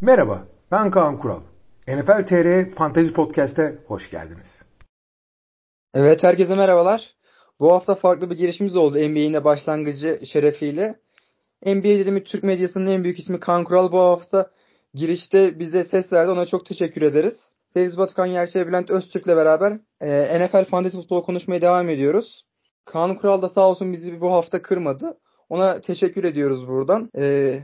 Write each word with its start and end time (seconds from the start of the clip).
Merhaba, 0.00 0.48
ben 0.70 0.90
Kaan 0.90 1.18
Kural. 1.18 1.40
NFL 1.88 2.26
TR 2.26 2.74
Fantezi 2.74 3.12
Podcast'e 3.12 3.78
hoş 3.86 4.10
geldiniz. 4.10 4.62
Evet, 5.94 6.22
herkese 6.22 6.56
merhabalar. 6.56 7.16
Bu 7.60 7.72
hafta 7.72 7.94
farklı 7.94 8.30
bir 8.30 8.36
girişimiz 8.36 8.76
oldu 8.76 8.98
NBA'nin 8.98 9.34
de 9.34 9.44
başlangıcı 9.44 10.26
şerefiyle. 10.26 11.00
NBA 11.66 11.84
dediğimiz 11.84 12.24
Türk 12.24 12.44
medyasının 12.44 12.86
en 12.86 13.04
büyük 13.04 13.18
ismi 13.18 13.40
Kaan 13.40 13.64
Kural 13.64 13.92
bu 13.92 13.98
hafta 13.98 14.50
girişte 14.94 15.58
bize 15.58 15.84
ses 15.84 16.12
verdi. 16.12 16.30
Ona 16.30 16.46
çok 16.46 16.66
teşekkür 16.66 17.02
ederiz. 17.02 17.52
Fevzi 17.74 17.96
Batıkan 17.96 18.26
Yerçe 18.26 18.66
Bülent 18.66 18.90
Öztürk'le 18.90 19.26
beraber 19.26 19.80
e, 20.00 20.38
NFL 20.38 20.64
Fantasy 20.64 20.96
Futbol 20.96 21.22
konuşmaya 21.22 21.62
devam 21.62 21.88
ediyoruz. 21.88 22.46
Kaan 22.84 23.16
Kural 23.16 23.42
da 23.42 23.48
sağ 23.48 23.68
olsun 23.68 23.92
bizi 23.92 24.20
bu 24.20 24.32
hafta 24.32 24.62
kırmadı. 24.62 25.18
Ona 25.48 25.80
teşekkür 25.80 26.24
ediyoruz 26.24 26.68
buradan. 26.68 27.10
E, 27.18 27.54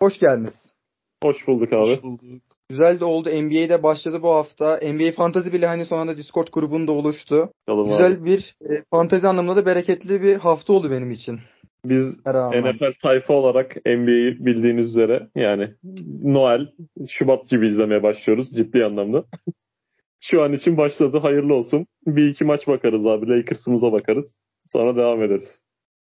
hoş 0.00 0.18
geldiniz. 0.18 0.75
Hoş 1.22 1.46
bulduk 1.46 1.72
abi. 1.72 1.90
Hoş 1.90 2.02
bulduk. 2.02 2.42
Güzel 2.68 3.00
de 3.00 3.04
oldu. 3.04 3.28
NBA'de 3.28 3.82
başladı 3.82 4.22
bu 4.22 4.28
hafta. 4.28 4.80
NBA 4.82 5.12
Fantasy 5.12 5.52
bile 5.52 5.66
hani 5.66 5.84
sonunda 5.84 6.16
Discord 6.16 6.48
grubunda 6.52 6.92
oluştu. 6.92 7.52
Kalım 7.66 7.88
Güzel 7.88 8.12
abi. 8.12 8.24
bir 8.24 8.56
e, 8.70 8.74
fantazi 8.90 9.28
anlamında 9.28 9.56
da 9.56 9.66
bereketli 9.66 10.22
bir 10.22 10.36
hafta 10.36 10.72
oldu 10.72 10.90
benim 10.90 11.10
için. 11.10 11.40
Biz 11.84 12.18
NFL 12.26 12.92
tayfa 13.02 13.34
olarak 13.34 13.76
NBA'yi 13.76 14.46
bildiğiniz 14.46 14.88
üzere 14.88 15.28
yani 15.34 15.74
Noel, 16.22 16.72
Şubat 17.08 17.48
gibi 17.48 17.66
izlemeye 17.66 18.02
başlıyoruz 18.02 18.50
ciddi 18.50 18.84
anlamda. 18.84 19.24
Şu 20.20 20.42
an 20.42 20.52
için 20.52 20.76
başladı. 20.76 21.18
Hayırlı 21.18 21.54
olsun. 21.54 21.86
Bir 22.06 22.28
iki 22.28 22.44
maç 22.44 22.68
bakarız 22.68 23.06
abi. 23.06 23.28
Lakers'ımıza 23.28 23.92
bakarız. 23.92 24.34
Sonra 24.66 24.96
devam 24.96 25.22
ederiz. 25.22 25.62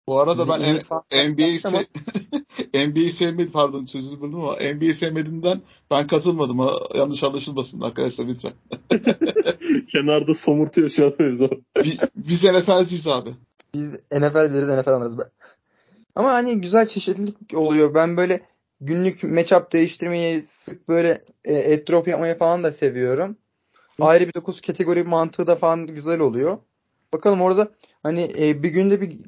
Bu 0.08 0.20
arada 0.20 0.48
ben 0.49 0.60
NBA'yi 1.32 1.60
se 1.60 1.85
NBA'yi 2.86 3.12
sevmedim 3.12 3.52
pardon 3.52 3.84
sözünü 3.84 4.22
böldüm 4.22 4.40
ama 4.40 4.54
NBA'yi 4.54 4.95
sevmediğimden 4.95 5.62
ben 5.91 6.08
katılmadım. 6.08 6.59
Ha. 6.59 6.73
Yanlış 6.95 7.23
anlaşılmasın 7.23 7.81
arkadaşlar 7.81 8.26
lütfen. 8.26 8.52
Kenarda 9.91 10.34
somurtuyor 10.34 10.90
şu 10.90 11.05
an 11.05 11.15
Fevzi 11.18 11.49
Biz, 11.84 11.98
biz 12.15 12.43
NFL'ciyiz 12.43 13.07
abi. 13.07 13.29
Biz 13.74 13.93
NFL 14.12 14.49
biliriz 14.49 14.70
NFL 14.70 14.90
anlarız. 14.90 15.15
Ama 16.15 16.34
hani 16.34 16.62
güzel 16.62 16.87
çeşitlilik 16.87 17.37
oluyor. 17.54 17.93
Ben 17.93 18.18
böyle 18.18 18.41
günlük 18.82 19.24
matchup 19.24 19.74
değiştirmeyi 19.74 20.41
sık 20.41 20.90
böyle 20.90 21.24
e, 21.46 21.54
etrop 21.54 22.07
yapmayı 22.07 22.37
falan 22.37 22.63
da 22.63 22.71
seviyorum. 22.71 23.37
Ayrı 23.99 24.27
bir 24.27 24.34
dokuz 24.34 24.62
kategori 24.62 25.04
mantığı 25.04 25.48
da 25.48 25.55
falan 25.55 25.87
güzel 25.87 26.20
oluyor. 26.20 26.57
Bakalım 27.13 27.41
orada 27.41 27.68
hani 28.04 28.30
e, 28.40 28.63
bir 28.63 28.70
günde 28.70 29.02
bir 29.02 29.20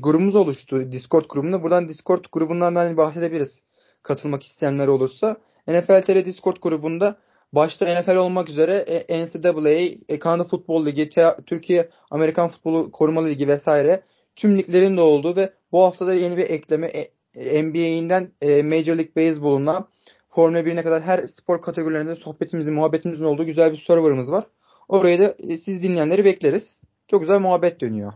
grubumuz 0.00 0.34
oluştu 0.34 0.92
Discord 0.92 1.24
grubunda. 1.28 1.62
Buradan 1.62 1.88
Discord 1.88 2.24
grubundan 2.32 2.74
hani 2.74 2.96
bahsedebiliriz. 2.96 3.62
Katılmak 4.02 4.42
isteyenler 4.42 4.88
olursa. 4.88 5.36
NFL 5.68 6.02
TR 6.02 6.24
Discord 6.24 6.56
grubunda 6.62 7.16
başta 7.52 8.00
NFL 8.00 8.16
olmak 8.16 8.48
üzere 8.48 8.74
e, 8.74 9.24
NCAA, 9.24 9.70
e, 10.08 10.18
Kanada 10.18 10.44
Futbol 10.44 10.86
Ligi, 10.86 11.08
Türkiye 11.46 11.88
Amerikan 12.10 12.48
Futbolu 12.48 12.90
Korumalı 12.90 13.28
Ligi 13.28 13.48
vesaire 13.48 14.02
tüm 14.36 14.58
liglerin 14.58 14.96
de 14.96 15.00
olduğu 15.00 15.36
ve 15.36 15.52
bu 15.72 15.82
haftada 15.82 16.14
yeni 16.14 16.36
bir 16.36 16.50
ekleme 16.50 16.86
e, 17.34 17.62
NBA'inden 17.62 18.32
e, 18.40 18.62
Major 18.62 18.96
League 18.96 19.16
Baseball'una 19.16 19.88
Formula 20.30 20.60
1'ine 20.60 20.82
kadar 20.82 21.02
her 21.02 21.26
spor 21.28 21.62
kategorilerinde 21.62 22.16
sohbetimizin, 22.16 22.74
muhabbetimizin 22.74 23.24
olduğu 23.24 23.46
güzel 23.46 23.72
bir 23.72 23.78
serverımız 23.78 24.32
var. 24.32 24.44
Oraya 24.88 25.18
da 25.18 25.34
e, 25.38 25.56
siz 25.56 25.82
dinleyenleri 25.82 26.24
bekleriz. 26.24 26.82
Çok 27.08 27.20
güzel 27.20 27.40
muhabbet 27.40 27.80
dönüyor. 27.80 28.12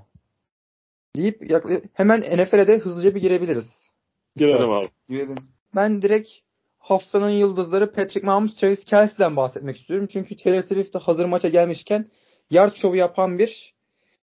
Deyip 1.16 1.50
hemen 1.92 2.20
NFL'e 2.20 2.68
de 2.68 2.78
hızlıca 2.78 3.14
bir 3.14 3.20
girebiliriz. 3.20 3.90
Girelim 4.36 4.72
abi. 4.72 4.88
Girelim. 5.08 5.36
Ben 5.76 6.02
direkt 6.02 6.30
haftanın 6.78 7.30
yıldızları 7.30 7.92
Patrick 7.92 8.26
Mahomes, 8.26 8.54
Travis 8.54 8.84
Kelsey'den 8.84 9.36
bahsetmek 9.36 9.76
istiyorum. 9.76 10.06
Çünkü 10.10 10.36
Taylor 10.36 10.62
Swift 10.62 10.94
de 10.94 10.98
hazır 10.98 11.24
maça 11.24 11.48
gelmişken 11.48 12.10
yard 12.50 12.74
show 12.74 12.98
yapan 12.98 13.38
bir 13.38 13.74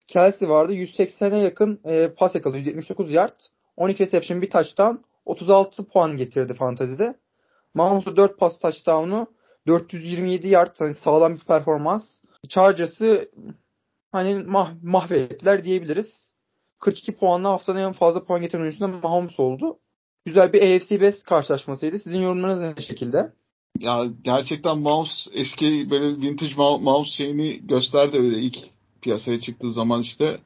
Kelsey 0.06 0.48
vardı. 0.48 0.74
180'e 0.74 1.38
yakın 1.38 1.80
e, 1.84 2.08
pas 2.16 2.34
yakaladı. 2.34 2.58
179 2.58 3.12
yard. 3.12 3.40
12 3.76 4.02
reception 4.04 4.42
bir 4.42 4.50
touchdown. 4.50 4.96
36 5.26 5.84
puan 5.84 6.16
getirdi 6.16 6.54
fantazide. 6.54 7.14
Mahomes'u 7.74 8.16
4 8.16 8.38
pas 8.38 8.58
touchdown'u 8.58 9.26
427 9.66 10.48
yard 10.48 10.76
hani 10.78 10.94
sağlam 10.94 11.34
bir 11.34 11.40
performans. 11.40 12.20
Chargers'ı 12.48 13.30
hani 14.12 14.34
mah 14.34 14.72
mahvettiler 14.82 15.64
diyebiliriz. 15.64 16.32
42 16.78 17.12
puanla 17.12 17.48
haftanın 17.48 17.78
en 17.78 17.92
fazla 17.92 18.24
puan 18.24 18.40
getiren 18.40 18.62
oyuncusu 18.62 18.88
Mahomes 18.88 19.40
oldu. 19.40 19.78
Güzel 20.24 20.52
bir 20.52 20.58
AFC 20.58 20.88
West 20.88 21.24
karşılaşmasıydı. 21.24 21.98
Sizin 21.98 22.20
yorumlarınız 22.20 22.76
ne 22.78 22.82
şekilde? 22.82 23.32
Ya 23.80 24.04
gerçekten 24.22 24.78
mouse 24.78 25.30
eski 25.34 25.90
böyle 25.90 26.06
vintage 26.22 26.54
mouse 26.56 27.10
şeyini 27.10 27.66
gösterdi 27.66 28.18
öyle 28.18 28.38
ilk 28.38 28.58
piyasaya 29.00 29.40
çıktığı 29.40 29.72
zaman 29.72 30.00
işte. 30.00 30.36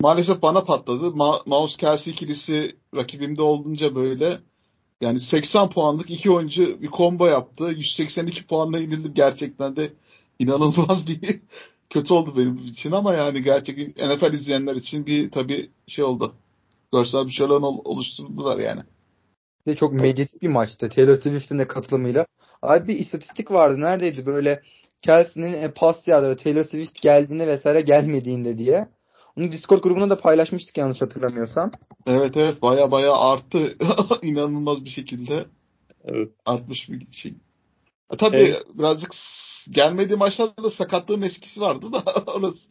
Maalesef 0.00 0.42
bana 0.42 0.64
patladı. 0.64 1.06
Ma- 1.06 1.42
mouse 1.46 1.76
Kelsey 1.76 2.12
ikilisi 2.12 2.76
rakibimde 2.96 3.42
olunca 3.42 3.94
böyle 3.94 4.38
yani 5.00 5.20
80 5.20 5.70
puanlık 5.70 6.10
iki 6.10 6.30
oyuncu 6.30 6.82
bir 6.82 6.90
combo 6.90 7.26
yaptı. 7.26 7.64
182 7.70 8.46
puanla 8.46 8.78
inildim 8.78 9.14
gerçekten 9.14 9.76
de 9.76 9.92
inanılmaz 10.38 11.06
bir 11.06 11.40
kötü 11.90 12.14
oldu 12.14 12.34
benim 12.36 12.56
için 12.56 12.92
ama 12.92 13.14
yani 13.14 13.42
gerçekten 13.42 14.08
NFL 14.08 14.32
izleyenler 14.32 14.76
için 14.76 15.06
bir 15.06 15.30
tabii 15.30 15.70
şey 15.86 16.04
oldu. 16.04 16.34
Görsel 16.92 17.26
bir 17.26 17.32
şeyler 17.32 17.54
oluşturdular 17.84 18.58
yani. 18.58 18.80
De 19.66 19.76
çok 19.76 19.92
medyatik 19.92 20.42
bir 20.42 20.48
maçtı. 20.48 20.88
Taylor 20.88 21.14
Swift'in 21.14 21.58
de 21.58 21.68
katılımıyla. 21.68 22.26
Abi 22.62 22.88
bir 22.88 22.98
istatistik 22.98 23.50
vardı. 23.50 23.80
Neredeydi 23.80 24.26
böyle 24.26 24.62
Kelsey'nin 25.02 25.52
e, 25.52 25.70
pas 25.70 26.08
yağları 26.08 26.36
Taylor 26.36 26.62
Swift 26.62 27.02
geldiğinde 27.02 27.46
vesaire 27.46 27.80
gelmediğinde 27.80 28.58
diye. 28.58 28.88
Onu 29.36 29.52
Discord 29.52 29.82
grubuna 29.82 30.10
da 30.10 30.20
paylaşmıştık 30.20 30.78
yanlış 30.78 31.00
hatırlamıyorsam. 31.00 31.70
Evet 32.06 32.36
evet 32.36 32.62
baya 32.62 32.90
baya 32.90 33.12
arttı. 33.12 33.58
inanılmaz 34.22 34.84
bir 34.84 34.90
şekilde. 34.90 35.46
Evet. 36.04 36.28
Artmış 36.46 36.90
bir 36.90 37.06
şey. 37.10 37.34
E, 38.12 38.16
tabii 38.16 38.36
evet. 38.36 38.64
birazcık 38.74 39.12
gelmediği 39.70 40.18
maçlarda 40.18 40.62
da 40.62 40.70
sakatlığın 40.70 41.22
eskisi 41.22 41.60
vardı 41.60 41.92
da 41.92 42.02
orası. 42.36 42.70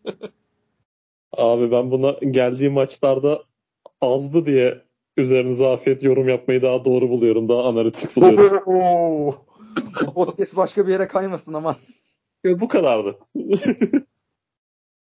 Abi 1.31 1.71
ben 1.71 1.91
buna 1.91 2.11
geldiği 2.11 2.69
maçlarda 2.69 3.43
azdı 4.01 4.45
diye 4.45 4.81
üzerinize 5.17 5.67
afiyet 5.67 6.03
yorum 6.03 6.29
yapmayı 6.29 6.61
daha 6.61 6.85
doğru 6.85 7.09
buluyorum. 7.09 7.49
Daha 7.49 7.63
analitik 7.63 8.15
buluyorum. 8.15 8.63
Bu 10.07 10.13
podcast 10.13 10.55
başka 10.55 10.87
bir 10.87 10.91
yere 10.91 11.07
kaymasın 11.07 11.53
ama. 11.53 11.75
bu 12.45 12.67
kadardı. 12.67 13.19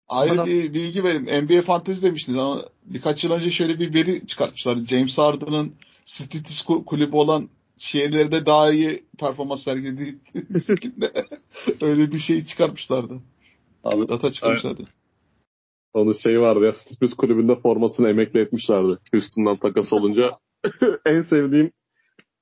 Ayrı 0.08 0.46
bir 0.46 0.74
bilgi 0.74 1.04
vereyim. 1.04 1.46
NBA 1.46 1.62
Fantasy 1.62 2.06
demiştiniz 2.06 2.40
ama 2.40 2.62
birkaç 2.86 3.24
yıl 3.24 3.32
önce 3.32 3.52
şöyle 3.52 3.80
bir 3.80 3.94
veri 3.94 4.28
çıkartmışlar. 4.28 4.76
James 4.76 5.18
Harden'ın 5.18 5.76
Stitis 6.06 6.62
kulübü 6.62 7.16
olan 7.16 7.50
şehirlerde 7.78 8.46
daha 8.46 8.72
iyi 8.72 9.04
performans 9.20 9.64
sergilediği 9.64 10.16
öyle 11.82 12.12
bir 12.12 12.20
şey 12.20 12.44
çıkartmışlardı. 12.44 13.14
Abi, 13.84 14.08
Data 14.08 14.32
çıkarmışlardı. 14.32 14.84
Onun 15.94 16.14
şey 16.14 16.42
vardı 16.42 16.66
ya 16.66 16.74
Stitis 16.74 17.14
kulübünde 17.14 17.56
formasını 17.56 18.10
emekli 18.10 18.40
etmişlerdi. 18.40 18.98
Houston'dan 19.12 19.56
takas 19.56 19.94
olunca 19.94 20.32
en 21.06 21.22
sevdiğim 21.22 21.72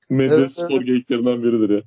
medya 0.09 0.37
evet, 0.37 0.53
spor 0.53 0.77
evet. 0.77 0.87
geyiklerinden 0.87 1.43
biridir 1.43 1.69
ya. 1.75 1.81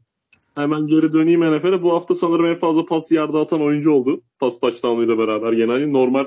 Hemen 0.54 0.86
geri 0.86 1.12
döneyim 1.12 1.40
NFL'e. 1.40 1.82
Bu 1.82 1.94
hafta 1.94 2.14
sanırım 2.14 2.46
en 2.46 2.58
fazla 2.58 2.86
pas 2.86 3.12
yardı 3.12 3.38
atan 3.38 3.62
oyuncu 3.62 3.90
oldu. 3.90 4.22
Pas 4.38 4.60
touchdown'uyla 4.60 5.18
beraber. 5.18 5.68
Hani 5.68 5.92
normal. 5.92 6.26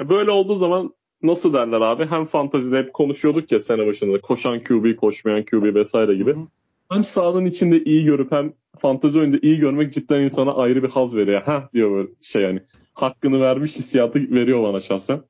Böyle 0.00 0.30
olduğu 0.30 0.56
zaman 0.56 0.94
nasıl 1.22 1.54
derler 1.54 1.80
abi? 1.80 2.06
Hem 2.06 2.26
fantazide 2.26 2.78
hep 2.78 2.92
konuşuyorduk 2.94 3.52
ya 3.52 3.60
sene 3.60 3.86
başında. 3.86 4.20
Koşan 4.20 4.64
QB, 4.64 4.96
koşmayan 4.96 5.44
QB 5.44 5.74
vesaire 5.74 6.14
gibi. 6.14 6.34
Hı 6.34 6.38
hı. 6.38 6.46
Hem 6.90 7.04
sahanın 7.04 7.44
içinde 7.44 7.84
iyi 7.84 8.04
görüp 8.04 8.32
hem 8.32 8.52
fantazi 8.78 9.18
oyunda 9.18 9.38
iyi 9.42 9.58
görmek 9.58 9.92
cidden 9.92 10.20
insana 10.20 10.54
ayrı 10.54 10.82
bir 10.82 10.88
haz 10.88 11.14
veriyor. 11.14 11.42
Ha 11.42 11.68
diyor 11.74 11.90
böyle 11.90 12.08
şey 12.20 12.42
yani. 12.42 12.62
Hakkını 12.94 13.40
vermiş 13.40 13.76
hissiyatı 13.76 14.18
veriyor 14.18 14.62
bana 14.62 14.80
şahsen. 14.80 15.22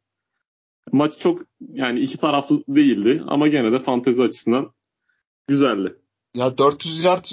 Maç 0.92 1.18
çok 1.18 1.42
yani 1.72 2.00
iki 2.00 2.18
taraflı 2.18 2.62
değildi 2.68 3.22
ama 3.26 3.48
gene 3.48 3.72
de 3.72 3.78
fantezi 3.78 4.22
açısından 4.22 4.72
güzeldi. 5.48 5.96
Ya 6.34 6.58
400 6.58 7.04
yard 7.04 7.24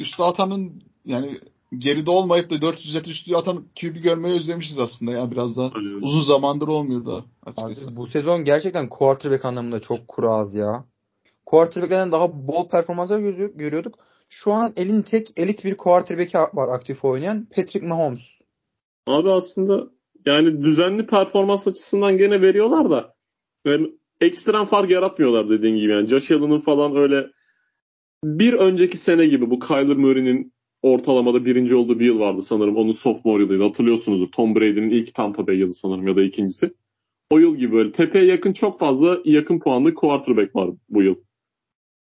üstü 0.00 0.22
atanın 0.22 0.82
yani 1.04 1.38
geride 1.78 2.10
olmayıp 2.10 2.50
da 2.50 2.62
400 2.62 2.94
yard 2.94 3.04
üstü 3.04 3.34
atan 3.34 3.64
QB 3.80 3.96
görmeyi 3.96 4.36
özlemişiz 4.36 4.78
aslında 4.78 5.12
ya 5.12 5.30
biraz 5.30 5.56
da. 5.56 5.70
Uzun 6.00 6.20
zamandır 6.20 6.68
olmuyor 6.68 7.06
da 7.06 7.24
açıkçası. 7.46 7.88
Abi, 7.88 7.96
bu 7.96 8.06
sezon 8.06 8.44
gerçekten 8.44 8.88
quarterback 8.88 9.44
anlamında 9.44 9.80
çok 9.80 10.08
kuraz 10.08 10.54
ya. 10.54 10.84
Quarterback'lerden 11.46 12.12
daha 12.12 12.48
bol 12.48 12.68
performanslar 12.68 13.18
görüyorduk. 13.54 13.94
Şu 14.28 14.52
an 14.52 14.72
elin 14.76 15.02
tek 15.02 15.32
elit 15.36 15.64
bir 15.64 15.76
quarterback 15.76 16.34
var 16.34 16.74
aktif 16.74 17.04
oynayan 17.04 17.48
Patrick 17.56 17.86
Mahomes. 17.86 18.22
Abi 19.06 19.30
aslında 19.30 19.88
yani 20.26 20.62
düzenli 20.62 21.06
performans 21.06 21.66
açısından 21.66 22.18
gene 22.18 22.42
veriyorlar 22.42 22.90
da 22.90 23.14
yani 23.64 23.92
ekstrem 24.20 24.64
fark 24.64 24.90
yaratmıyorlar 24.90 25.50
dediğin 25.50 25.76
gibi. 25.76 25.92
Yani 25.92 26.08
Josh 26.08 26.30
Allen'ın 26.30 26.60
falan 26.60 26.96
öyle 26.96 27.26
bir 28.24 28.52
önceki 28.52 28.96
sene 28.98 29.26
gibi 29.26 29.50
bu 29.50 29.58
Kyler 29.58 29.96
Murray'nin 29.96 30.51
ortalamada 30.82 31.44
birinci 31.44 31.74
olduğu 31.74 32.00
bir 32.00 32.06
yıl 32.06 32.20
vardı 32.20 32.42
sanırım. 32.42 32.76
Onun 32.76 32.92
sophomore 32.92 33.42
yılıydı. 33.42 33.62
Hatırlıyorsunuzdur. 33.62 34.32
Tom 34.32 34.54
Brady'nin 34.54 34.90
ilk 34.90 35.14
Tampa 35.14 35.46
Bay 35.46 35.56
yılı 35.56 35.72
sanırım 35.72 36.08
ya 36.08 36.16
da 36.16 36.22
ikincisi. 36.22 36.74
O 37.30 37.38
yıl 37.38 37.56
gibi 37.56 37.72
böyle 37.72 37.92
tepeye 37.92 38.24
yakın 38.24 38.52
çok 38.52 38.78
fazla 38.78 39.18
yakın 39.24 39.58
puanlı 39.58 39.94
quarterback 39.94 40.56
var 40.56 40.70
bu 40.88 41.02
yıl. 41.02 41.14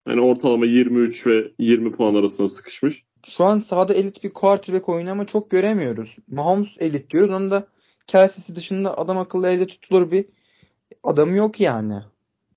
Yani 0.07 0.21
ortalama 0.21 0.65
23 0.65 1.27
ve 1.27 1.51
20 1.59 1.91
puan 1.91 2.15
arasında 2.15 2.47
sıkışmış. 2.47 3.03
Şu 3.27 3.43
an 3.43 3.57
sahada 3.57 3.93
elit 3.93 4.23
bir 4.23 4.29
quarterback 4.29 4.89
oyunu 4.89 5.11
ama 5.11 5.25
çok 5.25 5.51
göremiyoruz. 5.51 6.15
Mahomes 6.27 6.69
elit 6.79 7.09
diyoruz. 7.09 7.33
Onun 7.35 7.51
da 7.51 7.67
Kelsey'si 8.07 8.55
dışında 8.55 8.97
adam 8.97 9.17
akıllı 9.17 9.47
elde 9.47 9.67
tutulur 9.67 10.11
bir 10.11 10.25
adam 11.03 11.35
yok 11.35 11.59
yani. 11.59 11.93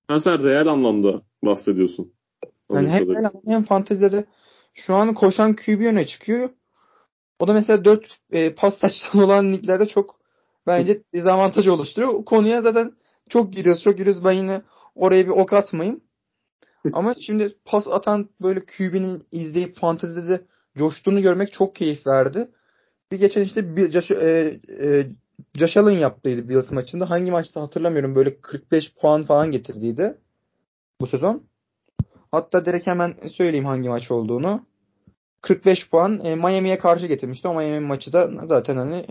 Ha 0.07 0.19
sen 0.19 0.43
real 0.43 0.67
anlamda 0.67 1.21
bahsediyorsun. 1.45 2.13
Yani 2.73 2.87
hem 2.87 3.09
real 3.09 3.29
hem 3.47 3.63
fantezide 3.63 4.25
şu 4.77 4.95
an 4.95 5.13
koşan 5.13 5.55
QB 5.55 5.85
öne 5.85 6.05
çıkıyor. 6.05 6.49
O 7.39 7.47
da 7.47 7.53
mesela 7.53 7.85
4 7.85 8.19
e, 8.31 8.53
pas 8.53 8.79
taştan 8.79 9.21
olan 9.21 9.53
liglerde 9.53 9.87
çok 9.87 10.19
bence 10.67 11.03
dezavantaj 11.13 11.67
oluşturuyor. 11.67 12.13
O 12.13 12.25
konuya 12.25 12.61
zaten 12.61 12.93
çok 13.29 13.53
giriyoruz 13.53 13.83
çok 13.83 13.97
giriyoruz. 13.97 14.25
Ben 14.25 14.31
yine 14.31 14.61
oraya 14.95 15.25
bir 15.25 15.31
ok 15.31 15.53
atmayayım. 15.53 16.01
Ama 16.93 17.15
şimdi 17.15 17.49
pas 17.65 17.87
atan 17.87 18.29
böyle 18.41 18.59
QB'nin 18.65 19.23
izleyip 19.31 19.75
fantezide 19.77 20.29
de 20.29 20.41
coştuğunu 20.77 21.21
görmek 21.21 21.53
çok 21.53 21.75
keyif 21.75 22.07
verdi. 22.07 22.47
Bir 23.11 23.19
geçen 23.19 23.41
işte 23.41 23.75
bir 23.75 23.91
Josh, 23.91 24.11
e, 24.11 24.59
e, 24.83 25.05
Josh 25.55 25.77
Allen 25.77 25.97
yaptıydı 25.97 26.49
Bills 26.49 26.71
maçında. 26.71 27.09
Hangi 27.09 27.31
maçta 27.31 27.61
hatırlamıyorum. 27.61 28.15
Böyle 28.15 28.41
45 28.41 28.93
puan 28.93 29.23
falan 29.23 29.51
getirdiydi 29.51 30.17
bu 31.01 31.07
sezon. 31.07 31.47
Hatta 32.31 32.65
direkt 32.65 32.87
hemen 32.87 33.13
söyleyeyim 33.27 33.65
hangi 33.65 33.89
maç 33.89 34.11
olduğunu. 34.11 34.65
45 35.41 35.89
puan 35.89 36.21
e, 36.25 36.35
Miami'ye 36.35 36.77
karşı 36.77 37.07
getirmişti. 37.07 37.47
O 37.47 37.53
Miami 37.53 37.87
maçı 37.87 38.13
da 38.13 38.31
zaten 38.47 38.77
hani 38.77 39.05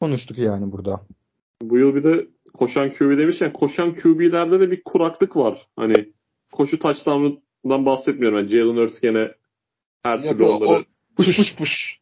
konuştuk 0.00 0.38
yani 0.38 0.72
burada. 0.72 1.00
Bu 1.62 1.78
yıl 1.78 1.94
bir 1.94 2.02
de 2.02 2.26
koşan 2.54 2.90
QB 2.90 3.18
demişken 3.18 3.52
koşan 3.52 3.92
QB'lerde 3.92 4.60
de 4.60 4.70
bir 4.70 4.82
kuraklık 4.84 5.36
var. 5.36 5.68
Hani 5.76 6.12
koşu 6.52 6.78
touchdown'dan 6.78 7.86
bahsetmiyorum. 7.86 8.38
Yani 8.38 8.48
Jalen 8.48 8.76
Hurts 8.76 9.00
gene 9.00 9.32
her 10.02 10.22
türlü 10.22 10.44
onları 10.44 10.84
push 11.16 11.36
push 11.36 11.56
push. 11.56 11.98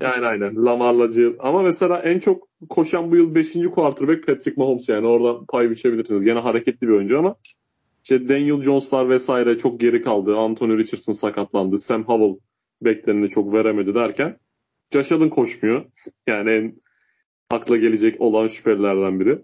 Yani 0.00 0.26
aynen. 0.26 0.64
Lamar'la 0.64 1.12
Jalen. 1.12 1.36
Ama 1.38 1.62
mesela 1.62 1.98
en 1.98 2.18
çok 2.18 2.48
koşan 2.68 3.10
bu 3.10 3.16
yıl 3.16 3.34
5. 3.34 3.52
quarterback 3.74 4.26
Patrick 4.26 4.54
Mahomes 4.56 4.88
yani. 4.88 5.06
Oradan 5.06 5.46
pay 5.46 5.70
biçebilirsiniz. 5.70 6.24
Gene 6.24 6.38
hareketli 6.38 6.88
bir 6.88 6.92
oyuncu 6.92 7.18
ama 7.18 7.36
işte 8.12 8.28
Daniel 8.28 8.62
Jones'lar 8.62 9.08
vesaire 9.08 9.58
çok 9.58 9.80
geri 9.80 10.02
kaldı. 10.02 10.36
Anthony 10.36 10.78
Richardson 10.78 11.12
sakatlandı. 11.12 11.78
Sam 11.78 12.04
Howell 12.04 12.40
bekleneni 12.82 13.28
çok 13.28 13.52
veremedi 13.52 13.94
derken 13.94 14.38
Josh 14.92 15.12
Allen 15.12 15.30
koşmuyor. 15.30 15.84
Yani 16.26 16.50
en 16.50 16.82
akla 17.50 17.76
gelecek 17.76 18.20
olan 18.20 18.48
şüphelilerden 18.48 19.20
biri. 19.20 19.42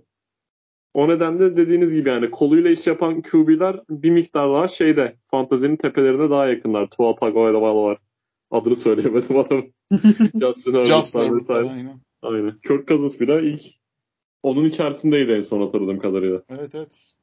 O 0.95 1.09
nedenle 1.09 1.57
dediğiniz 1.57 1.95
gibi 1.95 2.09
yani 2.09 2.31
koluyla 2.31 2.71
iş 2.71 2.87
yapan 2.87 3.23
QB'ler 3.23 3.81
bir 3.91 4.11
miktar 4.11 4.53
daha 4.53 4.69
şeyde 4.69 5.17
fantazinin 5.31 5.77
tepelerine 5.77 6.31
daha 6.31 6.47
yakınlar. 6.47 6.91
Tua 6.91 7.15
Tagovailoa 7.15 7.97
Adını 8.51 8.77
söyleyemedim 8.77 9.37
adam. 9.37 9.65
Justin 10.41 10.75
Herbert'lar 10.75 11.37
vesaire. 11.37 11.69
Aynen. 11.69 12.01
aynen. 12.23 12.59
Kirk 12.69 12.89
Cousins 12.89 13.21
bile 13.21 13.43
ilk 13.43 13.63
onun 14.43 14.65
içerisindeydi 14.65 15.33
en 15.33 15.43
son 15.43 15.61
hatırladığım 15.61 15.99
kadarıyla. 15.99 16.43
Evet 16.49 16.71
evet. 16.75 17.18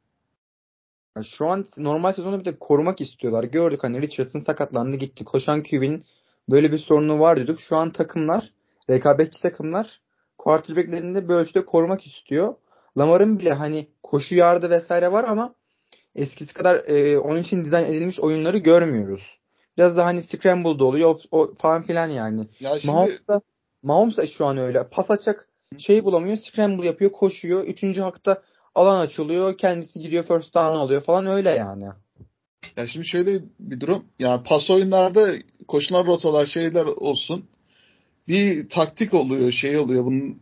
Şu 1.23 1.47
an 1.47 1.65
normal 1.77 2.13
sezonu 2.13 2.39
bir 2.39 2.45
de 2.45 2.59
korumak 2.59 3.01
istiyorlar. 3.01 3.43
Gördük 3.43 3.83
hani 3.83 4.01
Richardson 4.01 4.39
sakatlandı 4.39 4.97
gitti. 4.97 5.25
Koşan 5.25 5.63
QB'nin 5.63 6.03
böyle 6.49 6.71
bir 6.71 6.79
sorunu 6.79 7.19
var 7.19 7.37
dedik. 7.37 7.59
Şu 7.59 7.75
an 7.75 7.89
takımlar, 7.89 8.53
rekabetçi 8.89 9.41
takımlar 9.41 10.01
quarterback'lerini 10.37 11.15
de 11.15 11.29
bir 11.29 11.33
ölçüde 11.33 11.65
korumak 11.65 12.07
istiyor. 12.07 12.55
Lamar'ın 12.97 13.39
bile 13.39 13.53
hani 13.53 13.87
koşu 14.03 14.35
yardı 14.35 14.69
vesaire 14.69 15.11
var 15.11 15.23
ama 15.23 15.55
eskisi 16.15 16.53
kadar 16.53 16.75
e, 16.87 17.19
onun 17.19 17.39
için 17.39 17.65
dizayn 17.65 17.85
edilmiş 17.85 18.19
oyunları 18.19 18.57
görmüyoruz. 18.57 19.39
Biraz 19.77 19.97
daha 19.97 20.05
hani 20.05 20.21
scramble'da 20.21 20.85
oluyor 20.85 21.09
o, 21.09 21.39
o 21.39 21.53
falan 21.57 21.83
filan 21.83 22.09
yani. 22.09 22.47
Ya 22.59 22.79
şimdi... 22.79 22.93
Mahomes 22.93 23.27
da, 23.27 23.41
Mahomes 23.83 24.17
da 24.17 24.27
şu 24.27 24.45
an 24.45 24.57
öyle. 24.57 24.87
Pas 24.89 25.11
atacak 25.11 25.49
şey 25.77 26.03
bulamıyor. 26.03 26.37
Scramble 26.37 26.85
yapıyor, 26.85 27.11
koşuyor. 27.11 27.63
Üçüncü 27.63 28.01
hakta 28.01 28.41
alan 28.75 28.99
açılıyor. 28.99 29.57
Kendisi 29.57 29.99
gidiyor 29.99 30.23
first 30.23 30.53
down 30.53 30.75
alıyor 30.75 31.01
falan 31.01 31.25
öyle 31.25 31.49
yani. 31.49 31.85
Ya 32.77 32.87
şimdi 32.87 33.07
şöyle 33.07 33.39
bir 33.59 33.79
durum. 33.79 34.03
Yani 34.19 34.43
pas 34.43 34.69
oyunlarda 34.69 35.27
koşulan 35.67 36.05
rotalar 36.05 36.45
şeyler 36.45 36.85
olsun. 36.85 37.45
Bir 38.27 38.69
taktik 38.69 39.13
oluyor, 39.13 39.51
şey 39.51 39.77
oluyor. 39.77 40.05
Bunun 40.05 40.39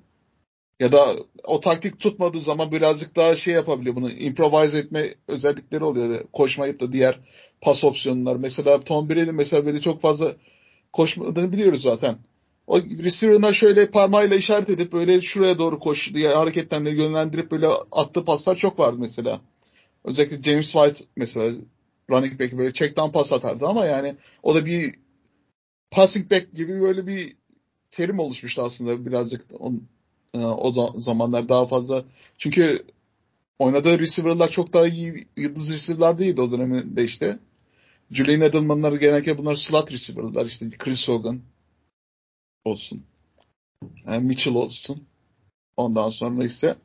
ya 0.79 0.91
da 0.91 1.15
o 1.43 1.59
taktik 1.59 1.99
tutmadığı 1.99 2.39
zaman 2.39 2.71
birazcık 2.71 3.15
daha 3.15 3.35
şey 3.35 3.53
yapabiliyor 3.53 3.95
bunu 3.95 4.11
improvise 4.11 4.77
etme 4.77 5.13
özellikleri 5.27 5.83
oluyor. 5.83 6.19
Koşmayıp 6.33 6.79
da 6.79 6.91
diğer 6.91 7.19
pas 7.61 7.83
opsiyonlar. 7.83 8.35
Mesela 8.35 8.79
Tom 8.79 9.09
Brady'nin 9.09 9.35
mesela 9.35 9.65
böyle 9.65 9.81
çok 9.81 10.01
fazla 10.01 10.31
koşmadığını 10.93 11.51
biliyoruz 11.51 11.81
zaten. 11.81 12.15
O 12.67 12.81
receiver'ına 12.81 13.53
şöyle 13.53 13.91
parmağıyla 13.91 14.35
işaret 14.35 14.69
edip 14.69 14.93
böyle 14.93 15.21
şuraya 15.21 15.57
doğru 15.57 15.79
koş 15.79 16.13
diye 16.13 16.29
hareketlerini 16.29 16.89
yönlendirip 16.89 17.51
böyle 17.51 17.67
attığı 17.91 18.25
paslar 18.25 18.55
çok 18.55 18.79
vardı 18.79 18.97
mesela. 18.99 19.41
Özellikle 20.03 20.41
James 20.41 20.71
White 20.71 21.05
mesela 21.15 21.53
running 22.09 22.39
back 22.39 22.57
böyle 22.57 22.73
checkdown 22.73 23.11
pas 23.11 23.33
atardı 23.33 23.67
ama 23.67 23.85
yani 23.85 24.15
o 24.43 24.55
da 24.55 24.65
bir 24.65 24.95
passing 25.91 26.31
back 26.31 26.53
gibi 26.53 26.81
böyle 26.81 27.07
bir 27.07 27.35
terim 27.91 28.19
oluşmuştu 28.19 28.61
aslında 28.61 29.05
birazcık 29.05 29.41
on, 29.59 29.83
e, 30.33 30.37
o 30.37 30.99
zamanlar 30.99 31.49
daha 31.49 31.67
fazla. 31.67 32.03
Çünkü 32.37 32.79
oynadığı 33.59 33.99
receiver'lar 33.99 34.49
çok 34.49 34.73
daha 34.73 34.87
iyi 34.87 35.27
yıldız 35.37 35.71
receiver'lar 35.71 36.19
değildi 36.19 36.41
o 36.41 36.51
dönemde 36.51 37.03
işte. 37.03 37.39
Julian 38.11 38.41
Edelman'lar 38.41 38.93
genellikle 38.93 39.37
bunlar 39.37 39.55
slot 39.55 39.91
receiver'lar 39.91 40.45
işte 40.45 40.69
Chris 40.69 41.09
Hogan 41.09 41.41
olsun. 42.65 43.03
Yani 44.05 44.27
Mitchell 44.27 44.55
olsun. 44.55 45.07
Ondan 45.77 46.09
sonra 46.09 46.43
ise 46.43 46.75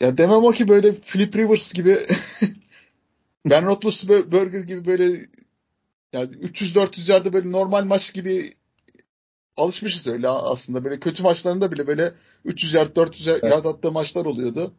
ya 0.00 0.18
demem 0.18 0.44
o 0.44 0.50
ki 0.50 0.68
böyle 0.68 0.94
Philip 0.94 1.36
Rivers 1.36 1.72
gibi 1.72 1.98
Ben 3.50 3.66
Roethlisberger 3.66 4.60
gibi 4.60 4.84
böyle 4.84 5.04
yani 6.12 6.36
300-400 6.36 7.10
yerde 7.10 7.32
böyle 7.32 7.52
normal 7.52 7.84
maç 7.84 8.14
gibi 8.14 8.54
alışmışız 9.56 10.06
öyle 10.06 10.28
aslında. 10.28 10.84
Böyle 10.84 11.00
kötü 11.00 11.22
maçlarında 11.22 11.72
bile 11.72 11.86
böyle 11.86 12.14
300 12.44 12.74
yard 12.74 12.96
400 12.96 13.26
yard 13.26 13.42
evet. 13.42 13.66
attığı 13.66 13.92
maçlar 13.92 14.24
oluyordu. 14.24 14.72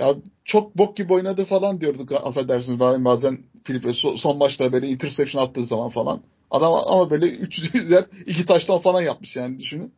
Ya 0.00 0.14
çok 0.44 0.78
bok 0.78 0.96
gibi 0.96 1.12
oynadı 1.12 1.44
falan 1.44 1.80
diyorduk 1.80 2.12
affedersiniz 2.12 2.80
bazen 2.80 3.38
Filipe 3.64 3.92
son 3.92 4.38
maçta 4.38 4.72
böyle 4.72 4.88
interception 4.88 5.42
attığı 5.42 5.64
zaman 5.64 5.90
falan. 5.90 6.22
Adam 6.54 6.72
ama 6.86 7.10
böyle 7.10 7.26
300 7.26 7.90
yer 7.90 8.04
iki 8.26 8.46
taştan 8.46 8.78
falan 8.78 9.02
yapmış 9.02 9.36
yani 9.36 9.58
düşünün. 9.58 9.94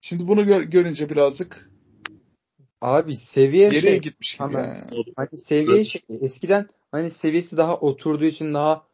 Şimdi 0.00 0.28
bunu 0.28 0.44
gör, 0.44 0.62
görünce 0.62 1.10
birazcık 1.10 1.70
Abi 2.80 3.16
seviye 3.16 3.68
geriye 3.68 3.92
şey, 3.92 4.00
gitmiş 4.00 4.36
gibi 4.36 4.54
yani. 4.54 5.04
Hani 5.16 5.38
seviye 5.38 5.84
şey, 5.84 6.02
eskiden 6.20 6.68
hani 6.92 7.10
seviyesi 7.10 7.56
daha 7.56 7.76
oturduğu 7.76 8.24
için 8.24 8.54
daha 8.54 8.86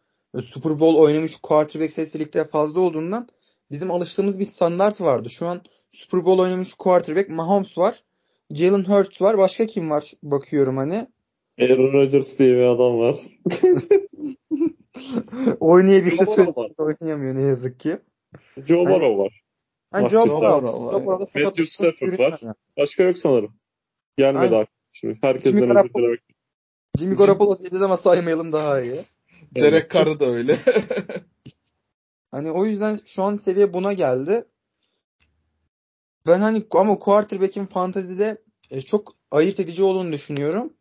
Super 0.44 0.80
Bowl 0.80 0.98
oynamış 0.98 1.36
quarterback 1.42 1.92
seslilikte 1.92 2.44
fazla 2.44 2.80
olduğundan 2.80 3.28
bizim 3.70 3.90
alıştığımız 3.90 4.38
bir 4.40 4.44
standart 4.44 5.00
vardı. 5.00 5.30
Şu 5.30 5.46
an 5.46 5.62
Super 5.90 6.24
Bowl 6.24 6.42
oynamış 6.42 6.74
quarterback 6.74 7.28
Mahomes 7.28 7.78
var. 7.78 8.02
Jalen 8.50 8.84
Hurts 8.84 9.22
var. 9.22 9.38
Başka 9.38 9.66
kim 9.66 9.90
var 9.90 10.12
bakıyorum 10.22 10.76
hani. 10.76 11.06
Aaron 11.60 11.92
Rodgers 11.92 12.38
diye 12.38 12.56
bir 12.56 12.62
adam 12.62 12.98
var. 12.98 13.20
Oynayabilse 15.60 16.52
oynayamıyor 16.78 17.36
ne 17.36 17.40
yazık 17.40 17.80
ki. 17.80 17.98
Joe 18.66 18.84
hani, 18.84 18.94
Burrow 18.94 19.18
var. 19.18 19.42
Ha, 19.92 20.08
Joe 20.08 20.28
Burrow 20.28 21.06
var. 21.06 21.44
Matthew 21.44 21.66
Stafford 21.66 22.18
var. 22.18 22.40
Başka 22.76 23.02
yok 23.02 23.18
sanırım. 23.18 23.54
Gelmedi 24.16 24.44
aklıma. 24.44 24.66
Şimdi 24.92 25.18
herkesten 25.20 25.76
özür 25.76 25.94
dilemek. 25.94 26.20
Jimmy 26.98 27.16
Garoppolo 27.16 27.58
diyeceğiz 27.58 27.82
ama 27.82 27.96
saymayalım 27.96 28.52
daha 28.52 28.80
iyi. 28.80 29.00
Derek 29.54 29.90
Carr'ı 29.90 30.20
da 30.20 30.26
öyle. 30.26 30.56
hani 32.30 32.50
o 32.50 32.64
yüzden 32.64 33.00
şu 33.06 33.22
an 33.22 33.34
seviye 33.34 33.72
buna 33.72 33.92
geldi. 33.92 34.44
Ben 36.26 36.40
hani 36.40 36.66
ama 36.70 36.98
quarterback'in 36.98 37.66
fantazide 37.66 38.42
e, 38.70 38.82
çok 38.82 39.16
ayırt 39.30 39.60
edici 39.60 39.82
olduğunu 39.82 40.12
düşünüyorum. 40.12 40.72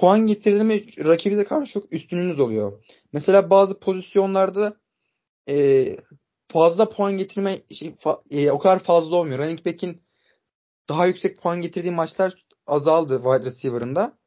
Puan 0.00 0.26
getirdi 0.26 0.64
mi 0.64 1.04
rakibize 1.04 1.44
karşı 1.44 1.72
çok 1.72 1.92
üstününüz 1.92 2.40
oluyor. 2.40 2.84
Mesela 3.12 3.50
bazı 3.50 3.80
pozisyonlarda 3.80 4.76
e, 5.48 5.86
fazla 6.48 6.90
puan 6.90 7.18
getirme 7.18 7.60
şey, 7.74 7.96
fa, 7.96 8.22
e, 8.30 8.50
o 8.50 8.58
kadar 8.58 8.78
fazla 8.78 9.16
olmuyor. 9.16 9.38
Running 9.38 9.66
back'in 9.66 10.02
daha 10.88 11.06
yüksek 11.06 11.42
puan 11.42 11.60
getirdiği 11.60 11.90
maçlar 11.90 12.46
azaldı 12.66 13.16
wide 13.16 13.44
receiver'ında. 13.44 14.18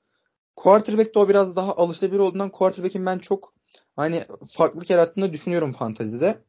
Quarterback'te 0.55 1.19
o 1.19 1.29
biraz 1.29 1.55
daha 1.55 1.75
alışılabilir 1.75 2.19
olduğundan 2.19 2.49
quarterback'in 2.51 3.05
ben 3.05 3.19
çok 3.19 3.53
hani 3.95 4.23
farklılık 4.51 4.89
yarattığını 4.89 5.33
düşünüyorum 5.33 5.73
fantazide. 5.73 6.41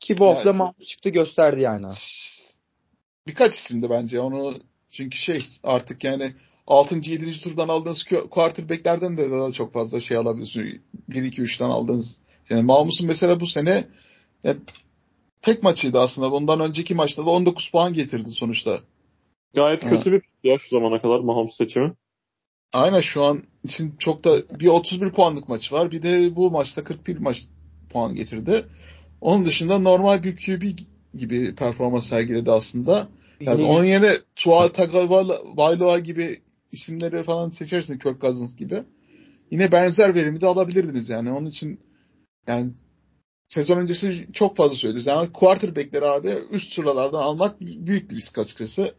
Ki 0.00 0.18
bu 0.18 0.26
hafta 0.26 0.48
Yani- 0.48 0.84
çıktı 0.84 1.08
gösterdi 1.08 1.60
yani. 1.60 1.86
Birkaç 3.26 3.54
isimdi 3.54 3.90
bence 3.90 4.20
onu 4.20 4.54
çünkü 4.90 5.18
şey 5.18 5.46
artık 5.62 6.04
yani 6.04 6.32
6. 6.66 6.94
7. 7.10 7.40
turdan 7.40 7.68
aldığınız 7.68 8.04
quarterback'lerden 8.30 9.16
de 9.16 9.30
daha 9.30 9.52
çok 9.52 9.72
fazla 9.72 10.00
şey 10.00 10.16
alabiliyorsun. 10.16 10.80
1 11.08 11.22
2 11.22 11.42
3'ten 11.42 11.68
aldığınız. 11.68 12.18
Yani 12.50 12.62
Mahmus'un 12.62 13.06
mesela 13.06 13.40
bu 13.40 13.46
sene 13.46 13.84
ya, 14.44 14.54
tek 15.42 15.62
maçıydı 15.62 16.00
aslında. 16.00 16.32
Ondan 16.32 16.60
önceki 16.60 16.94
maçta 16.94 17.26
da 17.26 17.30
19 17.30 17.70
puan 17.70 17.92
getirdi 17.92 18.30
sonuçta. 18.30 18.78
Gayet 19.54 19.84
Ha. 19.84 19.90
kötü 19.90 20.12
bir 20.12 20.22
ya 20.44 20.58
şu 20.58 20.68
zamana 20.68 21.02
kadar 21.02 21.20
Mahomes 21.20 21.54
seçimi. 21.54 21.92
Aynen 22.72 23.00
şu 23.00 23.22
an 23.24 23.42
için 23.64 23.94
çok 23.98 24.24
da 24.24 24.60
bir 24.60 24.66
31 24.66 25.10
puanlık 25.10 25.48
maçı 25.48 25.74
var. 25.74 25.90
Bir 25.90 26.02
de 26.02 26.36
bu 26.36 26.50
maçta 26.50 26.84
41 26.84 27.16
maç 27.18 27.44
puan 27.90 28.14
getirdi. 28.14 28.64
Onun 29.20 29.46
dışında 29.46 29.78
normal 29.78 30.22
bir 30.22 30.36
QB 30.36 30.78
gibi 31.14 31.54
performans 31.54 32.08
sergiledi 32.08 32.50
aslında. 32.50 33.08
Yani 33.40 33.64
onun 33.64 33.84
yerine 33.84 34.12
Tua 34.36 34.72
Tagovailoa 34.72 35.98
gibi 35.98 36.40
isimleri 36.72 37.22
falan 37.22 37.50
seçersin 37.50 37.98
Kirk 37.98 38.20
Cousins 38.20 38.56
gibi. 38.56 38.82
Yine 39.50 39.72
benzer 39.72 40.14
verimi 40.14 40.40
de 40.40 40.46
alabilirdiniz 40.46 41.08
yani. 41.08 41.32
Onun 41.32 41.46
için 41.46 41.80
yani 42.46 42.72
sezon 43.48 43.78
öncesi 43.78 44.28
çok 44.32 44.56
fazla 44.56 44.76
söylüyoruz. 44.76 45.06
Yani 45.06 45.32
quarterback'leri 45.32 46.04
abi 46.04 46.34
üst 46.50 46.72
sıralardan 46.72 47.22
almak 47.22 47.60
büyük 47.60 48.10
bir 48.10 48.16
risk 48.16 48.38
açıkçası. 48.38 48.94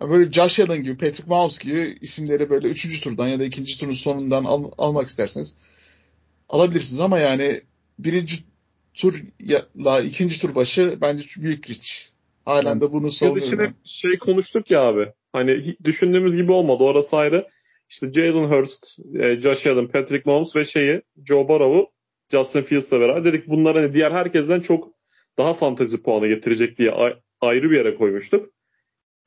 Yani 0.00 0.10
Böyle 0.10 0.32
Josh 0.32 0.60
Allen 0.60 0.82
gibi, 0.82 0.96
Patrick 0.96 1.24
Mahomes 1.26 1.58
gibi 1.58 1.98
isimleri 2.00 2.50
böyle 2.50 2.68
3. 2.68 3.00
turdan 3.00 3.28
ya 3.28 3.40
da 3.40 3.44
2. 3.44 3.78
turun 3.78 3.92
sonundan 3.92 4.44
al- 4.44 4.72
almak 4.78 5.08
isterseniz 5.08 5.56
alabilirsiniz 6.48 7.00
ama 7.00 7.18
yani 7.18 7.62
birinci 7.98 8.36
turla 8.94 10.00
ikinci 10.00 10.40
tur 10.40 10.54
başı 10.54 10.98
bence 11.00 11.24
büyük 11.36 11.70
risk. 11.70 12.05
Halen 12.46 12.80
de 12.80 12.92
bunu 12.92 13.04
Yıl 13.06 13.10
savunuyorum. 13.10 13.46
için 13.48 13.58
hep 13.58 13.74
şey 13.84 14.18
konuştuk 14.18 14.70
ya 14.70 14.82
abi. 14.82 15.12
Hani 15.32 15.76
düşündüğümüz 15.84 16.36
gibi 16.36 16.52
olmadı. 16.52 16.84
Orası 16.84 17.16
ayrı. 17.16 17.46
İşte 17.88 18.12
Jalen 18.12 18.44
Hurst, 18.50 18.98
e, 19.14 19.40
Josh 19.40 19.66
Allen, 19.66 19.88
Patrick 19.88 20.22
Mahomes 20.30 20.56
ve 20.56 20.64
şeyi 20.64 21.02
Joe 21.24 21.48
Burrow'u 21.48 21.90
Justin 22.32 22.60
Fields'la 22.62 23.00
beraber 23.00 23.24
dedik 23.24 23.48
bunlar 23.48 23.76
hani 23.76 23.94
diğer 23.94 24.10
herkesten 24.12 24.60
çok 24.60 24.92
daha 25.38 25.54
fantezi 25.54 26.02
puanı 26.02 26.28
getirecek 26.28 26.78
diye 26.78 26.90
ay- 26.90 27.16
ayrı 27.40 27.70
bir 27.70 27.76
yere 27.76 27.94
koymuştuk. 27.94 28.50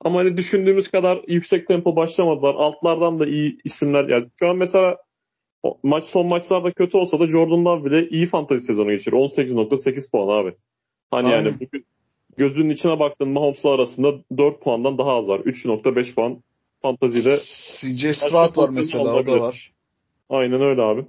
Ama 0.02 0.20
hani 0.20 0.38
düşündüğümüz 0.38 0.92
kadar 0.92 1.22
yüksek 1.28 1.68
tempo 1.68 1.96
başlamadılar. 1.96 2.56
Altlardan 2.56 3.20
da 3.20 3.26
iyi 3.28 3.58
isimler. 3.64 4.08
Yani 4.10 4.28
şu 4.40 4.50
an 4.50 4.58
mesela 4.58 4.98
maç 5.84 6.04
son 6.06 6.28
maçlarda 6.28 6.72
kötü 6.72 6.98
olsa 6.98 7.20
da 7.20 7.30
Jordan 7.30 7.66
Love 7.66 7.86
bile 7.86 8.10
iyi 8.10 8.26
fantezi 8.26 8.66
sezonu 8.66 8.92
geçiriyor. 8.92 9.22
18.8 9.22 10.12
puan 10.12 10.44
abi. 10.44 10.56
Hani 11.12 11.28
Aynen. 11.28 11.38
yani 11.46 11.56
bugün 11.60 11.86
gözünün 12.38 12.70
içine 12.70 13.00
baktığın 13.00 13.30
Mahomes'la 13.30 13.70
arasında 13.70 14.14
4 14.38 14.62
puandan 14.62 14.98
daha 14.98 15.12
az 15.18 15.28
var. 15.28 15.40
3.5 15.40 16.14
puan 16.16 16.44
fantazide. 16.82 17.36
CJ 17.38 18.06
Stroud 18.18 18.58
var 18.58 18.70
mesela 18.70 19.04
o 19.04 19.08
da 19.08 19.12
olabilir. 19.14 19.38
var. 19.38 19.74
Aynen 20.30 20.62
öyle 20.62 20.82
abi. 20.82 21.06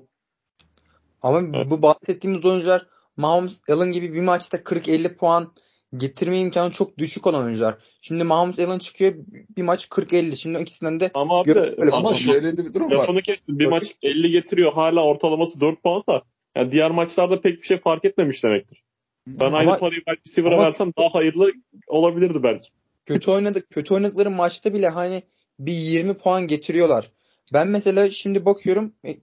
Ama 1.23 1.41
Evet. 1.57 1.71
bu 1.71 1.83
bahsettiğimiz 1.83 2.45
oyuncular 2.45 2.87
Mahomes 3.17 3.53
Allen 3.69 3.93
gibi 3.93 4.15
bir 4.15 4.21
maçta 4.23 4.57
40-50 4.57 5.17
puan 5.17 5.53
getirme 5.97 6.39
imkanı 6.39 6.73
çok 6.73 6.99
düşük 6.99 7.27
olan 7.27 7.45
oyuncular. 7.45 7.79
Şimdi 8.03 8.25
Mahomes 8.25 8.59
Allen 8.59 8.79
çıkıyor 8.79 9.15
bir 9.57 9.63
maç 9.63 9.87
40-50. 9.91 10.37
Şimdi 10.37 10.61
ikisinden 10.63 11.01
de 11.01 11.11
Ama 11.15 11.41
abi 11.41 11.55
de 11.55 11.61
Öyle 11.61 11.91
Ama 11.93 12.15
şöyle 12.15 12.57
de 12.57 12.65
bir 12.65 12.75
durum 12.75 12.91
var. 12.91 12.97
lafını 12.97 13.23
kestim. 13.23 13.59
Bir 13.59 13.67
maç 13.67 13.95
50 14.03 14.31
getiriyor. 14.31 14.73
Hala 14.73 15.05
ortalaması 15.05 15.61
4 15.61 15.83
puansa 15.83 16.23
yani 16.57 16.73
diğer 16.73 16.91
maçlarda 16.91 17.41
pek 17.41 17.63
bir 17.63 17.67
şey 17.67 17.79
fark 17.81 18.05
etmemiş 18.05 18.45
demektir. 18.45 18.83
Ben 19.27 19.47
Ama- 19.47 19.59
aynı 19.59 19.79
parayı 19.79 20.03
receiver'a 20.27 20.55
ama- 20.55 20.65
versem 20.67 20.93
daha 20.99 21.15
hayırlı 21.15 21.53
olabilirdi 21.87 22.43
belki. 22.43 22.69
kötü 23.07 23.31
oynadık 23.31 23.71
kötü 23.71 23.95
oynadıkları 23.95 24.31
maçta 24.31 24.75
bile 24.75 24.89
hani 24.89 25.23
bir 25.59 25.73
20 25.73 26.15
puan 26.15 26.47
getiriyorlar. 26.47 27.11
Ben 27.53 27.69
mesela 27.69 28.11
şimdi 28.11 28.45
bakıyorum 28.45 28.93
e, 29.07 29.17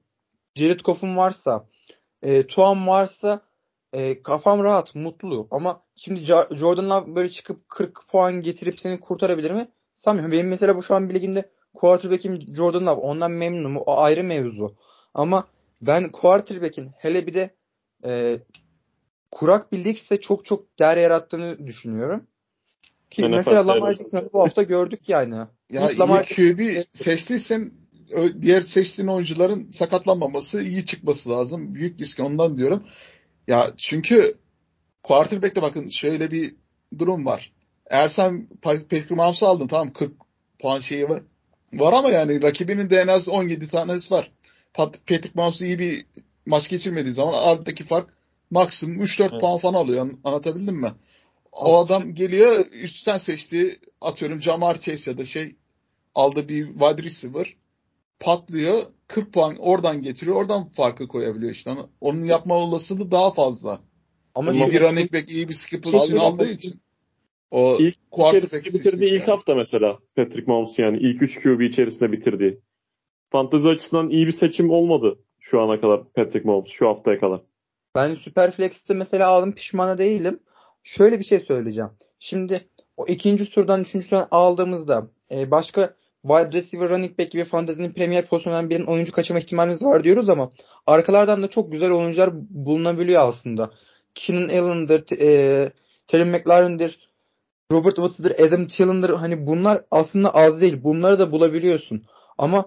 Jared 0.55 0.79
Goff'um 0.79 1.17
varsa, 1.17 1.67
e, 2.23 2.47
Tuam 2.47 2.87
varsa 2.87 3.41
e, 3.93 4.23
kafam 4.23 4.63
rahat, 4.63 4.95
mutlu. 4.95 5.47
Ama 5.51 5.81
şimdi 5.95 6.19
Jordan 6.55 6.89
Love 6.89 7.15
böyle 7.15 7.29
çıkıp 7.29 7.69
40 7.69 8.07
puan 8.07 8.41
getirip 8.41 8.79
seni 8.79 8.99
kurtarabilir 8.99 9.51
mi? 9.51 9.67
Sanmıyorum. 9.95 10.31
Benim 10.31 10.47
mesela 10.47 10.75
bu 10.75 10.83
şu 10.83 10.95
an 10.95 11.09
bir 11.09 11.13
ligimde 11.15 11.49
quarterback'im 11.73 12.55
Jordan 12.55 12.85
Love. 12.85 13.01
Ondan 13.01 13.31
memnunum. 13.31 13.77
O 13.77 13.97
ayrı 13.97 14.23
mevzu. 14.23 14.75
Ama 15.13 15.47
ben 15.81 16.11
quarterback'in 16.11 16.91
hele 16.97 17.27
bir 17.27 17.33
de 17.33 17.49
e, 18.05 18.37
kurak 19.31 19.71
bir 19.71 19.83
ligse 19.83 20.21
çok 20.21 20.45
çok 20.45 20.79
değer 20.79 20.97
yarattığını 20.97 21.67
düşünüyorum. 21.67 22.27
Ki 23.09 23.23
NFL 23.23 23.31
mesela 23.31 23.67
Lamar 23.67 23.95
Jackson'ı 23.95 24.29
bu 24.33 24.41
hafta 24.41 24.63
gördük 24.63 25.09
yani. 25.09 25.35
Ya 25.71 25.91
İlk 25.91 25.99
Lamar 25.99 26.25
iyi 26.37 26.55
QB 26.55 26.85
seçtiysen 26.91 27.71
ö- 28.11 28.41
diğer 28.41 28.61
seçtiğin 28.61 29.09
oyuncuların 29.09 29.71
sakatlanmaması, 29.71 30.61
iyi 30.61 30.85
çıkması 30.85 31.29
lazım. 31.29 31.75
Büyük 31.75 31.99
risk 32.01 32.19
ondan 32.19 32.57
diyorum. 32.57 32.83
Ya 33.47 33.67
çünkü 33.77 34.37
quarterback'te 35.03 35.61
bakın 35.61 35.89
şöyle 35.89 36.31
bir 36.31 36.55
durum 36.97 37.25
var. 37.25 37.53
Eğer 37.89 38.09
sen 38.09 38.47
Pa- 38.61 38.87
Patrick 38.87 39.15
Mahomes'u 39.15 39.47
aldın 39.47 39.67
tamam 39.67 39.93
40 39.93 40.11
puan 40.59 40.79
şeyi 40.79 41.09
var. 41.09 41.23
Var 41.73 41.93
ama 41.93 42.09
yani 42.09 42.41
rakibinin 42.41 42.89
de 42.89 42.97
en 42.97 43.07
az 43.07 43.29
17 43.29 43.67
tanesi 43.67 44.13
var. 44.13 44.31
Pat- 44.73 44.97
Patrick 45.07 45.31
Mahomes 45.35 45.61
iyi 45.61 45.79
bir 45.79 46.05
maç 46.45 46.69
geçirmediği 46.69 47.13
zaman 47.13 47.33
aradaki 47.43 47.83
fark 47.83 48.16
maksimum 48.51 49.01
3-4 49.03 49.29
Evet. 49.31 49.41
puan 49.41 49.57
falan 49.57 49.73
alıyor. 49.73 50.01
An- 50.01 50.19
Anlatabildim 50.23 50.75
mi? 50.75 50.91
O 51.51 51.77
adam 51.77 52.15
geliyor 52.15 52.65
üstten 52.83 53.17
seçtiği 53.17 53.75
atıyorum 54.01 54.41
Jamar 54.41 54.79
Chase 54.79 55.11
ya 55.11 55.17
da 55.17 55.25
şey 55.25 55.55
aldığı 56.15 56.49
bir 56.49 56.67
wide 56.67 57.03
receiver 57.03 57.55
patlıyor. 58.19 58.83
40 59.07 59.33
puan 59.33 59.55
oradan 59.59 60.01
getiriyor. 60.01 60.35
Oradan 60.35 60.69
farkı 60.69 61.07
koyabiliyor 61.07 61.51
işte. 61.51 61.69
Hani 61.69 61.79
Onun 62.01 62.23
yapma 62.23 62.55
olasılığı 62.55 63.11
daha 63.11 63.33
fazla. 63.33 63.79
Ama 64.35 64.51
iyi 64.51 64.71
bir 64.71 64.81
running 64.81 65.13
back, 65.13 65.31
iyi 65.31 65.49
bir 65.49 65.55
Abi, 65.93 66.19
aldığı 66.19 66.51
için. 66.51 66.81
O 67.51 67.77
İlk 67.79 68.11
quarterback 68.11 68.65
bitirdiği 68.65 69.05
ilk 69.05 69.11
seçmek 69.11 69.27
hafta 69.27 69.55
mesela 69.55 69.97
Patrick 70.15 70.43
Mahomes 70.47 70.79
yani 70.79 70.97
ilk 70.97 71.21
3 71.21 71.43
QB 71.43 71.61
içerisinde 71.61 72.11
bitirdiği. 72.11 72.59
Fantezi 73.29 73.69
açısından 73.69 74.09
iyi 74.09 74.27
bir 74.27 74.31
seçim 74.31 74.69
olmadı 74.69 75.19
şu 75.39 75.61
ana 75.61 75.81
kadar 75.81 76.13
Patrick 76.13 76.47
Mahomes 76.47 76.69
şu 76.69 76.87
haftaya 76.87 77.19
kadar. 77.19 77.41
Ben 77.97 78.15
Superflex'te 78.15 78.93
mesela 78.93 79.27
aldım 79.27 79.51
pişman 79.51 79.97
değilim. 79.97 80.39
Şöyle 80.83 81.19
bir 81.19 81.23
şey 81.23 81.39
söyleyeceğim. 81.39 81.89
Şimdi 82.19 82.67
o 82.97 83.05
ikinci 83.07 83.49
turdan 83.49 83.81
üçüncü 83.81 84.09
turdan 84.09 84.27
aldığımızda 84.31 85.07
e, 85.31 85.51
başka 85.51 85.93
wide 86.21 86.51
receiver 86.51 86.89
running 86.89 87.19
back 87.19 87.31
gibi 87.31 87.43
fantezinin 87.43 87.91
premier 87.91 88.25
pozisyonundan 88.25 88.69
birinin 88.69 88.85
oyuncu 88.85 89.11
kaçırma 89.11 89.39
ihtimalimiz 89.39 89.83
var 89.83 90.03
diyoruz 90.03 90.29
ama 90.29 90.51
arkalardan 90.87 91.43
da 91.43 91.47
çok 91.47 91.71
güzel 91.71 91.91
oyuncular 91.91 92.29
bulunabiliyor 92.49 93.27
aslında. 93.27 93.71
Keenan 94.15 94.49
Allen'dır, 94.49 95.05
e, 95.21 95.71
Terry 96.07 96.23
McLaurin'dir, 96.23 97.09
Robert 97.71 97.95
Woods'dır, 97.95 98.47
Adam 98.47 98.67
Thielen'dır. 98.67 99.09
Hani 99.09 99.47
bunlar 99.47 99.81
aslında 99.91 100.35
az 100.35 100.61
değil. 100.61 100.83
Bunları 100.83 101.19
da 101.19 101.31
bulabiliyorsun. 101.31 102.03
Ama 102.37 102.65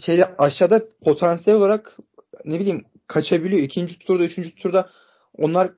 şeyde 0.00 0.36
aşağıda 0.38 0.82
potansiyel 1.04 1.58
olarak 1.58 1.98
ne 2.44 2.60
bileyim 2.60 2.84
kaçabiliyor. 3.06 3.62
İkinci 3.62 3.98
turda, 3.98 4.24
üçüncü 4.24 4.54
turda 4.54 4.90
onlar 5.38 5.72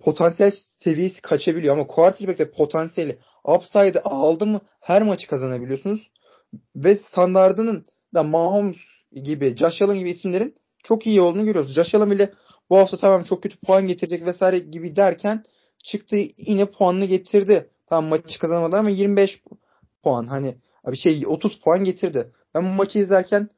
potansiyel 0.00 0.50
seviyesi 0.78 1.22
kaçabiliyor 1.22 1.74
ama 1.74 1.86
quarterback'te 1.86 2.50
potansiyeli 2.50 3.18
upside'ı 3.44 4.00
aldı 4.04 4.46
mı 4.46 4.60
her 4.80 5.02
maçı 5.02 5.26
kazanabiliyorsunuz. 5.26 6.10
Ve 6.76 6.96
standardının 6.96 7.86
da 8.14 8.22
Mahomes 8.22 8.76
gibi, 9.12 9.56
Josh 9.56 9.82
Allen 9.82 9.98
gibi 9.98 10.10
isimlerin 10.10 10.56
çok 10.82 11.06
iyi 11.06 11.20
olduğunu 11.20 11.44
görüyoruz. 11.44 11.74
Josh 11.74 11.94
Allen 11.94 12.10
bile 12.10 12.32
bu 12.70 12.78
hafta 12.78 12.96
tamam 12.96 13.24
çok 13.24 13.42
kötü 13.42 13.56
puan 13.56 13.88
getirecek 13.88 14.26
vesaire 14.26 14.58
gibi 14.58 14.96
derken 14.96 15.44
çıktı 15.78 16.16
yine 16.36 16.66
puanını 16.66 17.04
getirdi. 17.04 17.70
Tamam 17.86 18.10
maçı 18.10 18.38
kazanamadı 18.38 18.76
ama 18.76 18.90
25 18.90 19.42
puan 20.02 20.26
hani 20.26 20.54
bir 20.86 20.96
şey 20.96 21.22
30 21.26 21.60
puan 21.60 21.84
getirdi. 21.84 22.32
Ben 22.54 22.64
bu 22.64 22.68
maçı 22.68 22.98
izlerken 22.98 23.48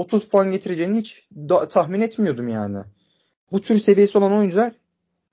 30 0.00 0.28
puan 0.28 0.50
getireceğini 0.50 0.98
hiç 0.98 1.26
da- 1.34 1.68
tahmin 1.68 2.00
etmiyordum 2.00 2.48
yani. 2.48 2.78
Bu 3.52 3.60
tür 3.60 3.78
seviyesi 3.78 4.18
olan 4.18 4.32
oyuncular 4.32 4.72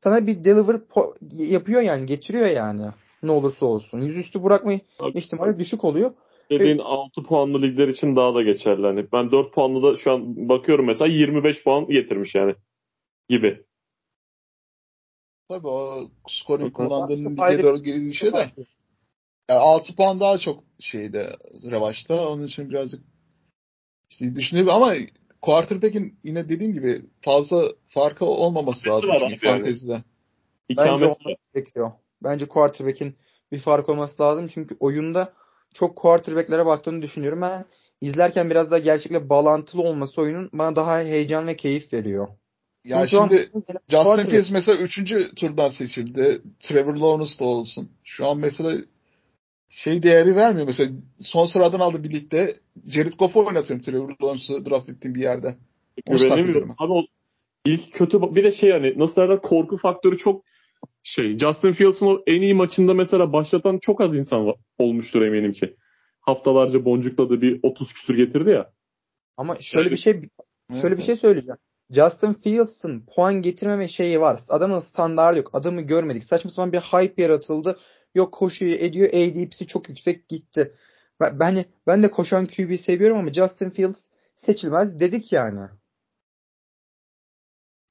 sana 0.03 0.27
bir 0.27 0.43
deliver 0.43 0.75
po- 0.75 1.15
yapıyor 1.51 1.81
yani 1.81 2.05
getiriyor 2.05 2.45
yani. 2.45 2.81
Ne 3.24 3.31
olursa 3.31 3.65
olsun. 3.65 4.01
Yüzüstü 4.01 4.43
bırakma 4.43 4.71
Abi. 5.00 5.19
ihtimali 5.19 5.59
düşük 5.59 5.83
oluyor. 5.83 6.12
Dediğin 6.50 6.77
6 6.77 7.24
puanlı 7.24 7.62
ligler 7.62 7.88
için 7.88 8.15
daha 8.15 8.36
da 8.36 8.41
geçerli. 8.41 8.86
Hani 8.86 9.12
ben 9.12 9.31
4 9.31 9.53
puanlı 9.53 9.83
da 9.83 9.97
şu 9.97 10.12
an 10.12 10.50
bakıyorum 10.50 10.86
mesela 10.86 11.12
25 11.12 11.63
puan 11.63 11.88
getirmiş 11.88 12.36
yani 12.36 12.55
gibi. 13.29 13.65
Tabii 15.50 15.67
o 15.67 16.07
scoring 16.27 16.77
Hı 16.77 16.83
hı. 16.83 16.88
kullandığın 16.88 17.36
Çok 17.36 17.51
lige 17.51 17.63
doğru 17.63 17.83
gelişiyor 17.83 18.33
da. 18.33 18.39
Yani 19.50 19.59
6 19.59 19.95
puan 19.95 20.19
daha 20.19 20.38
çok 20.38 20.63
şeyde 20.79 21.29
revaçta. 21.71 22.29
Onun 22.29 22.43
için 22.47 22.69
birazcık 22.69 23.16
işte 24.10 24.36
düşünüyorum 24.36 24.74
ama 24.74 24.94
quarterback'in 25.42 26.20
yine 26.24 26.50
dediğim 26.50 26.74
gibi 26.74 27.02
fazla 27.22 27.72
farkı 27.88 28.26
olmaması 28.26 28.90
lazım 28.90 29.10
var 29.10 29.20
çünkü 29.20 29.48
yani. 29.48 29.56
fantezide. 29.56 29.98
Bence 30.78 31.08
gerekiyor. 31.54 31.92
Bence 32.24 32.46
quarterback'in 32.46 33.16
bir 33.52 33.60
fark 33.60 33.90
olması 33.90 34.24
lazım. 34.24 34.48
Çünkü 34.48 34.78
oyunda 34.80 35.34
çok 35.74 35.96
quarterback'lere 35.96 36.66
baktığını 36.66 37.02
düşünüyorum. 37.02 37.42
Ben 37.42 37.66
izlerken 38.02 38.50
biraz 38.50 38.72
daha 38.72 38.80
gerçekle 38.80 39.30
bağlantılı 39.30 39.82
olması 39.82 40.22
oyunun 40.22 40.50
bana 40.54 40.76
daha 40.76 41.00
heyecan 41.00 41.48
ve 41.48 41.58
keyif 41.58 41.94
veriyor. 41.94 42.28
Ya 42.86 43.08
şu 43.08 43.22
an- 43.22 43.28
şimdi 43.28 43.52
Justin 43.88 44.26
Fields 44.26 44.52
mesela 44.52 44.78
3. 44.78 45.36
turdan 45.36 45.68
seçildi. 45.68 46.42
Trevor 46.60 46.96
Lawrence 46.96 47.40
da 47.40 47.46
olsun. 47.46 47.90
Şu 48.04 48.28
an 48.28 48.38
mesela 48.38 48.72
şey 49.69 50.03
değeri 50.03 50.36
vermiyor. 50.36 50.67
Mesela 50.67 50.91
son 51.19 51.45
sıradan 51.45 51.79
aldı 51.79 52.03
birlikte. 52.03 52.53
Jared 52.86 53.13
Goff'u 53.19 53.45
oynatıyorum 53.45 53.81
Trevor 53.81 54.09
Lawrence'ı 54.21 54.65
draft 54.65 54.89
ettiğim 54.89 55.15
bir 55.15 55.21
yerde. 55.21 55.55
Onu 56.05 56.17
güvenemiyorum. 56.17 56.71
Abi 56.77 56.93
o 56.93 57.03
ilk 57.65 57.93
kötü 57.93 58.21
bir 58.36 58.43
de 58.43 58.51
şey 58.51 58.71
hani 58.71 59.00
nasıl 59.00 59.21
derler 59.21 59.41
korku 59.41 59.77
faktörü 59.77 60.17
çok 60.17 60.43
şey. 61.03 61.38
Justin 61.38 61.71
Fields'ın 61.71 62.05
o 62.05 62.24
en 62.27 62.41
iyi 62.41 62.53
maçında 62.53 62.93
mesela 62.93 63.33
başlatan 63.33 63.77
çok 63.77 64.01
az 64.01 64.15
insan 64.15 64.53
olmuştur 64.77 65.21
eminim 65.21 65.53
ki. 65.53 65.75
Haftalarca 66.21 66.86
boncukladı 66.86 67.41
bir 67.41 67.59
30 67.63 67.93
küsür 67.93 68.17
getirdi 68.17 68.50
ya. 68.50 68.71
Ama 69.38 69.55
şöyle 69.59 69.81
Evet. 69.81 69.91
bir 69.91 69.97
şey 69.97 70.21
şöyle 70.81 70.97
bir 70.97 71.03
şey 71.03 71.15
söyleyeceğim. 71.15 71.57
Justin 71.89 72.33
Fields'ın 72.33 73.05
puan 73.15 73.41
getirmeme 73.41 73.88
şeyi 73.88 74.21
var. 74.21 74.39
Adamın 74.50 74.79
standartı 74.79 75.38
yok. 75.38 75.50
Adamı 75.53 75.81
görmedik. 75.81 76.24
Saçma 76.24 76.51
sapan 76.51 76.71
bir 76.71 76.79
hype 76.79 77.21
yaratıldı. 77.21 77.79
Yok 78.17 78.33
koşuyor 78.33 78.79
ediyor. 78.79 79.09
ADP'si 79.09 79.67
çok 79.67 79.89
yüksek 79.89 80.29
gitti. 80.29 80.74
Ben, 81.19 81.39
ben, 81.39 81.65
ben 81.88 82.03
de 82.03 82.12
koşan 82.12 82.45
QB 82.47 82.79
seviyorum 82.79 83.17
ama 83.17 83.33
Justin 83.33 83.69
Fields 83.69 84.05
seçilmez 84.36 85.00
dedik 85.00 85.31
yani. 85.31 85.59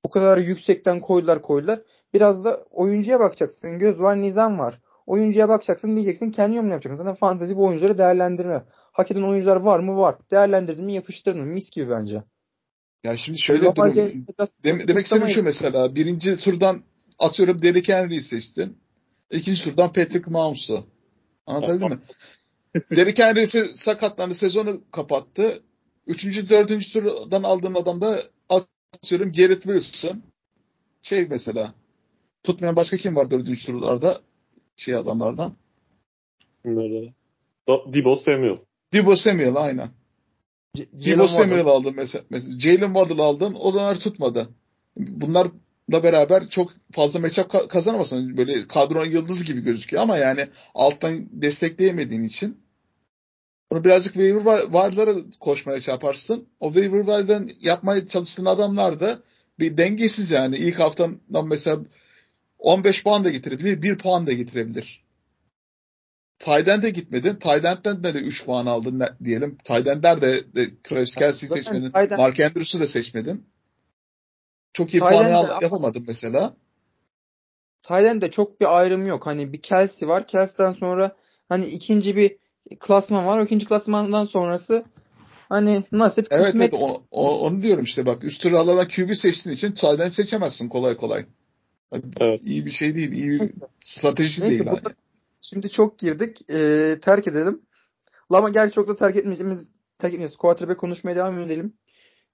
O 0.03 0.11
kadar 0.11 0.39
yüksekten 0.39 1.01
koydular 1.01 1.43
koydular. 1.43 1.81
Biraz 2.15 2.45
da 2.45 2.65
oyuncuya 2.71 3.21
bakacaksın. 3.21 3.79
Göz 3.79 3.99
var, 3.99 4.21
nizam 4.21 4.59
var. 4.59 4.81
Oyuncuya 5.07 5.49
bakacaksın 5.49 5.97
diyeceksin 5.97 6.31
kendi 6.31 6.55
yorumunu 6.55 6.73
yapacaksın. 6.73 7.05
Zaten 7.05 7.15
fantezi 7.15 7.57
bu 7.57 7.67
oyuncuları 7.67 7.99
değerlendirme. 7.99 8.65
Hak 8.93 9.11
eden 9.11 9.23
oyuncular 9.23 9.57
var 9.57 9.81
mı? 9.81 9.97
Var. 9.97 10.17
Değerlendirdin 10.31 10.85
mi 10.85 10.95
yapıştırdın 10.95 11.41
mı? 11.41 11.47
Mis 11.47 11.71
gibi 11.71 11.91
bence. 11.91 12.23
Ya 13.05 13.17
şimdi 13.17 13.39
şöyle 13.39 13.65
Lamar 13.65 13.95
durum. 13.95 14.27
Dem- 14.65 14.89
demek 14.89 15.05
istediğim 15.05 15.29
şu 15.29 15.43
mesela. 15.43 15.95
Birinci 15.95 16.37
turdan 16.37 16.83
atıyorum 17.19 17.63
Derrick 17.63 17.93
Henry'i 17.93 18.23
seçtin. 18.23 18.86
İkinci 19.31 19.65
turdan 19.65 19.93
Patrick 19.93 20.31
Mahomes'u. 20.31 20.85
Anlatabildim 21.47 21.89
mi? 21.89 21.99
Derrick 22.97 23.23
Henry 23.23 23.43
ise 23.43 23.65
sakatlandı. 23.65 24.35
Sezonu 24.35 24.81
kapattı. 24.91 25.63
Üçüncü, 26.07 26.49
dördüncü 26.49 26.93
turdan 26.93 27.43
aldığın 27.43 27.75
adam 27.75 28.01
da 28.01 28.23
atıyorum 28.49 29.33
Garrett 29.33 29.63
Wilson. 29.63 30.23
Şey 31.03 31.27
mesela. 31.27 31.75
Tutmayan 32.43 32.77
başka 32.77 32.97
kim 32.97 33.17
var 33.17 33.31
dördüncü 33.31 33.67
turlarda? 33.67 34.21
Şey 34.77 34.95
adamlardan. 34.95 35.57
Nerede? 36.65 37.15
Debo 37.69 38.17
Samuel. 38.17 38.59
Debo 38.93 39.17
Samuel 39.17 39.57
aynen. 39.57 39.89
C- 40.77 40.89
Waddle. 41.01 41.29
Samuel 41.29 41.67
aldın 41.67 41.95
mesela. 41.97 42.25
mesela. 42.31 42.59
Jalen 42.59 42.95
Waddle 42.95 43.23
aldın. 43.23 43.57
O 43.61 43.73
zaman 43.73 43.99
tutmadı. 43.99 44.49
Bunlarla 45.89 46.03
beraber 46.05 46.49
çok 46.49 46.73
fazla 46.93 47.21
matchup 47.21 47.51
ka- 47.51 47.69
kazanamazsın. 47.69 48.37
Böyle 48.37 48.69
kadron 48.69 49.07
yıldız 49.07 49.45
gibi 49.45 49.61
gözüküyor 49.61 50.03
ama 50.03 50.17
yani 50.17 50.49
alttan 50.75 51.29
destekleyemediğin 51.33 52.25
için 52.25 52.61
bunu 53.71 53.85
birazcık 53.85 54.15
waiver 54.15 54.41
wi- 54.41 54.63
wire'lara 54.63 55.15
koşmaya 55.41 55.81
çarparsın. 55.81 56.49
O 56.61 56.73
waiver 56.73 56.99
wire'dan 56.99 57.51
yapmaya 57.61 58.09
çalıştığın 58.09 58.45
adamlar 58.45 59.01
da 59.01 59.19
bir 59.59 59.77
dengesiz 59.77 60.31
yani. 60.31 60.57
İlk 60.57 60.79
haftadan 60.81 61.21
mesela 61.49 61.79
15 62.59 63.03
puan 63.03 63.25
da 63.25 63.31
getirebilir, 63.31 63.83
1 63.83 63.99
puan 63.99 64.27
da 64.27 64.33
getirebilir. 64.33 65.07
Tayden 66.39 66.83
de 66.83 66.91
gitmedin. 66.91 67.35
Tayden'den 67.35 68.05
de 68.05 68.11
3 68.11 68.45
puan 68.45 68.67
aldın 68.67 69.03
diyelim. 69.25 69.59
Tayden'ler 69.65 70.21
de, 70.23 70.55
de 70.57 70.71
Travis 70.85 71.15
Kelsey'i 71.15 71.53
seçmedin. 71.53 71.91
Mark 72.19 72.41
Andrews'u 72.41 72.81
da 72.81 72.87
seçmedin. 72.87 73.47
Çok 74.77 74.95
iyi 74.95 75.01
Tyden 75.01 75.47
puan 75.47 75.61
yapamadın 75.63 76.05
mesela. 76.07 76.55
Tylen'de 77.83 78.31
çok 78.31 78.61
bir 78.61 78.79
ayrım 78.79 79.07
yok. 79.07 79.27
Hani 79.27 79.53
bir 79.53 79.63
Kelsey 79.63 80.09
var. 80.09 80.27
Kelsey'den 80.27 80.73
sonra 80.73 81.17
hani 81.49 81.67
ikinci 81.67 82.17
bir 82.17 82.37
klasman 82.81 83.27
var. 83.27 83.39
O 83.39 83.45
ikinci 83.45 83.67
klasmandan 83.67 84.25
sonrası 84.25 84.85
hani 85.49 85.83
nasip 85.93 86.27
Evet, 86.31 86.45
kısmet. 86.45 86.75
evet 86.75 86.83
o, 86.83 87.03
o- 87.11 87.41
onu 87.41 87.63
diyorum 87.63 87.85
işte 87.85 88.07
bak 88.07 88.25
üst 88.25 88.43
tura 88.43 88.59
alan 88.59 88.89
QB 88.89 89.15
seçtiğin 89.15 89.57
için 89.57 89.73
Tyden 89.73 90.09
seçemezsin 90.09 90.69
kolay 90.69 90.97
kolay. 90.97 91.27
Evet. 92.21 92.41
İyi 92.45 92.67
bir 92.67 92.71
şey 92.71 92.95
değil. 92.95 93.13
iyi 93.13 93.41
bir 93.41 93.53
strateji 93.81 94.43
Neyse, 94.43 94.59
değil. 94.59 94.67
hani. 94.71 94.95
Şimdi 95.41 95.71
çok 95.71 95.99
girdik. 95.99 96.51
Ee, 96.51 96.95
terk 97.03 97.27
edelim. 97.29 97.63
Ama 98.31 98.49
gerçi 98.49 98.75
çok 98.75 98.89
da 98.89 98.97
terk 98.97 99.17
etmeyeceğimiz 99.17 99.69
terk 99.99 100.13
etmeyeceğiz. 100.15 100.37
Quarterback 100.37 100.81
konuşmaya 100.81 101.17
devam 101.17 101.41
edelim. 101.41 101.73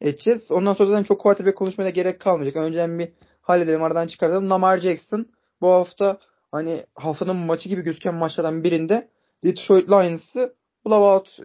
Edeceğiz. 0.03 0.53
Ondan 0.53 0.75
sonra 0.75 0.91
zaten 0.91 1.03
çok 1.03 1.21
quarterback 1.21 1.59
konuşmaya 1.59 1.85
da 1.85 1.91
gerek 1.91 2.21
kalmayacak. 2.21 2.57
Önceden 2.57 2.99
bir 2.99 3.12
halledelim 3.41 3.83
aradan 3.83 4.07
çıkartalım. 4.07 4.51
Lamar 4.51 4.79
Jackson 4.79 5.27
bu 5.61 5.69
hafta 5.69 6.19
hani 6.51 6.85
haftanın 6.95 7.37
maçı 7.37 7.69
gibi 7.69 7.83
gözüken 7.83 8.15
maçlardan 8.15 8.65
birinde 8.65 9.09
Detroit 9.45 9.91
Lions'ı 9.91 10.55
blowout 10.87 11.38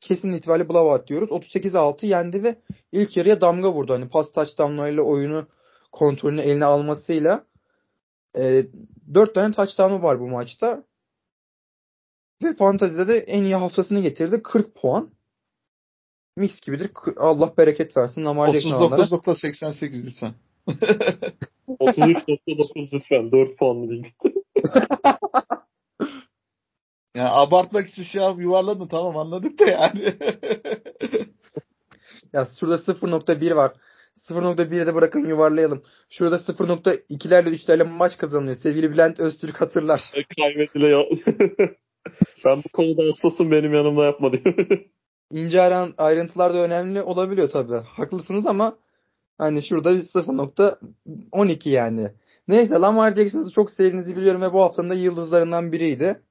kesin 0.00 0.32
itibariyle 0.32 0.68
blowout 0.68 1.06
diyoruz. 1.08 1.28
38-6 1.30 2.06
yendi 2.06 2.44
ve 2.44 2.56
ilk 2.92 3.16
yarıya 3.16 3.40
damga 3.40 3.72
vurdu. 3.72 3.92
Hani 3.92 4.08
pas 4.08 4.32
touchdownlarıyla 4.32 5.02
oyunu 5.02 5.46
kontrolünü 5.92 6.40
eline 6.40 6.64
almasıyla 6.64 7.44
e, 8.38 8.62
4 9.14 9.34
tane 9.34 9.54
touchdown'u 9.54 10.02
var 10.02 10.20
bu 10.20 10.28
maçta. 10.28 10.84
Ve 12.42 12.54
fantazide 12.54 13.08
de 13.08 13.18
en 13.18 13.42
iyi 13.42 13.54
haftasını 13.54 14.00
getirdi. 14.00 14.42
40 14.42 14.74
puan. 14.74 15.10
Mis 16.40 16.60
gibidir. 16.60 16.90
Allah 17.16 17.52
bereket 17.58 17.96
versin. 17.96 18.24
Lamar 18.24 18.52
Jackson 18.52 18.70
alanlara. 18.70 19.02
39.88 19.02 20.06
lütfen. 20.06 20.30
33.9 21.68 22.92
lütfen. 22.92 23.32
4 23.32 23.58
puanlı 23.58 23.90
değil. 23.90 24.12
Yani 27.16 27.28
abartmak 27.32 27.88
için 27.88 28.02
şey 28.02 28.22
yap- 28.22 28.40
yuvarladın 28.40 28.86
tamam 28.86 29.16
anladık 29.16 29.58
da 29.58 29.64
yani. 29.64 30.04
Ya 32.32 32.44
şurada 32.58 32.74
0.1 32.74 33.56
var. 33.56 33.72
0.1'i 34.16 34.86
de 34.86 34.94
bırakın 34.94 35.24
yuvarlayalım. 35.24 35.82
Şurada 36.10 36.36
0.2'lerle 36.36 37.48
3'lerle 37.48 37.84
maç 37.90 38.18
kazanılıyor. 38.18 38.56
Sevgili 38.56 38.90
Bülent 38.92 39.20
Öztürk 39.20 39.60
hatırlar. 39.60 40.12
Kaybedile 40.36 40.88
ya. 40.88 40.98
ben 42.44 42.62
bu 42.64 42.68
konuda 42.72 43.02
hassasım 43.02 43.50
benim 43.50 43.74
yanımda 43.74 44.04
yapma 44.04 44.32
diyor. 44.32 44.54
İnce 45.30 45.62
ayrıntılar 45.98 46.54
da 46.54 46.58
önemli 46.58 47.02
olabiliyor 47.02 47.50
tabii. 47.50 47.74
Haklısınız 47.74 48.46
ama 48.46 48.78
hani 49.38 49.62
şurada 49.62 49.94
bir 49.94 50.02
0.12 50.02 51.68
yani. 51.68 52.10
Neyse 52.48 52.74
Lamar 52.74 53.14
Jackson'ı 53.14 53.50
çok 53.50 53.70
sevdiğinizi 53.70 54.16
biliyorum 54.16 54.42
ve 54.42 54.52
bu 54.52 54.60
haftanın 54.60 54.90
da 54.90 54.94
yıldızlarından 54.94 55.72
biriydi. 55.72 56.22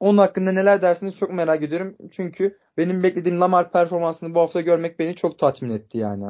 Onun 0.00 0.18
hakkında 0.18 0.52
neler 0.52 0.82
dersiniz 0.82 1.14
çok 1.14 1.30
merak 1.32 1.62
ediyorum. 1.62 1.96
Çünkü 2.12 2.58
benim 2.76 3.02
beklediğim 3.02 3.40
Lamar 3.40 3.72
performansını 3.72 4.34
bu 4.34 4.40
hafta 4.40 4.60
görmek 4.60 4.98
beni 4.98 5.16
çok 5.16 5.38
tatmin 5.38 5.70
etti 5.70 5.98
yani. 5.98 6.24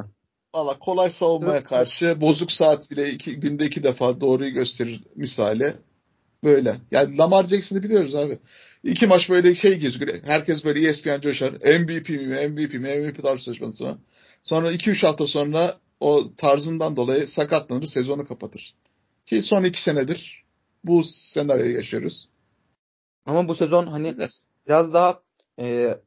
Valla 0.55 0.79
kolay 0.79 1.09
savunmaya 1.09 1.63
karşı 1.63 2.21
bozuk 2.21 2.51
saat 2.51 2.91
bile 2.91 3.09
iki, 3.09 3.39
günde 3.39 3.65
iki 3.65 3.83
defa 3.83 4.21
doğruyu 4.21 4.53
gösterir 4.53 5.03
misali. 5.15 5.73
Böyle. 6.43 6.75
Yani 6.91 7.17
Lamar 7.17 7.43
Jackson'ı 7.47 7.83
biliyoruz 7.83 8.15
abi. 8.15 8.39
İki 8.83 9.07
maç 9.07 9.29
böyle 9.29 9.55
şey 9.55 9.79
gözüküyor. 9.79 10.17
Herkes 10.25 10.65
böyle 10.65 10.87
ESPN 10.87 11.19
coşar. 11.21 11.51
MVP 11.51 12.09
mi? 12.09 12.47
MVP 12.47 12.73
mi? 12.73 12.99
MVP 12.99 13.23
tartışması 13.23 13.83
mı? 13.83 13.97
Sonra 14.43 14.71
2-3 14.71 15.05
hafta 15.07 15.27
sonra 15.27 15.77
o 15.99 16.35
tarzından 16.37 16.95
dolayı 16.95 17.27
sakatlanır, 17.27 17.85
sezonu 17.85 18.27
kapatır. 18.27 18.75
Ki 19.25 19.41
son 19.41 19.63
iki 19.63 19.81
senedir 19.81 20.45
bu 20.83 21.03
senaryoyu 21.03 21.75
yaşıyoruz. 21.75 22.29
Ama 23.25 23.47
bu 23.47 23.55
sezon 23.55 23.87
hani 23.87 24.17
Biraz. 24.17 24.43
biraz 24.67 24.93
daha 24.93 25.21
e, 25.59 25.97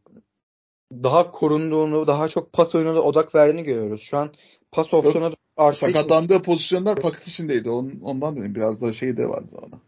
daha 0.93 1.31
korunduğunu, 1.31 2.07
daha 2.07 2.29
çok 2.29 2.53
pas 2.53 2.75
oyununa 2.75 2.95
da 2.97 3.03
odak 3.03 3.35
verdiğini 3.35 3.63
görüyoruz. 3.65 4.03
Şu 4.03 4.19
an 4.19 4.33
pas 4.73 4.95
opsiyonu 4.95 5.35
için- 5.73 5.87
Sakatlandığı 5.87 6.43
pozisyonlar 6.43 6.97
paket 7.01 7.29
içindeydi. 7.29 7.71
Ondan 8.03 8.37
dedim 8.37 8.55
biraz 8.55 8.83
da 8.83 8.93
şey 8.93 9.17
de 9.17 9.29
vardı 9.29 9.51
ona. 9.53 9.81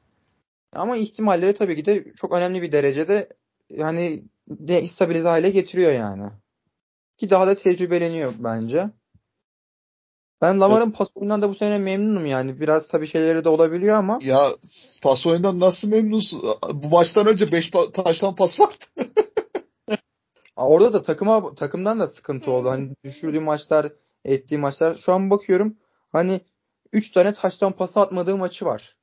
Ama 0.75 0.97
ihtimalleri 0.97 1.55
tabii 1.55 1.77
ki 1.77 1.85
de 1.85 2.15
çok 2.15 2.33
önemli 2.33 2.63
bir 2.63 2.73
derecede 2.73 3.29
yani 3.71 4.25
de 4.49 4.89
stabilize 4.89 5.29
hale 5.29 5.51
getiriyor 5.51 5.93
yani. 5.93 6.31
Ki 7.17 7.31
daha 7.31 7.47
da 7.47 7.55
tecrübeleniyor 7.55 8.33
bence. 8.39 8.91
Ben 10.43 10.61
Lamar'ın 10.61 10.91
pas 10.91 11.09
oyunundan 11.15 11.43
da 11.43 11.51
bu 11.51 11.55
sene 11.55 11.79
memnunum 11.79 12.27
yani. 12.27 12.61
Biraz 12.61 12.89
tabii 12.89 13.07
şeyleri 13.07 13.45
de 13.45 13.49
olabiliyor 13.49 13.97
ama 13.97 14.19
Ya 14.23 14.43
pas 15.03 15.27
oyundan 15.27 15.61
nasıl 15.61 15.89
memnunsun? 15.89 16.43
Bu 16.73 16.89
maçtan 16.89 17.27
önce 17.27 17.53
5 17.53 17.71
taştan 17.71 18.35
pas 18.35 18.61
vardı. 18.61 18.85
Orada 20.57 20.93
da 20.93 21.03
takıma 21.03 21.55
takımdan 21.55 22.01
da 22.01 22.09
sıkıntı 22.09 22.51
oldu. 22.51 22.71
Hani 22.71 22.91
düşürdüğü 23.05 23.41
maçlar, 23.41 23.93
ettiği 24.25 24.59
maçlar. 24.59 24.97
Şu 24.97 25.13
an 25.13 25.31
bakıyorum 25.31 25.77
hani 26.13 26.41
3 26.93 27.11
tane 27.11 27.35
taştan 27.35 27.73
pası 27.73 28.01
atmadığı 28.01 28.37
maçı 28.37 28.65
var. 28.65 28.97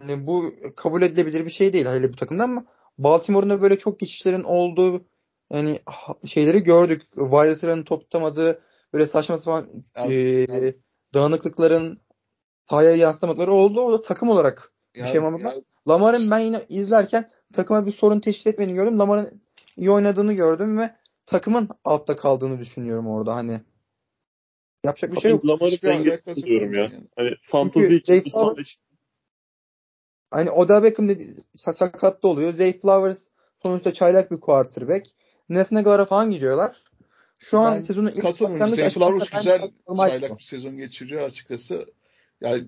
Hani 0.00 0.26
bu 0.26 0.54
kabul 0.76 1.02
edilebilir 1.02 1.44
bir 1.44 1.50
şey 1.50 1.72
değil 1.72 1.86
hele 1.86 2.12
bu 2.12 2.16
takımdan 2.16 2.44
ama 2.44 2.64
Baltimore'un 2.98 3.50
da 3.50 3.62
böyle 3.62 3.78
çok 3.78 4.00
geçişlerin 4.00 4.42
olduğu 4.42 5.04
yani 5.52 5.78
şeyleri 6.24 6.62
gördük. 6.62 7.02
Virus'ların 7.16 7.82
top 7.82 8.00
tutamadığı 8.02 8.62
böyle 8.92 9.06
saçma 9.06 9.38
sapan 9.38 9.68
Abi, 9.94 10.14
e, 10.14 10.52
abi. 10.52 10.78
dağınıklıkların 11.14 12.00
sahaya 12.70 12.96
yansıtamaları 12.96 13.52
oldu. 13.52 13.80
O 13.80 13.92
da 13.92 14.02
takım 14.02 14.28
olarak 14.28 14.72
bir 14.94 15.00
Ya- 15.00 15.06
şey 15.06 15.18
ama 15.18 15.38
Lamar'ın 15.88 16.30
ben 16.30 16.38
yine 16.38 16.60
izlerken 16.68 17.30
takıma 17.52 17.86
bir 17.86 17.92
sorun 17.92 18.20
teşkil 18.20 18.50
etmediğini 18.50 18.76
gördüm. 18.76 18.98
Lamar'ın 18.98 19.42
iyi 19.76 19.90
oynadığını 19.90 20.32
gördüm 20.32 20.78
ve 20.78 20.94
takımın 21.26 21.68
altta 21.84 22.16
kaldığını 22.16 22.58
düşünüyorum 22.58 23.06
orada 23.06 23.34
hani. 23.34 23.60
Yapacak 24.84 25.12
bir 25.12 25.20
şey 25.20 25.30
yok. 25.30 25.46
Lamar'ı 25.46 25.82
dengesiz 25.82 26.44
diyorum 26.44 26.72
ya. 26.72 26.80
yani. 26.82 27.08
Hani 27.16 27.30
fantazi 27.42 27.96
için 27.96 28.24
bir 28.24 28.30
saha 28.30 28.44
Flowers- 28.44 28.60
için 28.60 28.83
Hani 30.34 30.50
Odell 30.50 30.82
Beckham 30.82 31.08
dedi, 31.08 31.34
sakatlı 31.56 32.28
oluyor. 32.28 32.54
Zay 32.54 32.80
Flowers 32.80 33.18
sonuçta 33.62 33.92
çaylak 33.92 34.30
bir 34.30 34.40
quarterback. 34.40 35.06
Nathan 35.48 35.76
Aguilar'a 35.76 36.04
falan 36.04 36.30
gidiyorlar. 36.30 36.76
Şu 37.38 37.58
an 37.58 37.74
Ben 37.74 37.80
sezonun 37.80 38.08
ilk 38.10 38.22
Katılmıyorum. 38.22 38.76
Zay 38.76 38.90
Flowers 38.90 39.30
güzel 39.30 39.70
çaylak 39.96 40.38
bir 40.38 40.44
sezon 40.44 40.76
geçiriyor 40.76 41.22
açıkçası. 41.22 41.86
Yani 42.40 42.64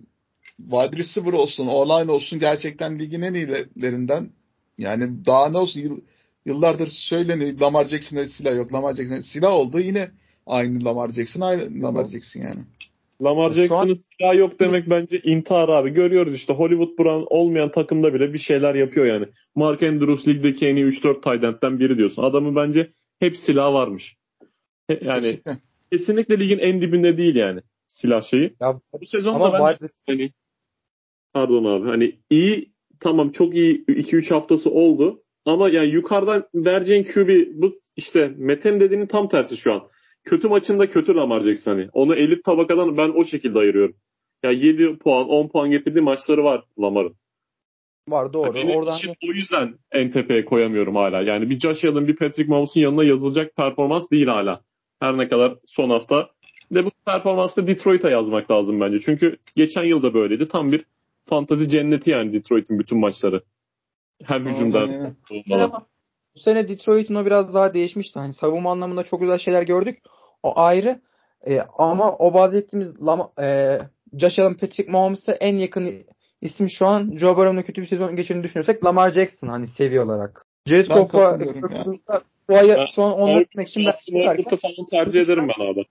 wide 0.56 0.96
receiver 0.96 1.32
olsun, 1.32 1.66
online 1.66 2.12
olsun 2.12 2.38
gerçekten 2.38 2.98
ligin 2.98 3.22
en 3.22 3.34
iyilerinden. 3.34 4.30
Yani 4.78 5.26
daha 5.26 5.48
ne 5.48 5.58
olsun 5.58 5.80
yıl, 5.80 6.00
yıllardır 6.46 6.86
söyleniyor 6.86 7.58
Lamar 7.58 7.84
Jackson'da 7.84 8.28
silah 8.28 8.56
yok. 8.56 8.72
Lamar 8.72 8.94
Jackson'da 8.94 9.22
silah 9.22 9.52
oldu 9.52 9.80
yine 9.80 10.10
aynı 10.46 10.84
Lamar 10.84 11.08
Jackson 11.10 11.40
aynı 11.40 11.82
Lamar 11.82 12.08
Jackson 12.08 12.40
yani. 12.40 12.60
Lamar 13.22 13.52
Şu 13.52 13.60
an- 13.60 13.66
Jackson'ın 13.66 13.94
silahı 13.94 14.36
yok 14.36 14.60
demek 14.60 14.90
bence 14.90 15.20
intihar 15.20 15.68
abi. 15.68 15.90
Görüyoruz 15.90 16.34
işte 16.34 16.52
Hollywood 16.52 16.98
Brown 16.98 17.26
olmayan 17.34 17.70
takımda 17.70 18.14
bile 18.14 18.32
bir 18.32 18.38
şeyler 18.38 18.74
yapıyor 18.74 19.06
yani. 19.06 19.26
Mark 19.54 19.82
Andrews 19.82 20.28
ligdeki 20.28 20.66
en 20.66 20.76
iyi 20.76 20.84
3-4 20.84 21.22
tight 21.22 21.80
biri 21.80 21.98
diyorsun. 21.98 22.22
Adamın 22.22 22.56
bence 22.56 22.90
hep 23.20 23.36
silahı 23.36 23.74
varmış. 23.74 24.16
Yani 24.88 25.00
Gerçekten. 25.02 25.56
kesinlikle 25.92 26.40
ligin 26.40 26.58
en 26.58 26.80
dibinde 26.80 27.16
değil 27.16 27.36
yani 27.36 27.60
silah 27.86 28.22
şeyi. 28.22 28.56
Ya, 28.60 28.80
Bu 29.00 29.06
sezon 29.06 29.40
da 29.40 29.52
bence 29.52 29.78
wide 29.78 29.92
hani 30.06 30.30
pardon 31.32 31.64
abi 31.64 31.88
hani 31.88 32.18
iyi 32.30 32.72
tamam 33.00 33.32
çok 33.32 33.54
iyi 33.54 33.84
2-3 33.84 34.30
haftası 34.34 34.70
oldu 34.70 35.22
ama 35.44 35.68
yani 35.68 35.88
yukarıdan 35.88 36.44
vereceğin 36.54 37.04
QB 37.04 37.28
bu 37.62 37.80
işte 37.96 38.34
Mete'nin 38.36 38.80
dediğinin 38.80 39.06
tam 39.06 39.28
tersi 39.28 39.56
şu 39.56 39.72
an. 39.72 39.82
Kötü 40.26 40.48
maçında 40.48 40.90
kötü 40.90 41.14
Lamar 41.14 41.42
Jackson 41.42 41.72
hani. 41.72 41.88
Onu 41.92 42.14
elit 42.14 42.44
tabakadan 42.44 42.96
ben 42.96 43.08
o 43.08 43.24
şekilde 43.24 43.58
ayırıyorum. 43.58 43.96
Ya 44.42 44.50
7 44.50 44.98
puan 44.98 45.28
10 45.28 45.48
puan 45.48 45.70
getirdiği 45.70 46.00
maçları 46.00 46.44
var 46.44 46.64
Lamar'ın. 46.78 47.16
var 48.08 48.32
doğru. 48.32 48.54
Benim 48.54 48.76
Oradan 48.76 48.94
için 48.94 49.10
o 49.10 49.32
yüzden 49.32 49.78
en 49.92 50.10
tepeye 50.10 50.44
koyamıyorum 50.44 50.96
hala. 50.96 51.22
Yani 51.22 51.50
bir 51.50 51.58
Josh 51.58 51.84
Allen 51.84 52.08
bir 52.08 52.16
Patrick 52.16 52.50
Mahomes'un 52.50 52.80
yanına 52.80 53.04
yazılacak 53.04 53.56
performans 53.56 54.10
değil 54.10 54.26
hala. 54.26 54.60
Her 55.00 55.18
ne 55.18 55.28
kadar 55.28 55.54
son 55.66 55.90
hafta. 55.90 56.30
Ve 56.72 56.84
bu 56.84 56.90
performansı 57.06 57.66
Detroit'e 57.66 58.10
yazmak 58.10 58.50
lazım 58.50 58.80
bence. 58.80 59.00
Çünkü 59.00 59.36
geçen 59.56 59.84
yıl 59.84 60.02
da 60.02 60.14
böyleydi. 60.14 60.48
Tam 60.48 60.72
bir 60.72 60.84
fantazi 61.28 61.68
cenneti 61.68 62.10
yani 62.10 62.32
Detroit'in 62.32 62.78
bütün 62.78 62.98
maçları. 62.98 63.42
Hem 64.24 64.46
ama 65.50 65.86
bu 66.36 66.40
sene 66.40 66.68
Detroit'in 66.68 67.14
o 67.14 67.26
biraz 67.26 67.54
daha 67.54 67.74
değişmişti. 67.74 68.18
Hani 68.18 68.32
savunma 68.32 68.70
anlamında 68.70 69.04
çok 69.04 69.20
güzel 69.20 69.38
şeyler 69.38 69.62
gördük. 69.62 69.98
O 70.46 70.52
ayrı. 70.60 71.00
E, 71.46 71.60
ama 71.78 72.16
o 72.16 72.34
bahsettiğimiz 72.34 73.06
Lama, 73.06 73.32
e, 73.40 73.78
Josh 74.18 74.38
Allen, 74.38 74.54
Patrick 74.54 74.92
Mahomes'a 74.92 75.32
en 75.32 75.58
yakın 75.58 75.88
isim 76.40 76.70
şu 76.70 76.86
an 76.86 77.16
Joe 77.16 77.36
Burrow'un 77.36 77.62
kötü 77.62 77.82
bir 77.82 77.86
sezon 77.86 78.16
geçirdiğini 78.16 78.44
düşünürsek 78.44 78.84
Lamar 78.84 79.10
Jackson 79.10 79.48
hani 79.48 79.66
seviye 79.66 80.00
olarak. 80.00 80.46
Jared 80.66 80.86
Goff'a 80.86 81.38
katılıyorum 81.38 81.98
ya. 82.50 82.86
şu, 82.86 83.02
an 83.02 83.12
onu 83.12 83.40
etmek 83.40 83.68
için 83.68 83.86
ben 83.86 84.56
falan 84.56 84.86
tercih 84.90 85.20
ederim 85.20 85.48
ben 85.48 85.72
abi. 85.72 85.86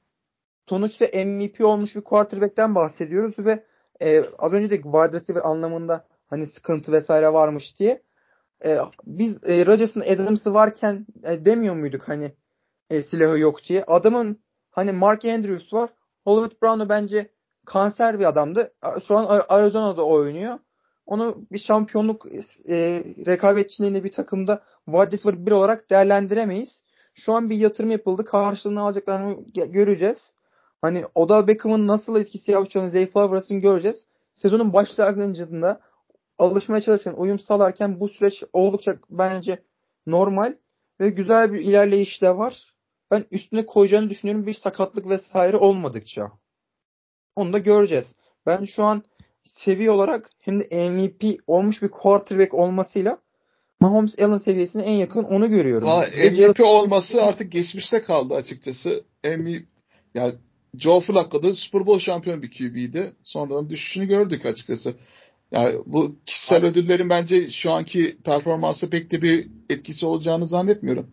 sonuçta 0.69 1.05
MVP 1.05 1.61
olmuş 1.61 1.95
bir 1.95 2.01
quarterback'ten 2.01 2.75
bahsediyoruz 2.75 3.33
ve 3.39 3.63
e, 4.01 4.23
az 4.37 4.53
önce 4.53 4.69
de 4.69 4.75
wide 4.75 5.13
receiver 5.13 5.41
anlamında 5.43 6.07
hani 6.27 6.45
sıkıntı 6.45 6.91
vesaire 6.91 7.33
varmış 7.33 7.79
diye. 7.79 8.01
E, 8.65 8.77
biz 9.05 9.49
e, 9.49 9.65
Rodgers'ın 9.65 10.01
Adams'ı 10.01 10.53
varken 10.53 11.05
e, 11.23 11.45
demiyor 11.45 11.75
muyduk 11.75 12.09
hani 12.09 12.31
e, 12.89 13.03
silahı 13.03 13.39
yok 13.39 13.63
diye. 13.63 13.83
Adamın 13.83 14.44
hani 14.75 14.91
Mark 14.91 15.25
Andrews 15.25 15.73
var. 15.73 15.89
Hollywood 16.23 16.61
Brown'u 16.61 16.89
bence 16.89 17.29
kanser 17.65 18.19
bir 18.19 18.25
adamdı. 18.25 18.73
Şu 19.07 19.17
an 19.17 19.25
Ar- 19.25 19.45
Arizona'da 19.49 20.05
oynuyor. 20.05 20.59
Onu 21.05 21.47
bir 21.51 21.59
şampiyonluk 21.59 22.25
e, 22.69 23.03
rekabetçiliğinde 23.25 24.03
bir 24.03 24.11
takımda 24.11 24.63
receiver 24.87 25.45
bir 25.45 25.51
olarak 25.51 25.89
değerlendiremeyiz. 25.89 26.83
Şu 27.13 27.33
an 27.33 27.49
bir 27.49 27.57
yatırım 27.57 27.91
yapıldı. 27.91 28.25
Karşılığını 28.25 28.81
alacaklarını 28.81 29.45
göreceğiz. 29.53 30.33
Hani 30.81 31.03
Odell 31.15 31.47
Beckham'ın 31.47 31.87
nasıl 31.87 32.19
etkisi 32.19 32.51
yapacağını 32.51 32.91
Zay 32.91 33.05
Flowers'ın 33.05 33.61
göreceğiz. 33.61 34.07
Sezonun 34.35 34.73
başlangıcında 34.73 35.79
alışmaya 36.37 36.81
çalışırken, 36.81 37.21
uyum 37.21 37.39
sağlarken 37.39 37.99
bu 37.99 38.09
süreç 38.09 38.43
oldukça 38.53 38.95
bence 39.09 39.63
normal 40.07 40.53
ve 40.99 41.09
güzel 41.09 41.53
bir 41.53 41.59
ilerleyiş 41.59 42.21
de 42.21 42.37
var. 42.37 42.74
Ben 43.15 43.25
üstüne 43.31 43.65
koyacağını 43.65 44.09
düşünüyorum 44.09 44.47
bir 44.47 44.53
sakatlık 44.53 45.09
vesaire 45.09 45.57
olmadıkça. 45.57 46.31
Onu 47.35 47.53
da 47.53 47.57
göreceğiz. 47.57 48.15
Ben 48.45 48.65
şu 48.65 48.83
an 48.83 49.03
seviye 49.43 49.91
olarak 49.91 50.29
hem 50.39 50.59
de 50.59 50.89
MVP 50.89 51.39
olmuş 51.47 51.81
bir 51.81 51.87
quarterback 51.87 52.53
olmasıyla 52.53 53.17
Mahomes 53.79 54.19
Allen 54.19 54.37
seviyesine 54.37 54.81
en 54.81 54.93
yakın 54.93 55.23
onu 55.23 55.49
görüyorum. 55.49 55.87
Jalen- 55.87 56.31
MVP 56.51 56.59
olması 56.63 57.23
artık 57.23 57.51
geçmişte 57.51 58.03
kaldı 58.03 58.33
açıkçası. 58.35 59.03
MVP 59.23 59.63
ya 60.15 60.31
Joe 60.77 60.99
Flacco 60.99 61.43
da 61.43 61.53
Super 61.53 61.87
Bowl 61.87 61.99
şampiyon 61.99 62.41
bir 62.41 62.51
QB'ydi. 62.51 63.11
Sonradan 63.23 63.69
düşüşünü 63.69 64.05
gördük 64.05 64.45
açıkçası. 64.45 64.95
Yani 65.51 65.75
bu 65.85 66.15
kişisel 66.25 66.65
ödüllerin 66.65 67.09
bence 67.09 67.49
şu 67.49 67.71
anki 67.71 68.17
performansa 68.23 68.89
pek 68.89 69.11
de 69.11 69.21
bir 69.21 69.47
etkisi 69.69 70.05
olacağını 70.05 70.47
zannetmiyorum. 70.47 71.07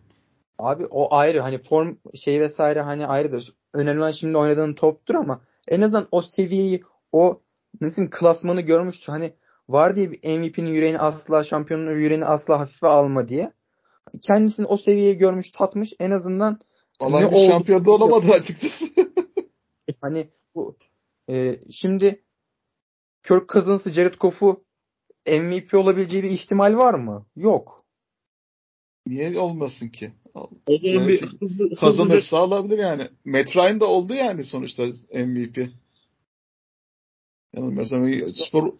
Abi 0.59 0.85
o 0.85 1.15
ayrı 1.15 1.39
hani 1.39 1.63
form 1.63 1.95
şey 2.13 2.41
vesaire 2.41 2.81
hani 2.81 3.07
ayrıdır. 3.07 3.53
Önemli 3.73 3.99
olan 3.99 4.11
şimdi 4.11 4.37
oynadığın 4.37 4.73
toptur 4.73 5.15
ama 5.15 5.41
en 5.67 5.81
azından 5.81 6.07
o 6.11 6.21
seviyeyi 6.21 6.83
o 7.11 7.41
nasıl 7.81 8.07
klasmanı 8.11 8.61
görmüştür. 8.61 9.13
Hani 9.13 9.33
var 9.69 9.95
diye 9.95 10.11
bir 10.11 10.37
MVP'nin 10.37 10.73
yüreğini 10.73 10.99
asla 10.99 11.43
şampiyonun 11.43 11.95
yüreğini 11.95 12.25
asla 12.25 12.59
hafife 12.59 12.87
alma 12.87 13.27
diye. 13.27 13.53
Kendisini 14.21 14.65
o 14.65 14.77
seviyeyi 14.77 15.17
görmüş 15.17 15.51
tatmış 15.51 15.93
en 15.99 16.11
azından 16.11 16.59
Vallahi 17.01 17.23
Ne 17.23 17.27
henüz 17.27 17.39
oldu? 17.39 17.51
şampiyon 17.51 17.85
da 17.85 17.91
olamadı 17.91 18.31
açıkçası. 18.31 18.85
hani 20.01 20.29
bu 20.55 20.77
e, 21.29 21.55
şimdi 21.71 22.23
Kirk 23.23 23.49
Cousins'ı 23.49 23.91
Jared 23.91 24.13
Goff'u 24.19 24.63
MVP 25.27 25.73
olabileceği 25.73 26.23
bir 26.23 26.29
ihtimal 26.29 26.77
var 26.77 26.93
mı? 26.93 27.25
Yok. 27.35 27.85
Niye 29.07 29.39
olmasın 29.39 29.89
ki? 29.89 30.13
O 30.35 30.49
zaman 30.77 30.93
Yani 30.93 31.07
bir 31.07 31.21
hızlı, 31.21 31.75
Kazanırsa 31.75 32.37
alabilir 32.37 32.77
yani. 32.77 33.03
Matt 33.25 33.55
Ryan 33.55 33.79
da 33.79 33.85
oldu 33.85 34.13
yani 34.13 34.43
sonuçta 34.43 34.83
MVP. 35.13 35.69
Yanılmıyorsam 37.55 38.09
spor 38.29 38.73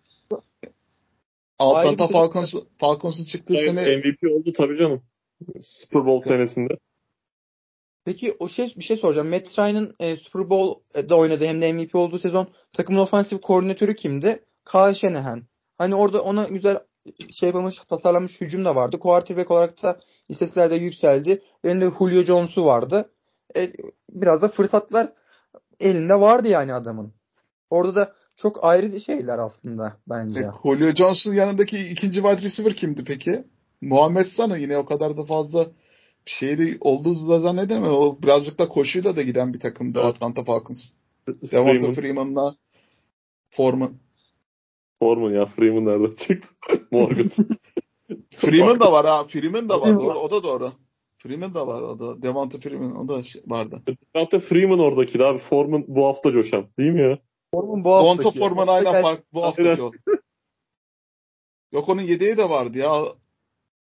Atlanta 1.59 2.07
Falcons, 2.07 2.55
Falcons'un 2.77 3.25
çıktığı 3.25 3.53
Evet, 3.57 3.65
sene 3.65 3.97
MVP 3.97 4.31
oldu 4.31 4.53
tabii 4.53 4.77
canım. 4.77 5.01
Super 5.61 6.05
Bowl 6.05 6.29
senesinde. 6.29 6.73
Peki 8.05 8.35
o 8.39 8.49
şey 8.49 8.73
bir 8.77 8.83
şey 8.83 8.97
soracağım. 8.97 9.29
Matt 9.29 9.59
Ryan'ın 9.59 9.95
e, 9.99 10.15
Super 10.15 10.49
Bowl'da 10.49 11.17
oynadığı 11.17 11.45
hem 11.45 11.61
de 11.61 11.73
MVP 11.73 11.95
olduğu 11.95 12.19
sezon 12.19 12.47
takımın 12.73 12.99
ofansif 12.99 13.41
koordinatörü 13.41 13.95
kimdi? 13.95 14.45
Kyle 14.71 14.95
Shanahan. 14.95 15.43
Hani 15.77 15.95
orada 15.95 16.21
ona 16.21 16.43
güzel 16.43 16.79
şey 17.31 17.47
yapılmış, 17.47 17.75
tasarlanmış 17.77 18.41
hücum 18.41 18.65
da 18.65 18.75
vardı. 18.75 18.99
Quarterback 18.99 19.51
olarak 19.51 19.83
da 19.83 19.99
istatistikler 20.29 20.71
de 20.71 20.75
yükseldi. 20.75 21.41
Elinde 21.63 21.89
Julio 21.99 22.23
Jones'u 22.23 22.65
vardı. 22.65 23.11
E, 23.57 23.69
biraz 24.09 24.41
da 24.41 24.47
fırsatlar 24.47 25.13
elinde 25.79 26.19
vardı 26.19 26.47
yani 26.47 26.73
adamın. 26.73 27.13
Orada 27.69 27.95
da 27.95 28.13
çok 28.35 28.63
ayrı 28.63 28.99
şeyler 28.99 29.37
aslında 29.37 29.97
bence. 30.09 30.39
E, 30.39 30.43
Julio 30.63 30.91
Jones'un 30.91 31.33
yanındaki 31.33 31.79
ikinci 31.79 32.21
wide 32.21 32.41
receiver 32.41 32.75
kimdi 32.75 33.03
peki? 33.03 33.43
Muhammed 33.81 34.25
Sanu 34.25 34.57
yine 34.57 34.77
o 34.77 34.85
kadar 34.85 35.17
da 35.17 35.23
fazla 35.23 35.65
bir 36.25 36.31
şey 36.31 36.57
de 36.57 36.77
olduğu 36.81 37.29
da 37.29 37.39
zannedemem. 37.39 37.91
O 37.91 38.17
birazcık 38.23 38.59
da 38.59 38.67
koşuyla 38.67 39.15
da 39.15 39.21
giden 39.21 39.53
bir 39.53 39.59
takımdı 39.59 39.99
Evet. 40.03 40.15
Atlanta 40.15 40.43
Falcons. 40.43 40.91
Devonta 41.27 41.71
Freeman. 41.71 41.93
Freeman'la 41.93 42.55
Foreman. 43.49 43.93
Foreman 44.99 45.31
ya 45.31 45.45
Freeman 45.45 45.85
nereden 45.85 46.15
çıktı? 46.15 46.47
Morgan. 46.91 47.31
Freeman 48.51 48.79
da 48.79 48.91
var 48.91 49.05
ha. 49.05 49.23
Freeman 49.23 49.69
da 49.69 49.81
var. 49.81 49.95
Doğru, 49.99 50.19
o 50.19 50.31
da 50.31 50.43
doğru. 50.43 50.71
Freeman 51.17 51.53
da 51.53 51.67
var 51.67 51.81
o 51.81 51.99
da. 51.99 52.23
Devonta 52.23 52.59
Freeman 52.59 52.95
o 52.95 53.07
da 53.07 53.23
şey- 53.23 53.41
vardı. 53.47 53.81
Zaten 54.15 54.39
Freeman 54.39 54.79
oradaki 54.79 55.23
abi. 55.23 55.39
Foreman 55.39 55.85
bu 55.87 56.05
hafta 56.07 56.31
coşan. 56.31 56.67
Değil 56.79 56.91
mi 56.91 57.01
ya? 57.01 57.19
Formun 57.53 57.83
bu 57.83 57.93
haftaki. 57.93 58.39
Foreman 58.39 58.67
aynen 58.67 59.01
farklı 59.01 59.23
bu 59.33 59.43
haftaki 59.43 59.81
o. 59.81 59.91
Yok 61.71 61.89
onun 61.89 62.01
yedeği 62.01 62.37
de 62.37 62.49
vardı 62.49 62.77
ya. 62.77 63.03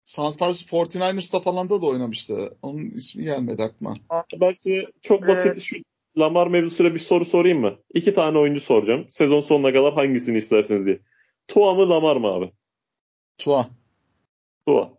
San 0.05 0.33
Francisco 0.33 0.77
49ers'ta 0.77 1.39
falan 1.39 1.71
da 1.71 1.83
da 1.83 1.87
oynamıştı. 1.87 2.57
Onun 2.63 2.85
ismi 2.85 3.25
gelmedi 3.25 3.63
aklıma. 3.63 3.95
Ben 4.41 4.53
size 4.53 4.87
çok 5.01 5.29
basit 5.29 5.63
şu 5.63 5.77
Lamar 6.19 6.47
mevzusuyla 6.47 6.95
bir 6.95 6.99
soru 6.99 7.25
sorayım 7.25 7.61
mı? 7.61 7.79
İki 7.95 8.15
tane 8.15 8.39
oyuncu 8.39 8.61
soracağım. 8.61 9.07
Sezon 9.09 9.41
sonuna 9.41 9.73
kadar 9.73 9.95
hangisini 9.95 10.39
isterseniz 10.39 10.87
diye. 10.87 11.01
Tua 11.49 11.75
mı 11.75 11.89
Lamar 11.91 12.17
mı 12.17 12.27
abi? 12.27 12.53
Tua. 13.39 13.67
Tua. 14.69 14.93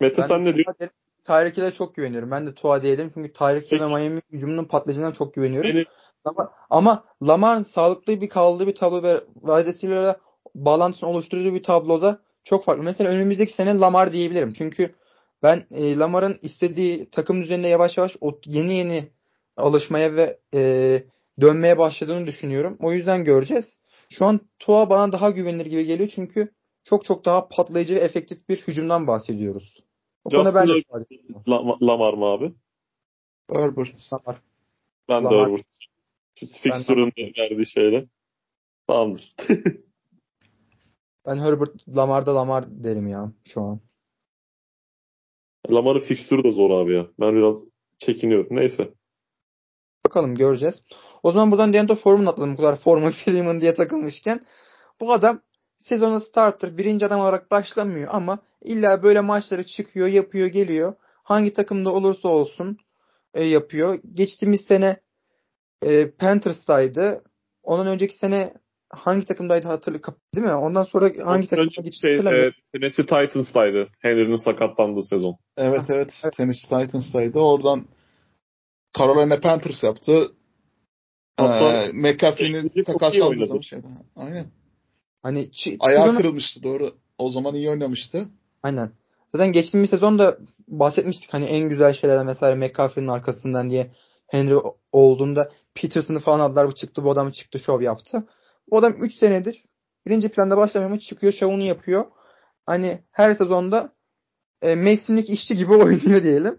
Mete 0.00 0.22
Ben 0.22 0.26
sen 0.26 0.44
ne 0.44 0.54
diyorsun? 0.54 0.90
Tyreek 1.24 1.56
Hill'e 1.56 1.72
çok 1.72 1.94
güveniyorum. 1.94 2.30
Ben 2.30 2.46
de 2.46 2.54
Tua 2.54 2.82
diyelim. 2.82 3.10
Çünkü 3.14 3.32
Tyreek 3.32 3.72
Hill 3.72 3.80
ve. 3.80 3.86
Miami 3.86 4.20
hücumunun 4.32 4.64
patlayıcılığına 4.64 5.12
çok 5.12 5.34
güveniyorum. 5.34 5.84
Ama, 6.24 6.52
ama 6.70 7.04
Lamar'ın 7.22 7.62
sağlıklı 7.62 8.20
bir 8.20 8.28
kaldığı 8.28 8.66
bir 8.66 8.74
tablo 8.74 9.02
ve 9.02 9.20
receiver'la 9.64 10.16
bağlantısını 10.54 11.08
oluşturduğu 11.10 11.54
bir 11.54 11.62
tabloda 11.62 12.20
çok 12.44 12.64
farklı. 12.64 12.82
Mesela 12.82 13.10
önümüzdeki 13.10 13.52
sene 13.52 13.78
Lamar 13.78 14.12
diyebilirim. 14.12 14.52
Çünkü 14.52 14.94
ben 15.42 15.66
e, 15.70 15.98
Lamar'ın 15.98 16.38
istediği 16.42 17.10
takım 17.10 17.42
düzeninde 17.42 17.68
yavaş 17.68 17.98
yavaş 17.98 18.16
o 18.20 18.40
yeni 18.46 18.74
yeni 18.74 19.04
alışmaya 19.56 20.16
ve 20.16 20.38
e, 20.54 20.60
dönmeye 21.40 21.78
başladığını 21.78 22.26
düşünüyorum. 22.26 22.76
O 22.80 22.92
yüzden 22.92 23.24
göreceğiz. 23.24 23.78
Şu 24.10 24.24
an 24.24 24.40
Tua 24.58 24.90
bana 24.90 25.12
daha 25.12 25.30
güvenilir 25.30 25.66
gibi 25.66 25.86
geliyor 25.86 26.08
çünkü 26.14 26.52
çok 26.84 27.04
çok 27.04 27.24
daha 27.24 27.48
patlayıcı 27.48 27.94
ve 27.94 27.98
efektif 27.98 28.48
bir 28.48 28.56
hücumdan 28.56 29.06
bahsediyoruz. 29.06 29.84
O 30.24 30.30
konuda 30.30 30.54
ben 30.54 30.68
de 30.68 30.82
Lamar 31.82 32.14
mı 32.14 32.24
abi? 32.24 32.54
Herbert. 33.52 34.12
Lamar. 34.12 34.42
Ben 35.08 35.24
de. 35.24 35.28
Herbert. 35.28 35.62
Fixture'ın 36.34 37.12
verdiği 37.38 37.66
şeyle. 37.66 38.06
Tamamdır. 38.86 39.34
Ben 41.26 41.38
Herbert 41.38 41.88
Lamar'da 41.96 42.34
Lamar 42.34 42.64
derim 42.68 43.08
ya 43.08 43.32
şu 43.44 43.60
an. 43.60 43.80
Lamar'ın 45.70 46.00
fixture'ı 46.00 46.44
da 46.44 46.50
zor 46.50 46.70
abi 46.70 46.94
ya. 46.94 47.06
Ben 47.20 47.36
biraz 47.36 47.56
çekiniyorum. 47.98 48.56
Neyse. 48.56 48.90
Bakalım 50.06 50.34
göreceğiz. 50.34 50.84
O 51.22 51.32
zaman 51.32 51.50
buradan 51.50 51.72
Deontay 51.72 51.96
Foreman 51.96 52.26
atladım 52.26 52.52
bu 52.52 52.56
kadar 52.56 52.76
Foreman 52.76 53.10
Freeman 53.10 53.60
diye 53.60 53.74
takılmışken. 53.74 54.46
Bu 55.00 55.12
adam 55.12 55.40
sezona 55.84 56.20
starter 56.20 56.78
birinci 56.78 57.06
adam 57.06 57.20
olarak 57.20 57.50
başlamıyor 57.50 58.08
ama 58.12 58.38
illa 58.62 59.02
böyle 59.02 59.20
maçları 59.20 59.64
çıkıyor, 59.64 60.08
yapıyor, 60.08 60.46
geliyor. 60.46 60.94
Hangi 61.22 61.52
takımda 61.52 61.92
olursa 61.92 62.28
olsun 62.28 62.78
e, 63.34 63.44
yapıyor. 63.44 63.98
Geçtiğimiz 64.14 64.60
sene 64.60 64.96
e, 65.82 66.10
Panthers'taydı. 66.10 67.24
Ondan 67.62 67.86
önceki 67.86 68.16
sene 68.16 68.54
hangi 68.88 69.24
takımdaydı 69.24 69.68
hatırlı 69.68 70.00
değil 70.34 70.46
mi? 70.46 70.52
Ondan 70.52 70.84
sonra 70.84 71.10
hangi 71.24 71.46
takıma 71.46 71.82
gitti 71.84 71.96
şey, 71.96 72.16
e, 72.16 72.52
Tennessee 72.72 73.06
Titans'taydı. 73.06 73.88
Henry'nin 73.98 74.36
sakatlandığı 74.36 75.02
sezon. 75.02 75.36
Evet 75.56 75.90
evet. 75.90 76.24
Tennessee 76.36 76.86
Titans'taydı. 76.86 77.40
Oradan 77.40 77.84
Carolina 78.98 79.40
Panthers 79.40 79.84
yaptı. 79.84 80.12
Hatta 81.36 81.72
Ee, 81.72 81.92
iyi 82.74 82.84
takaslandığı 82.84 83.46
zaman 83.46 83.60
şeyde. 83.60 83.86
Aynen. 84.16 84.63
Hani 85.24 85.48
çi- 85.50 85.76
Ayağı 85.80 86.06
sezona- 86.06 86.16
kırılmıştı 86.16 86.62
doğru. 86.62 86.94
O 87.18 87.30
zaman 87.30 87.54
iyi 87.54 87.70
oynamıştı. 87.70 88.28
Aynen. 88.62 88.90
Zaten 89.34 89.52
geçtiğimiz 89.52 89.90
sezonda 89.90 90.38
bahsetmiştik 90.68 91.34
hani 91.34 91.44
en 91.44 91.68
güzel 91.68 91.92
şeylerden 91.94 92.26
mesela 92.26 92.56
McCaffrey'nin 92.56 93.08
arkasından 93.08 93.70
diye 93.70 93.90
Henry 94.26 94.54
olduğunda 94.92 95.52
Peterson'ı 95.74 96.20
falan 96.20 96.40
aldılar 96.40 96.68
bu 96.68 96.74
çıktı 96.74 97.04
bu 97.04 97.10
adam 97.10 97.30
çıktı 97.30 97.58
şov 97.58 97.82
yaptı. 97.82 98.26
Bu 98.70 98.78
adam 98.78 98.92
3 98.92 99.14
senedir 99.14 99.64
birinci 100.06 100.28
planda 100.28 100.56
başlamıyor 100.56 100.98
çıkıyor 100.98 101.32
şovunu 101.32 101.62
yapıyor. 101.62 102.04
Hani 102.66 102.98
her 103.10 103.34
sezonda 103.34 103.92
e, 104.62 104.74
mevsimlik 104.74 105.30
işçi 105.30 105.56
gibi 105.56 105.72
oynuyor 105.74 106.22
diyelim. 106.22 106.58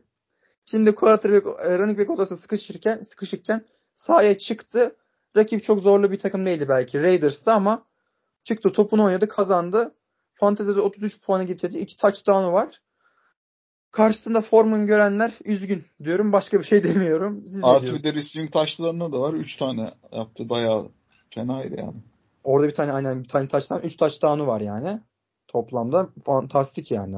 Şimdi 0.66 0.96
quarterback, 0.96 1.48
e, 1.66 1.78
running 1.78 2.00
back 2.00 2.10
odası 2.10 2.38
sıkışırken, 2.38 3.04
sıkışırken 3.04 3.66
sahaya 3.94 4.38
çıktı. 4.38 4.96
Rakip 5.38 5.64
çok 5.64 5.82
zorlu 5.82 6.12
bir 6.12 6.20
takım 6.20 6.46
değildi 6.46 6.70
belki 6.70 7.04
Raiders'tı 7.04 7.52
ama 7.52 7.86
çıktı 8.46 8.72
topunu 8.72 9.04
oynadı 9.04 9.28
kazandı. 9.28 9.96
Fantezi'de 10.34 10.82
33 10.82 11.22
puanı 11.22 11.44
getirdi. 11.44 11.78
2 11.78 11.98
touchdown'u 11.98 12.52
var. 12.52 12.82
Karşısında 13.92 14.42
Foreman 14.42 14.88
görenler 14.88 15.32
üzgün 15.46 15.86
diyorum. 16.04 16.32
Başka 16.32 16.60
bir 16.60 16.64
şey 16.64 16.84
demiyorum. 16.84 17.44
Siz 17.48 17.64
Artı 17.64 17.82
diyorsunuz? 17.82 18.04
bir 18.04 18.10
de 18.10 18.16
receiving 18.16 18.52
taşlarında 18.52 19.12
da 19.12 19.22
var. 19.22 19.34
3 19.34 19.56
tane 19.56 19.90
yaptı. 20.14 20.50
Bayağı 20.50 20.90
fenaydı 21.30 21.80
yani. 21.80 21.98
Orada 22.44 22.68
bir 22.68 22.74
tane 22.74 22.92
aynen 22.92 23.24
bir 23.24 23.28
tane 23.28 23.48
touchdown, 23.48 23.88
3 23.88 23.98
touchdown'u 23.98 24.48
var 24.48 24.62
yani. 24.62 25.00
Toplamda 25.48 26.10
fantastik 26.26 26.92
yani. 26.92 27.16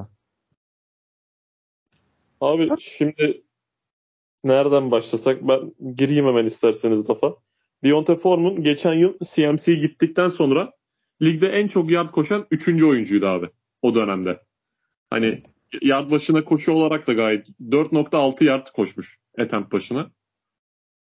Abi 2.41 2.69
şimdi 2.79 3.43
nereden 4.43 4.91
başlasak? 4.91 5.47
Ben 5.47 5.73
gireyim 5.95 6.25
hemen 6.25 6.45
isterseniz 6.45 7.09
lafa. 7.09 7.35
Deontay 7.83 8.15
Foreman 8.17 8.63
geçen 8.63 8.93
yıl 8.93 9.13
CMC 9.23 9.75
gittikten 9.75 10.29
sonra 10.29 10.73
ligde 11.21 11.47
en 11.47 11.67
çok 11.67 11.91
yard 11.91 12.09
koşan 12.09 12.47
3. 12.51 12.83
oyuncuydu 12.83 13.27
abi 13.27 13.49
o 13.81 13.95
dönemde. 13.95 14.43
Hani 15.09 15.41
yard 15.81 16.11
başına 16.11 16.43
koşu 16.43 16.71
olarak 16.71 17.07
da 17.07 17.13
gayet 17.13 17.47
4.6 17.61 18.43
yard 18.43 18.67
koşmuş 18.67 19.19
attempt 19.37 19.71
başına. 19.71 20.11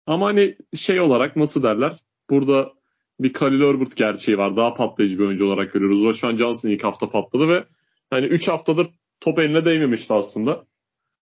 Ama 0.06 0.26
hani 0.26 0.56
şey 0.74 1.00
olarak 1.00 1.36
nasıl 1.36 1.62
derler? 1.62 2.00
Burada 2.30 2.72
bir 3.20 3.32
Khalil 3.32 3.60
Herbert 3.60 3.96
gerçeği 3.96 4.38
var. 4.38 4.56
Daha 4.56 4.74
patlayıcı 4.74 5.18
bir 5.18 5.24
oyuncu 5.24 5.46
olarak 5.46 5.72
görüyoruz. 5.72 6.04
Roshan 6.04 6.36
Johnson 6.36 6.70
ilk 6.70 6.84
hafta 6.84 7.10
patladı 7.10 7.48
ve 7.48 7.64
hani 8.10 8.26
3 8.26 8.48
haftadır 8.48 8.88
top 9.20 9.38
eline 9.38 9.64
değmemişti 9.64 10.14
aslında. 10.14 10.66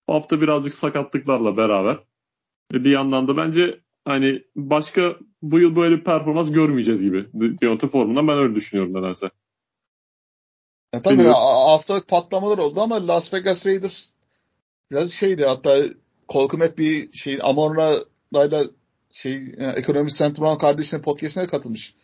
Bu 0.09 0.13
hafta 0.13 0.41
birazcık 0.41 0.73
sakatlıklarla 0.73 1.57
beraber. 1.57 1.97
Ve 2.73 2.83
bir 2.83 2.89
yandan 2.89 3.27
da 3.27 3.38
bence 3.38 3.82
hani 4.05 4.43
başka 4.55 5.15
bu 5.41 5.59
yıl 5.59 5.75
böyle 5.75 5.97
bir 5.97 6.03
performans 6.03 6.51
görmeyeceğiz 6.51 7.01
gibi. 7.01 7.27
Deontay 7.33 7.89
Foreman'dan 7.89 8.27
ben 8.27 8.37
öyle 8.37 8.55
düşünüyorum 8.55 8.93
nedense. 8.93 9.29
Ya 10.93 11.01
tabii 11.01 11.13
Bilmiyorum. 11.13 11.39
haftalık 11.67 12.07
patlamalar 12.07 12.57
oldu 12.57 12.81
ama 12.81 13.07
Las 13.07 13.33
Vegas 13.33 13.65
Raiders 13.65 14.11
biraz 14.91 15.11
şeydi 15.11 15.45
hatta 15.45 15.75
Kolkumet 16.27 16.77
bir 16.77 17.13
şey 17.13 17.39
Amorra'yla 17.41 18.63
şey 19.11 19.35
e, 19.57 19.65
ekonomi 19.75 20.11
Central 20.11 20.55
kardeşinin 20.55 21.01
podcastine 21.01 21.47
katılmış. 21.47 21.95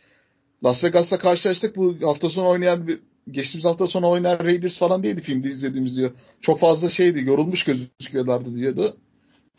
Las 0.65 0.83
Vegas'la 0.83 1.17
karşılaştık 1.17 1.75
bu 1.75 1.95
hafta 2.03 2.29
sonu 2.29 2.47
oynayan 2.47 2.87
bir 2.87 2.99
geçtiğimiz 3.31 3.65
hafta 3.65 3.87
sonu 3.87 4.09
oynayan 4.09 4.39
Raiders 4.39 4.77
falan 4.77 5.03
değildi 5.03 5.21
filmde 5.21 5.49
izlediğimiz 5.49 5.97
diyor. 5.97 6.11
Çok 6.41 6.59
fazla 6.59 6.89
şeydi 6.89 7.25
yorulmuş 7.25 7.63
gözüküyorlardı 7.63 8.55
diyordu. 8.55 8.97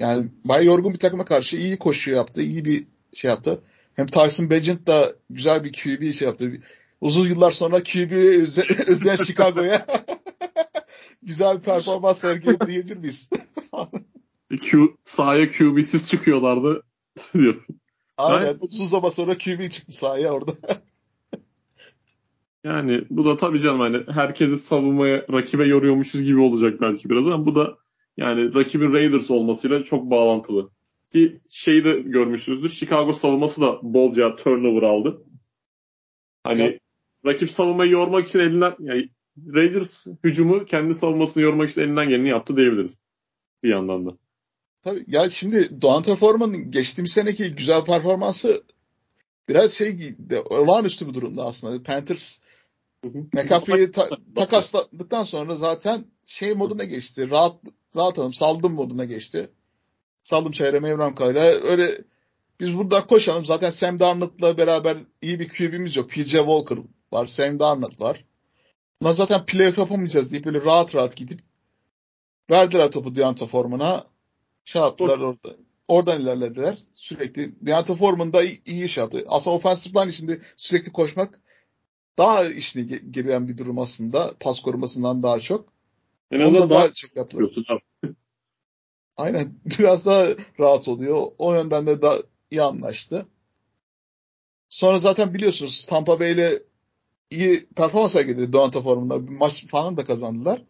Yani 0.01 0.27
bayağı 0.45 0.65
yorgun 0.65 0.93
bir 0.93 0.99
takıma 0.99 1.25
karşı 1.25 1.57
iyi 1.57 1.79
koşu 1.79 2.11
yaptı. 2.11 2.43
iyi 2.43 2.65
bir 2.65 2.85
şey 3.13 3.31
yaptı. 3.31 3.63
Hem 3.95 4.07
Tyson 4.07 4.51
Bagent 4.51 4.87
da 4.87 5.13
güzel 5.31 5.65
bir 5.65 5.73
QB 5.73 6.13
şey 6.13 6.29
yaptı. 6.29 6.53
Uzun 7.01 7.29
yıllar 7.29 7.51
sonra 7.51 7.83
QB 7.83 8.13
özle- 8.13 8.91
özleyen 8.91 9.17
Chicago'ya 9.17 9.87
güzel 11.23 11.59
bir 11.59 11.63
performans 11.63 12.19
sergiledi 12.19 12.67
diyebilir 12.67 12.97
miyiz? 12.97 13.31
Q, 14.61 14.89
sahaya 15.05 15.53
QB'siz 15.53 16.09
çıkıyorlardı 16.09 16.83
diyor. 17.35 17.65
Aynen. 18.19 18.47
Aynen. 18.47 18.59
Uzun 18.61 18.85
zaman 18.85 19.11
sonra 19.11 19.39
QB 19.39 19.71
çıktı 19.71 19.93
sahaya 19.93 20.33
orada. 20.33 20.53
Yani 22.65 23.05
bu 23.11 23.25
da 23.25 23.37
tabii 23.37 23.61
canım 23.61 23.81
hani 23.81 24.05
herkesi 24.09 24.59
savunmaya, 24.59 25.27
rakibe 25.33 25.67
yoruyormuşuz 25.67 26.23
gibi 26.23 26.41
olacak 26.41 26.81
belki 26.81 27.11
biraz 27.11 27.27
ama 27.27 27.47
bu 27.47 27.55
da 27.55 27.79
yani 28.16 28.55
rakibin 28.55 28.92
Raiders 28.92 29.31
olmasıyla 29.31 29.85
çok 29.85 30.11
bağlantılı. 30.11 30.70
Ki 31.12 31.40
şeyi 31.51 31.85
de 31.85 31.92
görmüşsünüzdür. 32.01 32.68
Chicago 32.68 33.12
savunması 33.12 33.61
da 33.61 33.79
bolca 33.83 34.37
turnover 34.37 34.83
aldı. 34.83 35.23
Hani 36.44 36.62
Ya- 36.62 36.79
rakip 37.27 37.51
savunmayı 37.51 37.90
yormak 37.90 38.29
için 38.29 38.38
elinden 38.38 38.77
yani 38.81 39.09
Raiders 39.55 40.07
hücumu 40.25 40.64
kendi 40.64 40.94
savunmasını 40.94 41.42
yormak 41.42 41.70
için 41.70 41.81
elinden 41.81 42.09
geleni 42.09 42.29
yaptı 42.29 42.57
diyebiliriz. 42.57 42.99
Bir 43.62 43.68
yandan 43.68 44.07
da. 44.07 44.11
Tabii 44.83 45.05
ya 45.07 45.31
şimdi 45.31 45.83
Dont'a 45.83 46.16
Foreman'ın 46.16 46.70
geçtiğimiz 46.70 47.12
seneki 47.12 47.55
güzel 47.55 47.85
performansı 47.85 48.62
biraz 49.49 49.73
şey 49.73 49.99
de, 50.18 50.40
olağanüstü 50.40 51.09
bir 51.09 51.14
durumda 51.14 51.44
aslında. 51.44 51.83
Panthers. 51.83 52.40
McCaffrey'i 53.33 53.90
ta- 53.90 54.09
takasladıktan 54.35 55.23
sonra 55.23 55.55
zaten 55.55 56.05
şey 56.25 56.55
moduna 56.55 56.85
geçti. 56.85 57.31
Rahat 57.31 57.57
rahatalım 57.96 58.33
saldım 58.35 58.72
moduna 58.72 59.05
geçti. 59.05 59.50
Saldım 60.22 60.53
çevreme 60.53 60.88
Evram 60.88 61.14
Kaya'yla. 61.14 61.42
Öyle 61.42 62.05
biz 62.61 62.76
burada 62.76 63.07
koşalım. 63.07 63.44
Zaten 63.44 63.70
Sam 63.70 64.00
Darnold'la 64.00 64.59
beraber 64.59 64.96
iyi 65.22 65.40
bir 65.40 65.48
QB'miz 65.48 65.96
yok. 65.96 66.11
PJ 66.11 66.31
Walker 66.31 66.79
var. 67.12 67.26
Sam 67.26 67.61
Darnold 67.61 68.00
var. 68.00 68.24
Buna 69.03 69.12
zaten 69.12 69.46
playoff 69.46 69.79
yapamayacağız 69.79 70.33
deyip 70.33 70.44
böyle 70.44 70.64
rahat 70.64 70.94
rahat 70.94 71.16
gidip 71.16 71.40
Verdiler 72.50 72.90
topu 72.90 73.16
Deonta 73.16 73.46
Foreman'a. 73.46 74.05
Şey 74.64 74.83
yaptılar 74.83 75.18
orada. 75.18 75.57
Oradan 75.88 76.20
ilerlediler. 76.20 76.79
Sürekli 76.94 77.66
Deonta 77.66 77.94
Foreman 77.94 78.33
da 78.33 78.42
iyi, 78.42 78.62
iyi 78.66 78.85
iş 78.85 78.96
yaptı. 78.96 79.24
Aslında 79.29 79.57
offensive 79.57 80.00
line 80.00 80.11
içinde 80.11 80.40
sürekli 80.57 80.92
koşmak 80.92 81.40
daha 82.18 82.44
işine 82.44 82.98
gelen 83.11 83.48
bir 83.48 83.59
durum 83.59 83.79
aslında. 83.79 84.35
Pas 84.40 84.61
korumasından 84.61 85.22
daha 85.22 85.40
çok. 85.40 85.80
En 86.31 86.40
azından 86.40 86.71
daha, 86.71 86.81
daha 86.81 86.93
çok 86.93 87.16
yaptılar. 87.16 87.83
Aynen. 89.16 89.55
Biraz 89.79 90.07
daha 90.07 90.27
rahat 90.61 90.88
oluyor. 90.88 91.27
O 91.38 91.55
yönden 91.55 91.87
de 91.87 92.03
daha 92.03 92.16
iyi 92.51 92.62
anlaştı. 92.62 93.27
Sonra 94.69 94.99
zaten 94.99 95.35
biliyorsunuz 95.35 95.87
Tampa 95.87 96.21
Bay 96.21 96.33
ile 96.33 96.62
iyi 97.31 97.66
performans 97.77 98.12
sergiledi 98.12 98.53
Donata 98.53 98.81
formunda. 98.83 99.29
Bir 99.29 99.33
maç 99.33 99.66
falan 99.66 99.97
da 99.97 100.05
kazandılar. 100.05 100.62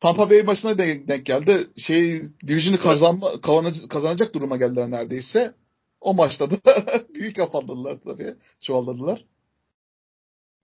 Tampa 0.00 0.30
Bay 0.30 0.42
maçına 0.42 0.78
denk, 0.78 1.08
denk 1.08 1.26
geldi. 1.26 1.66
Şey 1.76 2.22
Division'ı 2.46 2.78
kazanma, 2.78 3.40
kazanacak 3.88 4.34
duruma 4.34 4.56
geldiler 4.56 4.90
neredeyse. 4.90 5.54
O 6.00 6.14
maçta 6.14 6.50
da 6.50 6.56
büyük 7.14 7.38
afalladılar 7.38 7.98
tabii. 8.04 8.34
Çoğalladılar. 8.60 9.24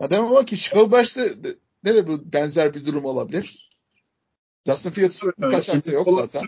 Ya 0.01 0.11
demem 0.11 0.27
ama 0.27 0.45
ki 0.45 0.57
Chicago 0.57 0.93
Bears'te 0.93 1.35
nereye 1.85 2.07
bu 2.07 2.33
benzer 2.33 2.75
bir 2.75 2.87
durum 2.87 3.05
olabilir? 3.05 3.70
Justin 4.67 4.91
Fields 4.91 5.25
evet, 5.25 5.39
birkaç 5.39 5.69
evet. 5.69 5.77
hafta 5.77 5.93
yok 5.93 6.09
zaten. 6.11 6.43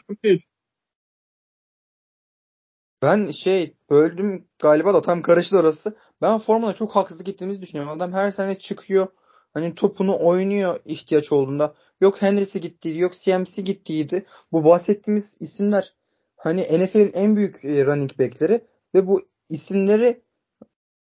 Ben 3.03 3.31
şey 3.31 3.77
böldüm 3.91 4.49
galiba 4.59 4.95
da 4.95 5.03
tam 5.03 5.23
karıştı 5.23 5.59
orası. 5.59 5.97
Ben 6.23 6.39
formuna 6.39 6.75
çok 6.75 6.97
haksızlık 6.97 7.29
ettiğimizi 7.29 7.63
düşünüyorum. 7.63 7.93
Adam 7.93 8.13
her 8.13 8.31
sene 8.31 8.59
çıkıyor. 8.59 9.07
Hani 9.55 9.75
topunu 9.75 10.19
oynuyor 10.27 10.81
ihtiyaç 10.85 11.33
olduğunda. 11.33 11.75
Yok 12.01 12.23
Henry'si 12.23 12.61
gittiydi, 12.61 12.99
yok 12.99 13.15
CMC 13.15 13.63
gittiydi. 13.63 14.27
Bu 14.53 14.65
bahsettiğimiz 14.65 15.37
isimler 15.41 15.95
hani 16.37 16.63
NFL'in 16.63 17.13
en 17.15 17.37
büyük 17.37 17.65
e, 17.65 17.87
running 17.87 18.19
back'leri 18.19 18.61
ve 18.95 19.07
bu 19.07 19.23
isimleri 19.49 20.23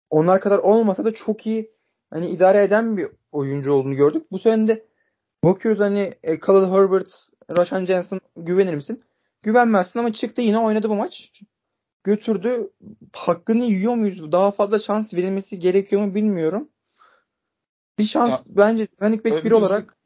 onlar 0.09 0.41
kadar 0.41 0.57
olmasa 0.57 1.05
da 1.05 1.13
çok 1.13 1.45
iyi 1.45 1.71
hani 2.09 2.27
idare 2.27 2.63
eden 2.63 2.97
bir 2.97 3.07
oyuncu 3.31 3.73
olduğunu 3.73 3.95
gördük. 3.95 4.31
Bu 4.31 4.39
sene 4.39 4.67
de 4.67 4.85
bakıyoruz 5.43 5.81
hani 5.81 6.13
e, 6.23 6.39
Khalil 6.39 6.71
Herbert, 6.71 7.29
Rashan 7.51 7.85
Jensen 7.85 8.19
güvenir 8.37 8.73
misin? 8.73 9.03
Güvenmezsin 9.43 9.99
ama 9.99 10.13
çıktı 10.13 10.41
yine 10.41 10.59
oynadı 10.59 10.89
bu 10.89 10.95
maç 10.95 11.31
götürdü. 12.03 12.69
Hakkını 13.13 13.63
yiyor 13.63 13.95
muyuz? 13.95 14.31
Daha 14.31 14.51
fazla 14.51 14.79
şans 14.79 15.13
verilmesi 15.13 15.59
gerekiyor 15.59 16.05
mu 16.05 16.15
bilmiyorum. 16.15 16.69
Bir 17.99 18.03
şans 18.03 18.31
ya, 18.31 18.39
bence 18.47 18.87
running 19.01 19.25
back 19.25 19.45
biri 19.45 19.55
olarak 19.55 19.97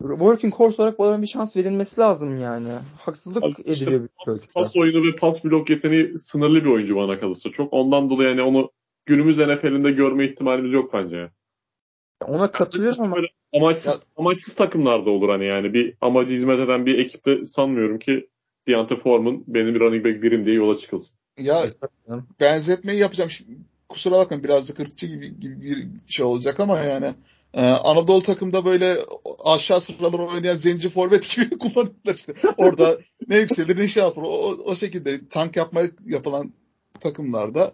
working 0.00 0.56
course 0.56 0.82
olarak 0.82 0.98
bu 0.98 1.22
bir 1.22 1.26
şans 1.26 1.56
verilmesi 1.56 2.00
lazım 2.00 2.38
yani. 2.38 2.68
Haksızlık 2.98 3.44
Abi 3.44 3.54
ediliyor 3.64 4.02
bir 4.02 4.08
pas, 4.26 4.38
pas 4.54 4.76
oyunu 4.76 5.06
ve 5.06 5.16
pas 5.16 5.44
blok 5.44 5.70
yeteneği 5.70 6.18
sınırlı 6.18 6.64
bir 6.64 6.70
oyuncu 6.70 6.96
bana 6.96 7.20
kalırsa. 7.20 7.50
Çok 7.50 7.72
ondan 7.72 8.10
dolayı 8.10 8.28
yani 8.28 8.42
onu 8.42 8.70
günümüz 9.06 9.38
NFL'inde 9.38 9.90
görme 9.90 10.24
ihtimalimiz 10.24 10.72
yok 10.72 10.92
bence. 10.92 11.30
Ona 12.20 12.52
katılıyorum 12.52 13.02
ama 13.02 13.16
amaçsız, 13.54 13.92
ya, 13.92 14.00
amaçsız 14.16 14.54
takımlarda 14.54 15.10
olur 15.10 15.28
hani 15.28 15.46
yani 15.46 15.74
bir 15.74 15.94
amacı 16.00 16.32
hizmet 16.32 16.60
eden 16.60 16.86
bir 16.86 16.98
ekipte 16.98 17.46
sanmıyorum 17.46 17.98
ki 17.98 18.28
Deontay 18.68 19.00
Foreman 19.00 19.44
benim 19.46 19.74
bir 19.74 19.80
running 19.80 20.04
back 20.04 20.22
birim 20.22 20.46
diye 20.46 20.56
yola 20.56 20.76
çıkılsın. 20.76 21.16
Ya 21.38 21.64
benzetmeyi 22.40 23.00
yapacağım. 23.00 23.30
Şimdi, 23.30 23.58
kusura 23.88 24.14
bakmayın 24.14 24.44
birazcık 24.44 24.80
ırkçı 24.80 25.06
gibi, 25.06 25.40
gibi 25.40 25.60
bir 25.60 25.88
şey 26.12 26.24
olacak 26.24 26.60
ama 26.60 26.78
yani 26.78 27.14
ee, 27.54 27.60
Anadolu 27.62 28.22
takımda 28.22 28.64
böyle 28.64 28.96
aşağı 29.44 29.80
sıraları 29.80 30.22
oynayan 30.22 30.56
zenci 30.56 30.88
forvet 30.88 31.30
gibi 31.36 31.58
kullanırlar 31.58 32.14
işte. 32.14 32.32
Orada 32.56 32.98
ne 33.28 33.36
yükselir 33.36 33.78
ne 33.78 33.88
şey 33.88 34.02
yapar. 34.02 34.22
O, 34.26 34.56
o 34.64 34.76
şekilde 34.76 35.28
tank 35.28 35.56
yapmaya 35.56 35.88
yapılan 36.04 36.52
takımlarda 37.00 37.72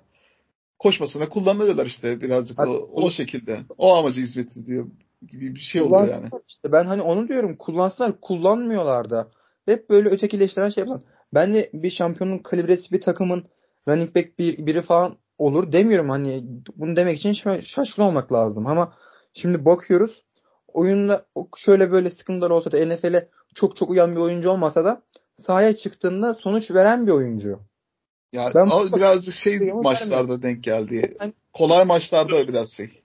koşmasına 0.81 1.29
kullanıyorlar 1.29 1.87
işte 1.87 2.21
birazcık 2.21 2.61
o, 2.61 2.91
o 2.93 3.11
şekilde. 3.11 3.57
O 3.79 3.97
amacı 3.97 4.21
hizmet 4.21 4.57
ediyor 4.57 4.87
gibi 5.27 5.55
bir 5.55 5.61
şey 5.61 5.83
oluyor 5.83 6.09
yani. 6.09 6.27
İşte 6.49 6.73
ben 6.73 6.85
hani 6.85 7.03
onu 7.03 7.29
diyorum 7.29 7.57
kullansınlar 7.57 8.21
kullanmıyorlar 8.21 9.11
da. 9.11 9.29
Hep 9.67 9.91
böyle 9.91 10.09
ötekileştiren 10.09 10.69
şey 10.69 10.81
yapılan. 10.81 11.03
Ben 11.35 11.55
de 11.55 11.71
bir 11.73 11.91
şampiyonun 11.91 12.39
kalibresi 12.39 12.93
bir 12.93 13.01
takımın 13.01 13.45
running 13.89 14.17
back 14.17 14.39
bir, 14.39 14.67
biri 14.67 14.83
falan 14.83 15.17
olur 15.39 15.73
demiyorum. 15.73 16.09
Hani 16.09 16.41
bunu 16.77 16.97
demek 16.97 17.19
için 17.19 17.61
şaşkın 17.63 18.03
olmak 18.03 18.33
lazım. 18.33 18.67
Ama 18.67 18.93
şimdi 19.35 19.65
bakıyoruz 19.65 20.25
oyunda 20.69 21.27
şöyle 21.57 21.93
böyle 21.93 22.11
sıkıntılar 22.11 22.51
olsa 22.51 22.73
da 22.73 22.87
NFL'e 22.87 23.29
çok 23.55 23.77
çok 23.77 23.91
uyan 23.91 24.17
bir 24.17 24.21
oyuncu 24.21 24.51
olmasa 24.51 24.85
da 24.85 25.03
sahaya 25.37 25.77
çıktığında 25.77 26.35
sonuç 26.35 26.71
veren 26.71 27.07
bir 27.07 27.13
oyuncu. 27.13 27.61
Ya 28.33 28.51
ben 28.55 28.67
o 28.67 28.97
birazcık 28.97 29.35
şey 29.35 29.73
maçlarda 29.73 30.43
denk 30.43 30.65
geldi. 30.65 31.17
Yani, 31.21 31.33
Kolay 31.53 31.85
maçlarda 31.85 32.49
biraz 32.49 32.73
şey. 32.73 33.03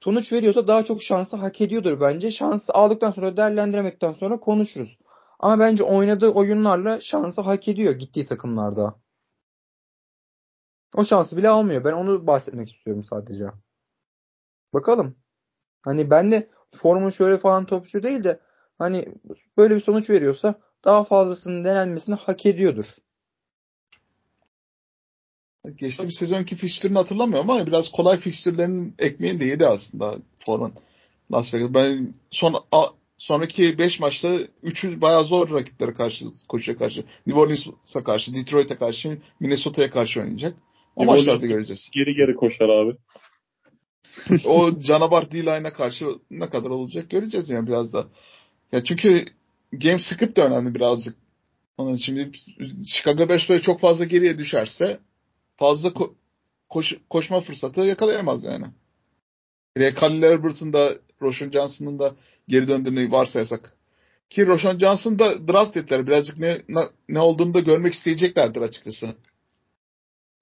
Sonuç 0.00 0.32
veriyorsa 0.32 0.68
daha 0.68 0.84
çok 0.84 1.02
şansı 1.02 1.36
hak 1.36 1.60
ediyordur 1.60 2.00
bence. 2.00 2.30
Şansı 2.30 2.72
aldıktan 2.72 3.12
sonra 3.12 3.36
değerlendiremekten 3.36 4.12
sonra 4.12 4.40
konuşuruz. 4.40 4.98
Ama 5.40 5.58
bence 5.58 5.84
oynadığı 5.84 6.28
oyunlarla 6.28 7.00
şansı 7.00 7.40
hak 7.40 7.68
ediyor 7.68 7.92
gittiği 7.92 8.26
takımlarda. 8.26 8.94
O 10.94 11.04
şansı 11.04 11.36
bile 11.36 11.48
almıyor. 11.48 11.84
Ben 11.84 11.92
onu 11.92 12.26
bahsetmek 12.26 12.72
istiyorum 12.72 13.04
sadece. 13.04 13.46
Bakalım. 14.74 15.16
Hani 15.82 16.10
ben 16.10 16.30
de 16.30 16.50
formun 16.76 17.10
şöyle 17.10 17.38
falan 17.38 17.66
topçu 17.66 18.02
değil 18.02 18.24
de 18.24 18.40
hani 18.78 19.04
böyle 19.56 19.74
bir 19.74 19.80
sonuç 19.80 20.10
veriyorsa 20.10 20.54
daha 20.84 21.04
fazlasının 21.04 21.64
denenmesini 21.64 22.14
hak 22.14 22.46
ediyordur. 22.46 22.86
Geçtiğimiz 25.76 26.14
sezonki 26.14 26.56
fikstürünü 26.56 26.98
hatırlamıyorum 26.98 27.50
ama 27.50 27.66
biraz 27.66 27.90
kolay 27.90 28.18
fikstürlerin 28.18 28.94
ekmeğini 28.98 29.40
de 29.40 29.44
yedi 29.44 29.66
aslında 29.66 30.14
Foreman. 30.38 30.72
Las 31.32 31.54
Vegas. 31.54 31.74
Ben 31.74 32.14
son 32.30 32.54
sonraki 33.16 33.78
5 33.78 34.00
maçta 34.00 34.36
3'ü 34.64 35.00
bayağı 35.00 35.24
zor 35.24 35.50
rakiplere 35.50 35.94
karşı 35.94 36.24
koşuya 36.48 36.76
karşı. 36.76 37.04
New 37.26 37.40
Orleans'a 37.40 38.04
karşı, 38.04 38.34
Detroit'e 38.34 38.76
karşı, 38.76 39.18
Minnesota'ya 39.40 39.90
karşı 39.90 40.20
oynayacak. 40.20 40.54
O 40.96 41.02
New 41.02 41.16
maçlarda 41.16 41.46
göreceğiz. 41.46 41.90
Geri 41.92 42.14
geri 42.14 42.34
koşar 42.34 42.68
abi. 42.68 42.96
o 44.44 44.80
canavar 44.80 45.30
D-line'a 45.30 45.72
karşı 45.72 46.06
ne 46.30 46.50
kadar 46.50 46.70
olacak 46.70 47.10
göreceğiz 47.10 47.48
yani 47.48 47.66
biraz 47.66 47.92
da. 47.92 48.04
Ya 48.72 48.84
çünkü 48.84 49.24
game 49.72 49.98
script 49.98 50.36
de 50.36 50.42
önemli 50.42 50.74
birazcık. 50.74 51.16
Onun 51.78 51.94
için 51.94 52.32
Chicago 52.86 53.28
Bears 53.28 53.50
böyle 53.50 53.62
çok 53.62 53.80
fazla 53.80 54.04
geriye 54.04 54.38
düşerse 54.38 55.00
fazla 55.60 55.88
ko- 55.88 56.12
koş- 56.68 56.98
koşma 57.10 57.40
fırsatı 57.40 57.80
yakalayamaz 57.80 58.44
yani. 58.44 58.66
Khalil 59.94 60.22
Herbert'ın 60.22 60.72
da 60.72 60.88
Roshan 61.22 61.50
Johnson'ın 61.50 61.98
da 61.98 62.14
geri 62.48 62.68
döndüğünü 62.68 63.12
varsayarsak. 63.12 63.76
Ki 64.30 64.46
Roshan 64.46 64.78
Johnson 64.78 65.18
da 65.18 65.48
draft 65.48 65.76
ettiler. 65.76 66.06
Birazcık 66.06 66.38
ne, 66.38 66.56
ne, 66.68 66.80
ne 67.08 67.20
olduğunu 67.20 67.54
da 67.54 67.60
görmek 67.60 67.92
isteyeceklerdir 67.92 68.60
açıkçası. 68.60 69.14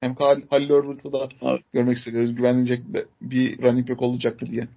Hem 0.00 0.14
Hal, 0.14 0.40
Halil 0.50 0.70
Herbert'ı 0.70 1.12
da 1.12 1.28
Abi. 1.42 1.62
görmek 1.72 1.96
istiyoruz. 1.96 2.35
Güvenilecek 2.35 2.81
bir 3.20 3.62
running 3.62 3.88
back 3.90 4.02
olacak 4.02 4.42
mı 4.42 4.50
diye. 4.50 4.68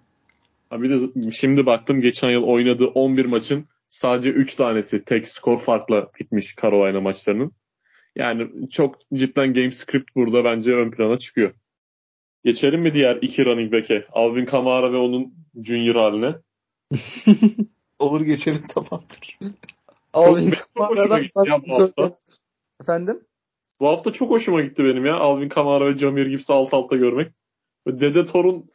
Abi 0.71 0.89
de 0.89 1.31
şimdi 1.31 1.65
baktım 1.65 2.01
geçen 2.01 2.29
yıl 2.29 2.43
oynadığı 2.43 2.87
11 2.87 3.25
maçın 3.25 3.65
sadece 3.89 4.29
3 4.29 4.55
tanesi 4.55 5.03
tek 5.03 5.27
skor 5.27 5.57
farkla 5.59 6.07
bitmiş 6.19 6.55
Carolina 6.61 7.01
maçlarının. 7.01 7.51
Yani 8.15 8.69
çok 8.69 8.95
cidden 9.13 9.53
game 9.53 9.71
script 9.71 10.15
burada 10.15 10.43
bence 10.43 10.75
ön 10.75 10.91
plana 10.91 11.19
çıkıyor. 11.19 11.53
Geçelim 12.43 12.81
mi 12.81 12.93
diğer 12.93 13.15
iki 13.15 13.45
running 13.45 13.73
back'e? 13.73 14.05
Alvin 14.11 14.45
Kamara 14.45 14.93
ve 14.93 14.97
onun 14.97 15.33
junior 15.63 15.95
haline. 15.95 16.35
Olur 17.99 18.21
geçelim 18.21 18.67
tamamdır. 18.67 19.37
Alvin 20.13 20.53
Kamara'dan 20.75 21.23
Efendim? 22.81 23.21
Bu 23.79 23.87
hafta 23.87 24.13
çok 24.13 24.29
hoşuma 24.29 24.61
gitti 24.61 24.83
benim 24.83 25.05
ya. 25.05 25.15
Alvin 25.15 25.49
Kamara 25.49 25.85
ve 25.85 25.97
Jamir 25.97 26.25
Gibbs'i 26.25 26.53
alt 26.53 26.73
alta 26.73 26.95
görmek. 26.95 27.31
Dede 27.87 28.25
Torun 28.25 28.69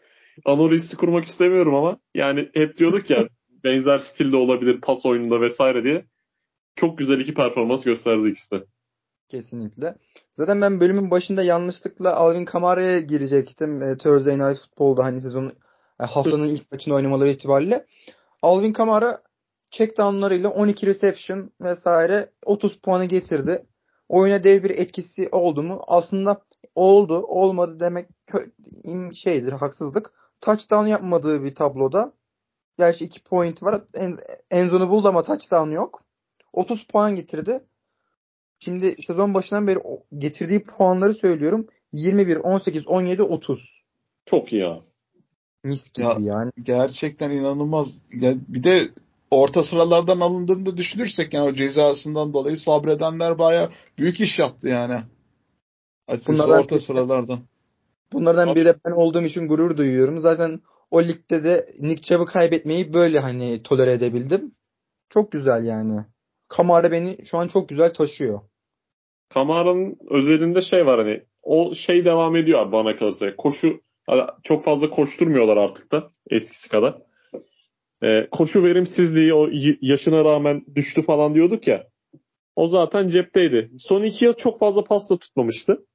anorisi 0.44 0.96
kurmak 0.96 1.24
istemiyorum 1.24 1.74
ama 1.74 1.98
yani 2.14 2.50
hep 2.54 2.76
diyorduk 2.76 3.10
ya 3.10 3.28
benzer 3.64 3.98
stilde 3.98 4.36
olabilir 4.36 4.80
pas 4.80 5.06
oyununda 5.06 5.40
vesaire 5.40 5.84
diye. 5.84 6.06
Çok 6.74 6.98
güzel 6.98 7.20
iki 7.20 7.34
performans 7.34 7.84
gösterdi 7.84 8.28
ikisi. 8.28 8.62
Kesinlikle. 9.28 9.94
Zaten 10.32 10.60
ben 10.60 10.80
bölümün 10.80 11.10
başında 11.10 11.42
yanlışlıkla 11.42 12.16
Alvin 12.16 12.44
Kamara'ya 12.44 13.00
girecektim. 13.00 13.82
E, 13.82 13.98
Thursday 13.98 14.38
Night 14.38 14.60
Football'da 14.60 15.04
hani 15.04 15.20
sezonun 15.20 15.52
e, 16.00 16.04
haftanın 16.04 16.48
ilk 16.48 16.72
maçını 16.72 16.94
oynamaları 16.94 17.28
itibariyle. 17.28 17.86
Alvin 18.42 18.72
Kamara 18.72 19.22
check 19.70 19.98
down'larıyla 19.98 20.50
12 20.50 20.86
reception 20.86 21.50
vesaire 21.60 22.32
30 22.44 22.76
puanı 22.76 23.04
getirdi. 23.04 23.66
Oyuna 24.08 24.44
dev 24.44 24.62
bir 24.62 24.70
etkisi 24.70 25.28
oldu 25.32 25.62
mu? 25.62 25.82
Aslında 25.86 26.42
oldu. 26.74 27.22
Olmadı 27.22 27.80
demek 27.80 28.08
şeydir, 29.14 29.52
haksızlık. 29.52 30.12
Touchdown 30.40 30.86
yapmadığı 30.86 31.44
bir 31.44 31.54
tabloda. 31.54 32.12
Gerçi 32.78 33.04
2 33.04 33.22
point 33.22 33.62
var. 33.62 33.82
En, 33.94 34.16
en 34.50 34.68
zonu 34.68 34.90
buldu 34.90 35.08
ama 35.08 35.22
touchdown 35.22 35.70
yok. 35.70 36.02
30 36.52 36.86
puan 36.86 37.16
getirdi. 37.16 37.64
Şimdi 38.58 39.02
sezon 39.02 39.34
başından 39.34 39.66
beri 39.66 39.78
getirdiği 40.18 40.64
puanları 40.64 41.14
söylüyorum. 41.14 41.66
21, 41.92 42.36
18, 42.36 42.86
17, 42.86 43.22
30. 43.22 43.70
Çok 44.24 44.52
iyi 44.52 44.62
ya. 44.62 44.80
Mis 45.64 45.92
gibi 45.92 46.06
Ya, 46.06 46.16
yani. 46.20 46.52
Gerçekten 46.62 47.30
inanılmaz. 47.30 48.02
Ya 48.20 48.34
bir 48.48 48.62
de 48.62 48.78
orta 49.30 49.62
sıralardan 49.62 50.20
alındığını 50.20 50.66
da 50.66 50.76
düşünürsek 50.76 51.34
yani 51.34 51.48
o 51.48 51.54
cezasından 51.54 52.32
dolayı 52.32 52.56
sabredenler 52.56 53.38
baya 53.38 53.68
büyük 53.98 54.20
iş 54.20 54.38
yaptı 54.38 54.68
yani. 54.68 54.94
Açıkçası 56.08 56.38
Bunlardan 56.38 56.60
orta 56.60 56.80
sıralardan. 56.80 57.38
Bunlardan 58.12 58.54
biri 58.54 58.64
de 58.64 58.74
ben 58.84 58.90
olduğum 58.90 59.22
için 59.22 59.48
gurur 59.48 59.76
duyuyorum. 59.76 60.18
Zaten 60.18 60.60
o 60.90 61.02
ligde 61.02 61.44
de 61.44 61.68
Nick 61.80 62.02
Chubb'ı 62.02 62.26
kaybetmeyi 62.26 62.92
böyle 62.92 63.18
hani 63.18 63.62
tolere 63.62 63.92
edebildim. 63.92 64.52
Çok 65.10 65.32
güzel 65.32 65.64
yani. 65.64 66.04
Kamara 66.48 66.92
beni 66.92 67.18
şu 67.24 67.38
an 67.38 67.48
çok 67.48 67.68
güzel 67.68 67.94
taşıyor. 67.94 68.40
Kamara'nın 69.28 69.98
özelinde 70.10 70.62
şey 70.62 70.86
var 70.86 70.98
hani 70.98 71.22
o 71.42 71.74
şey 71.74 72.04
devam 72.04 72.36
ediyor 72.36 72.72
bana 72.72 72.96
kalırsa. 72.96 73.36
Koşu 73.36 73.80
hani 74.06 74.22
çok 74.42 74.64
fazla 74.64 74.90
koşturmuyorlar 74.90 75.56
artık 75.56 75.92
da 75.92 76.10
eskisi 76.30 76.68
kadar. 76.68 76.98
Ee, 78.02 78.28
koşu 78.30 78.64
verimsizliği 78.64 79.34
o 79.34 79.48
yaşına 79.80 80.24
rağmen 80.24 80.64
düştü 80.74 81.02
falan 81.02 81.34
diyorduk 81.34 81.66
ya. 81.66 81.88
O 82.56 82.68
zaten 82.68 83.08
cepteydi. 83.08 83.70
Son 83.78 84.02
iki 84.02 84.24
yıl 84.24 84.32
çok 84.32 84.58
fazla 84.58 84.84
pasla 84.84 85.18
tutmamıştı. 85.18 85.86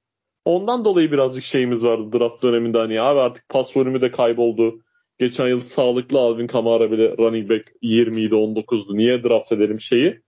Ondan 0.46 0.86
dolayı 0.86 1.12
birazcık 1.12 1.44
şeyimiz 1.44 1.84
vardı 1.84 2.20
draft 2.20 2.44
döneminde 2.44 2.78
hani 2.78 3.02
abi 3.02 3.20
artık 3.20 3.50
pas 3.50 3.78
volümü 3.78 4.02
de 4.02 4.12
kayboldu. 4.12 4.82
Geçen 5.20 5.48
yıl 5.48 5.62
sağlıklı 5.62 6.20
Alvin 6.20 6.48
Kamara 6.48 6.92
bile 6.92 7.18
running 7.18 7.50
back 7.50 7.72
20 7.82 8.22
idi 8.22 8.36
19'du. 8.36 8.98
Niye 8.98 9.24
draft 9.24 9.52
edelim 9.52 9.80
şeyi? 9.80 10.22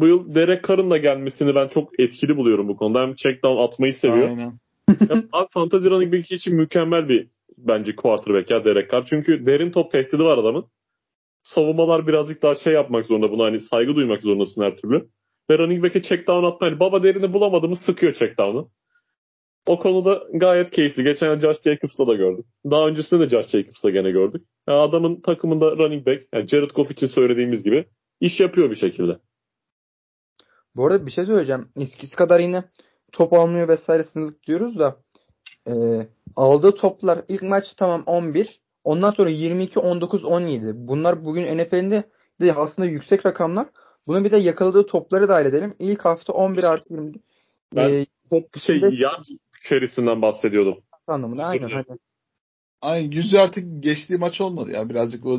Bu 0.00 0.06
yıl 0.06 0.34
Derek 0.34 0.68
Carr'ın 0.68 0.90
da 0.90 0.96
gelmesini 0.96 1.54
ben 1.54 1.68
çok 1.68 2.00
etkili 2.00 2.36
buluyorum 2.36 2.68
bu 2.68 2.76
konuda. 2.76 3.02
Hem 3.02 3.14
check 3.14 3.42
down 3.44 3.62
atmayı 3.62 3.94
seviyor. 3.94 4.28
Aynen. 4.28 4.58
Abi 5.32 5.48
fantasy 5.50 5.88
running 5.88 6.12
back 6.12 6.32
için 6.32 6.54
mükemmel 6.54 7.08
bir 7.08 7.28
bence 7.58 7.96
quarterback 7.96 8.50
ya 8.50 8.64
Derek 8.64 8.90
Carr. 8.90 9.04
Çünkü 9.06 9.46
derin 9.46 9.70
top 9.70 9.90
tehdidi 9.90 10.24
var 10.24 10.38
adamın. 10.38 10.66
Savunmalar 11.42 12.06
birazcık 12.06 12.42
daha 12.42 12.54
şey 12.54 12.72
yapmak 12.72 13.06
zorunda. 13.06 13.30
Buna 13.30 13.44
hani 13.44 13.60
saygı 13.60 13.96
duymak 13.96 14.22
zorundasın 14.22 14.64
her 14.64 14.76
türlü. 14.76 15.08
Ve 15.50 15.58
running 15.58 15.84
back'e 15.84 16.02
check 16.02 16.26
down 16.26 16.46
atma. 16.46 16.66
Hani 16.66 16.80
baba 16.80 17.02
derini 17.02 17.32
bulamadı 17.32 17.68
mı 17.68 17.76
sıkıyor 17.76 18.14
check 18.14 18.38
down'u. 18.38 18.70
O 19.66 19.78
konuda 19.78 20.22
gayet 20.34 20.70
keyifli. 20.70 21.04
Geçen 21.04 21.30
yıl 21.30 21.40
Josh 21.40 21.62
Jacobs'la 21.64 22.06
da 22.06 22.14
gördük. 22.14 22.46
Daha 22.70 22.88
öncesinde 22.88 23.20
de 23.20 23.28
Josh 23.28 23.48
Jacobs'la 23.48 23.90
gene 23.90 24.10
gördük. 24.10 24.42
Ya 24.68 24.74
adamın 24.74 25.20
takımında 25.20 25.70
running 25.70 26.06
back, 26.06 26.22
yani 26.34 26.48
Jared 26.48 26.70
Goff 26.70 26.90
için 26.90 27.06
söylediğimiz 27.06 27.62
gibi 27.62 27.84
iş 28.20 28.40
yapıyor 28.40 28.70
bir 28.70 28.76
şekilde. 28.76 29.18
Bu 30.76 30.86
arada 30.86 31.06
bir 31.06 31.10
şey 31.10 31.26
söyleyeceğim. 31.26 31.68
Eskisi 31.76 32.16
kadar 32.16 32.40
yine 32.40 32.62
top 33.12 33.32
almıyor 33.32 33.68
vesaire 33.68 34.04
sınırlık 34.04 34.46
diyoruz 34.46 34.78
da 34.78 34.96
e, 35.68 35.72
aldığı 36.36 36.72
toplar 36.74 37.24
ilk 37.28 37.42
maç 37.42 37.74
tamam 37.74 38.02
11. 38.06 38.60
Ondan 38.84 39.10
sonra 39.10 39.30
22, 39.30 39.78
19, 39.78 40.24
17. 40.24 40.72
Bunlar 40.74 41.24
bugün 41.24 41.58
NFL'inde 41.58 42.04
de 42.40 42.52
aslında 42.52 42.88
yüksek 42.88 43.26
rakamlar. 43.26 43.66
Bunu 44.06 44.24
bir 44.24 44.30
de 44.30 44.36
yakaladığı 44.36 44.86
topları 44.86 45.28
dahil 45.28 45.46
edelim. 45.46 45.74
İlk 45.78 46.04
hafta 46.04 46.32
11 46.32 46.64
artı 46.64 46.92
20. 46.94 47.12
Ben- 47.76 47.90
E, 47.90 48.06
Top 48.30 48.56
şey 48.56 48.80
yard 48.92 49.24
içerisinden 49.60 50.22
bahsediyordum. 50.22 50.78
anlamında 51.06 51.44
aynen. 51.44 51.68
Hani. 51.68 51.84
Aynen 52.82 53.10
100 53.10 53.32
yardlık 53.32 53.82
geçtiği 53.82 54.16
maç 54.18 54.40
olmadı 54.40 54.70
ya. 54.72 54.88
Birazcık 54.88 55.24
bu 55.24 55.38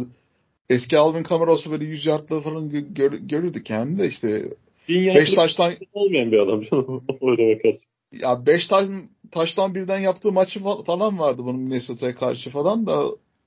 eski 0.70 0.98
Alvin 0.98 1.24
Kamara 1.24 1.52
olsa 1.52 1.72
böyle 1.72 1.86
100 1.86 2.06
yardlığı 2.06 2.42
falan 2.42 2.70
gö- 2.70 2.94
gör, 2.94 3.12
görürdük 3.14 3.70
yani 3.70 4.00
de 4.00 4.08
işte 4.08 4.42
Bin 4.88 5.08
5 5.08 5.16
yardlık 5.16 5.36
taştan 5.36 5.74
olmayan 5.94 6.32
bir 6.32 6.40
adam 6.40 6.62
canım. 6.62 7.04
Öyle 7.22 7.56
bakarsın. 7.58 7.86
ya 8.12 8.46
5 8.46 8.68
taş, 8.68 8.86
taştan 9.32 9.76
birden 9.76 10.00
yaptığı 10.00 10.32
maçı 10.32 10.60
fa- 10.60 10.84
falan 10.86 11.20
vardı 11.20 11.42
bunun 11.46 11.60
Minnesota'ya 11.62 12.16
karşı 12.16 12.50
falan 12.50 12.88
da 12.88 13.04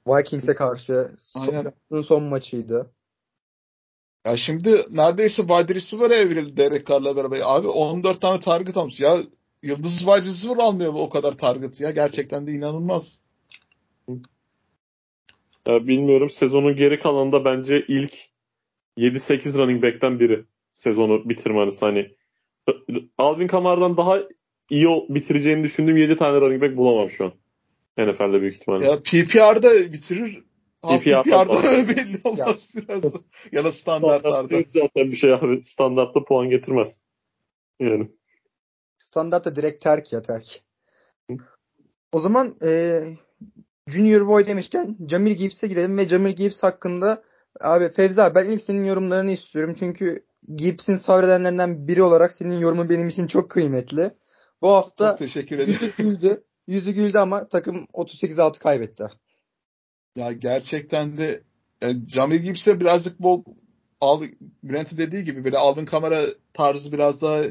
Vikings'e 0.06 0.54
karşı 0.54 1.10
Aynen. 1.34 1.72
son, 1.88 2.02
son 2.02 2.22
maçıydı. 2.22 2.90
ya 4.26 4.36
şimdi 4.36 4.70
neredeyse 4.90 5.42
wide 5.42 5.74
receiver'a 5.74 6.14
evrildi 6.14 6.56
Derek 6.56 6.86
Carr'la 6.86 7.16
beraber. 7.16 7.40
Abi 7.44 7.68
14 7.68 8.20
tane 8.20 8.40
target 8.40 8.76
almış. 8.76 9.00
Ya 9.00 9.16
yıldız 9.62 9.98
wide 9.98 10.20
receiver 10.20 10.56
almıyor 10.56 10.92
o 10.96 11.08
kadar 11.08 11.32
target 11.38 11.80
ya. 11.80 11.90
Gerçekten 11.90 12.46
de 12.46 12.52
inanılmaz. 12.52 13.20
Ya 15.68 15.86
bilmiyorum 15.86 16.30
sezonun 16.30 16.76
geri 16.76 17.00
kalanında 17.00 17.44
bence 17.44 17.84
ilk 17.88 18.14
7-8 18.98 19.58
running 19.58 19.82
back'ten 19.82 20.20
biri 20.20 20.44
sezonu 20.74 21.28
bitirmeniz 21.28 21.82
hani 21.82 22.16
Alvin 23.18 23.46
Kamar'dan 23.46 23.96
daha 23.96 24.18
iyi 24.70 24.86
bitireceğini 25.08 25.62
düşündüğüm 25.62 25.96
7 25.96 26.16
tane 26.16 26.40
running 26.40 26.62
back 26.62 26.76
bulamam 26.76 27.10
şu 27.10 27.24
an. 27.24 27.32
NFL'de 27.98 28.40
büyük 28.40 28.54
ihtimalle. 28.54 28.84
Ya 28.84 28.96
PPR'da 28.96 29.92
bitirir. 29.92 30.44
PPR'da 30.82 31.22
PPR'da 31.22 31.88
belli 31.88 32.18
olmaz 32.24 32.74
biraz 32.76 33.02
da. 33.02 33.08
Ya 33.52 33.64
da 33.64 33.72
standartlarda. 33.72 34.56
Zaten 34.66 35.10
bir 35.10 35.16
şey 35.16 35.34
abi. 35.34 35.64
Standartta 35.64 36.24
puan 36.24 36.50
getirmez. 36.50 37.02
Yani. 37.80 38.10
Standartta 38.98 39.56
direkt 39.56 39.84
terk 39.84 40.12
ya 40.12 40.22
terk. 40.22 40.62
O 42.12 42.20
zaman 42.20 42.56
e, 42.64 43.00
Junior 43.88 44.28
Boy 44.28 44.46
demişken 44.46 44.96
Jamil 45.08 45.32
Gibbs'e 45.32 45.66
girelim 45.66 45.98
ve 45.98 46.08
Jamil 46.08 46.32
Gibbs 46.32 46.62
hakkında 46.62 47.22
abi 47.60 47.88
Fevzi 47.88 48.22
abi 48.22 48.34
ben 48.34 48.50
ilk 48.50 48.62
senin 48.62 48.84
yorumlarını 48.84 49.30
istiyorum. 49.30 49.74
Çünkü 49.78 50.24
Gibbs'in 50.56 50.96
sabredenlerinden 50.96 51.88
biri 51.88 52.02
olarak 52.02 52.32
senin 52.32 52.58
yorumun 52.58 52.88
benim 52.88 53.08
için 53.08 53.26
çok 53.26 53.50
kıymetli. 53.50 54.10
Bu 54.62 54.68
hafta 54.68 55.08
Çok 55.10 55.18
teşekkür 55.18 55.56
ederim. 55.56 55.72
yüzü 55.80 55.96
güldü. 55.96 56.44
Yüzü 56.66 56.92
güldü 56.92 57.18
ama 57.18 57.48
takım 57.48 57.86
38-6 57.94 58.58
kaybetti. 58.58 59.04
Ya 60.16 60.32
gerçekten 60.32 61.18
de 61.18 61.42
e, 61.82 61.86
Jamil 62.08 62.38
Gibbs'e 62.38 62.80
birazcık 62.80 63.20
bu 63.22 63.44
Al, 64.00 64.22
Brent'in 64.62 64.98
dediği 64.98 65.24
gibi 65.24 65.44
böyle 65.44 65.58
Alvin 65.58 65.84
Kamara 65.84 66.20
tarzı 66.52 66.92
biraz 66.92 67.22
daha 67.22 67.42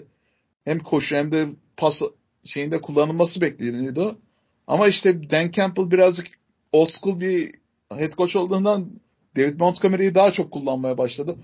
hem 0.66 0.80
koşu 0.80 1.16
hem 1.16 1.32
de 1.32 1.46
pas 1.78 2.02
şeyinde 2.44 2.82
kullanılması 2.82 3.42
bekleniyordu. 3.42 4.20
Ama 4.68 4.88
işte 4.88 5.30
Dan 5.30 5.52
Campbell 5.52 5.92
birazcık 5.92 6.28
old 6.72 6.90
school 6.90 7.20
bir 7.20 7.52
head 7.94 8.12
coach 8.18 8.36
olduğundan 8.36 8.90
David 9.38 9.60
Montgomery'yi 9.60 10.16
daha 10.16 10.32
çok 10.32 10.52
kullanmaya 10.52 10.98
başladı. 10.98 11.36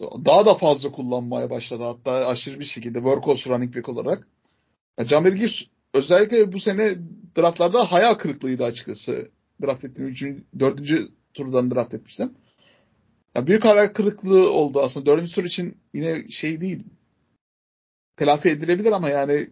Daha 0.00 0.46
da 0.46 0.54
fazla 0.54 0.90
kullanmaya 0.90 1.50
başladı 1.50 1.82
hatta 1.82 2.12
aşırı 2.12 2.60
bir 2.60 2.64
şekilde 2.64 2.98
workhorse 2.98 3.50
running 3.50 3.76
back 3.76 3.88
olarak. 3.88 4.28
Ya 4.98 5.04
Jamil 5.04 5.32
Gibbs 5.32 5.62
özellikle 5.94 6.52
bu 6.52 6.60
sene 6.60 6.94
draftlarda 7.38 7.92
hayal 7.92 8.14
kırıklığıydı 8.14 8.64
açıkçası. 8.64 9.30
Draft 9.62 9.84
ettiğim 9.84 10.08
3. 10.08 10.24
4. 10.58 10.80
turdan 11.34 11.70
draft 11.70 11.94
etmiştim. 11.94 12.34
Ya 13.34 13.46
büyük 13.46 13.64
hayal 13.64 13.88
kırıklığı 13.88 14.52
oldu 14.52 14.80
aslında. 14.82 15.06
4. 15.06 15.34
tur 15.34 15.44
için 15.44 15.76
yine 15.94 16.28
şey 16.28 16.60
değil. 16.60 16.84
Telafi 18.16 18.48
edilebilir 18.48 18.92
ama 18.92 19.08
yani 19.08 19.48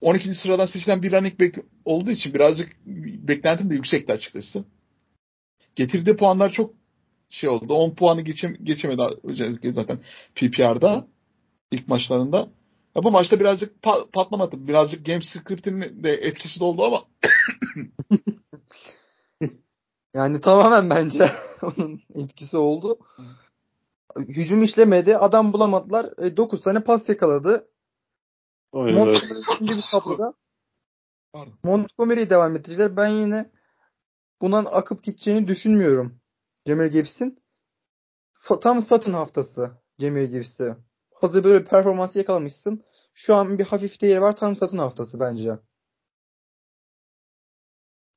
12. 0.00 0.34
sıradan 0.34 0.66
seçilen 0.66 1.02
bir 1.02 1.12
running 1.12 1.40
back 1.40 1.58
olduğu 1.84 2.10
için 2.10 2.34
birazcık 2.34 2.86
beklentim 3.28 3.70
de 3.70 3.74
yüksekti 3.74 4.12
açıkçası. 4.12 4.64
Getirdiği 5.76 6.16
puanlar 6.16 6.50
çok 6.50 6.74
şey 7.30 7.50
oldu. 7.50 7.74
10 7.74 7.94
puanı 7.94 8.20
geçem 8.20 8.56
geçemedi 8.62 9.02
özellikle 9.22 9.72
zaten 9.72 9.98
PPR'da 10.34 11.06
ilk 11.70 11.88
maçlarında. 11.88 12.48
Ya 12.96 13.02
bu 13.02 13.10
maçta 13.10 13.40
birazcık 13.40 13.82
pa- 13.82 14.10
patlamadı. 14.10 14.68
Birazcık 14.68 15.06
game 15.06 15.20
script'inin 15.20 16.04
de 16.04 16.12
etkisi 16.12 16.60
de 16.60 16.64
oldu 16.64 16.84
ama 16.84 17.04
Yani 20.14 20.40
tamamen 20.40 20.90
bence 20.90 21.30
onun 21.62 22.02
etkisi 22.14 22.56
oldu. 22.56 22.98
Hücum 24.16 24.62
işlemedi. 24.62 25.16
Adam 25.16 25.52
bulamadılar. 25.52 26.36
9 26.36 26.62
tane 26.62 26.80
pas 26.80 27.08
yakaladı. 27.08 27.68
Montgomery 28.72 29.54
ikinci 29.54 29.76
bir. 29.76 29.84
Pardon. 31.32 31.58
Montgomery'yi 31.64 32.30
devam 32.30 32.56
ettirecekler. 32.56 32.96
Ben 32.96 33.08
yine 33.08 33.50
bundan 34.40 34.64
akıp 34.64 35.02
gideceğini 35.04 35.48
düşünmüyorum. 35.48 36.19
Cemil 36.70 36.88
Gibbs'in. 36.88 37.38
Tam 38.62 38.82
satın 38.82 39.12
haftası 39.12 39.70
Cemil 40.00 40.30
Gibbs'i. 40.30 40.74
Hazır 41.14 41.44
böyle 41.44 41.64
performansı 41.64 42.18
yakalamışsın. 42.18 42.84
Şu 43.14 43.34
an 43.34 43.58
bir 43.58 43.64
hafif 43.64 44.00
değeri 44.00 44.20
var. 44.20 44.36
Tam 44.36 44.56
satın 44.56 44.78
haftası 44.78 45.20
bence. 45.20 45.50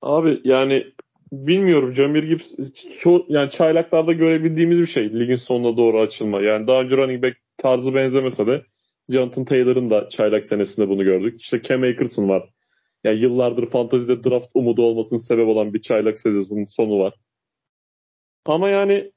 Abi 0.01 0.41
yani 0.43 0.83
bilmiyorum 1.31 1.93
Jamir 1.93 2.23
Gibbs 2.23 2.55
çok 2.99 3.29
yani 3.29 3.51
çaylaklarda 3.51 4.13
görebildiğimiz 4.13 4.79
bir 4.79 4.87
şey 4.87 5.19
ligin 5.19 5.35
sonuna 5.35 5.77
doğru 5.77 6.01
açılma. 6.01 6.41
Yani 6.41 6.67
daha 6.67 6.81
önce 6.81 6.97
running 6.97 7.23
back 7.23 7.37
tarzı 7.57 7.95
benzemese 7.95 8.47
de 8.47 8.65
Jonathan 9.09 9.45
Taylor'ın 9.45 9.89
da 9.89 10.09
çaylak 10.09 10.45
senesinde 10.45 10.89
bunu 10.89 11.03
gördük. 11.03 11.41
İşte 11.41 11.61
Cam 11.61 11.83
Akers'ın 11.83 12.29
var. 12.29 12.49
Yani 13.03 13.19
yıllardır 13.19 13.69
fantazide 13.69 14.23
draft 14.23 14.49
umudu 14.53 14.83
olmasının 14.83 15.19
sebep 15.19 15.47
olan 15.47 15.73
bir 15.73 15.81
çaylak 15.81 16.17
sezonun 16.17 16.65
sonu 16.65 16.99
var. 16.99 17.13
Ama 18.45 18.69
yani 18.69 19.11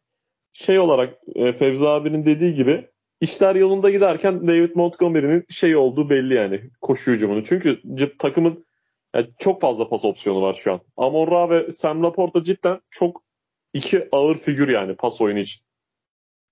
şey 0.52 0.78
olarak 0.78 1.18
e, 1.34 1.52
Fevzi 1.52 1.88
abinin 1.88 2.26
dediği 2.26 2.54
gibi 2.54 2.88
işler 3.20 3.54
yolunda 3.54 3.90
giderken 3.90 4.48
David 4.48 4.70
Montgomery'nin 4.74 5.44
şey 5.50 5.76
olduğu 5.76 6.10
belli 6.10 6.34
yani 6.34 6.60
koşu 6.80 7.10
hücumunu. 7.10 7.44
Çünkü 7.44 7.80
takımın 8.18 8.66
yani 9.14 9.28
çok 9.38 9.60
fazla 9.60 9.88
pas 9.88 10.04
opsiyonu 10.04 10.42
var 10.42 10.54
şu 10.54 10.72
an. 10.72 10.80
Amon 10.96 11.30
Ra 11.30 11.50
ve 11.50 11.72
Sam 11.72 12.02
Laporta 12.02 12.44
cidden 12.44 12.80
çok 12.90 13.22
iki 13.74 14.08
ağır 14.12 14.38
figür 14.38 14.68
yani 14.68 14.96
pas 14.96 15.20
oyunu 15.20 15.38
için. 15.38 15.62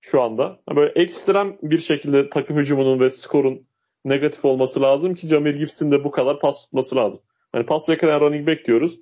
Şu 0.01 0.21
anda. 0.21 0.59
Böyle 0.75 0.91
ekstrem 1.01 1.57
bir 1.61 1.79
şekilde 1.79 2.29
takım 2.29 2.57
hücumunun 2.57 2.99
ve 2.99 3.11
skorun 3.11 3.67
negatif 4.05 4.45
olması 4.45 4.81
lazım 4.81 5.15
ki 5.15 5.27
Jamir 5.27 5.55
Gibson 5.55 5.91
de 5.91 6.03
bu 6.03 6.11
kadar 6.11 6.39
pas 6.39 6.63
tutması 6.63 6.95
lazım. 6.95 7.21
Hani 7.51 7.65
pas 7.65 7.89
yakalayan 7.89 8.21
running 8.21 8.47
back 8.47 8.65
diyoruz. 8.65 8.99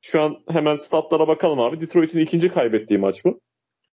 Şu 0.00 0.22
an 0.22 0.36
hemen 0.48 0.76
statlara 0.76 1.28
bakalım 1.28 1.60
abi. 1.60 1.80
Detroit'in 1.80 2.18
ikinci 2.18 2.48
kaybettiği 2.48 2.98
maç 2.98 3.24
bu. 3.24 3.40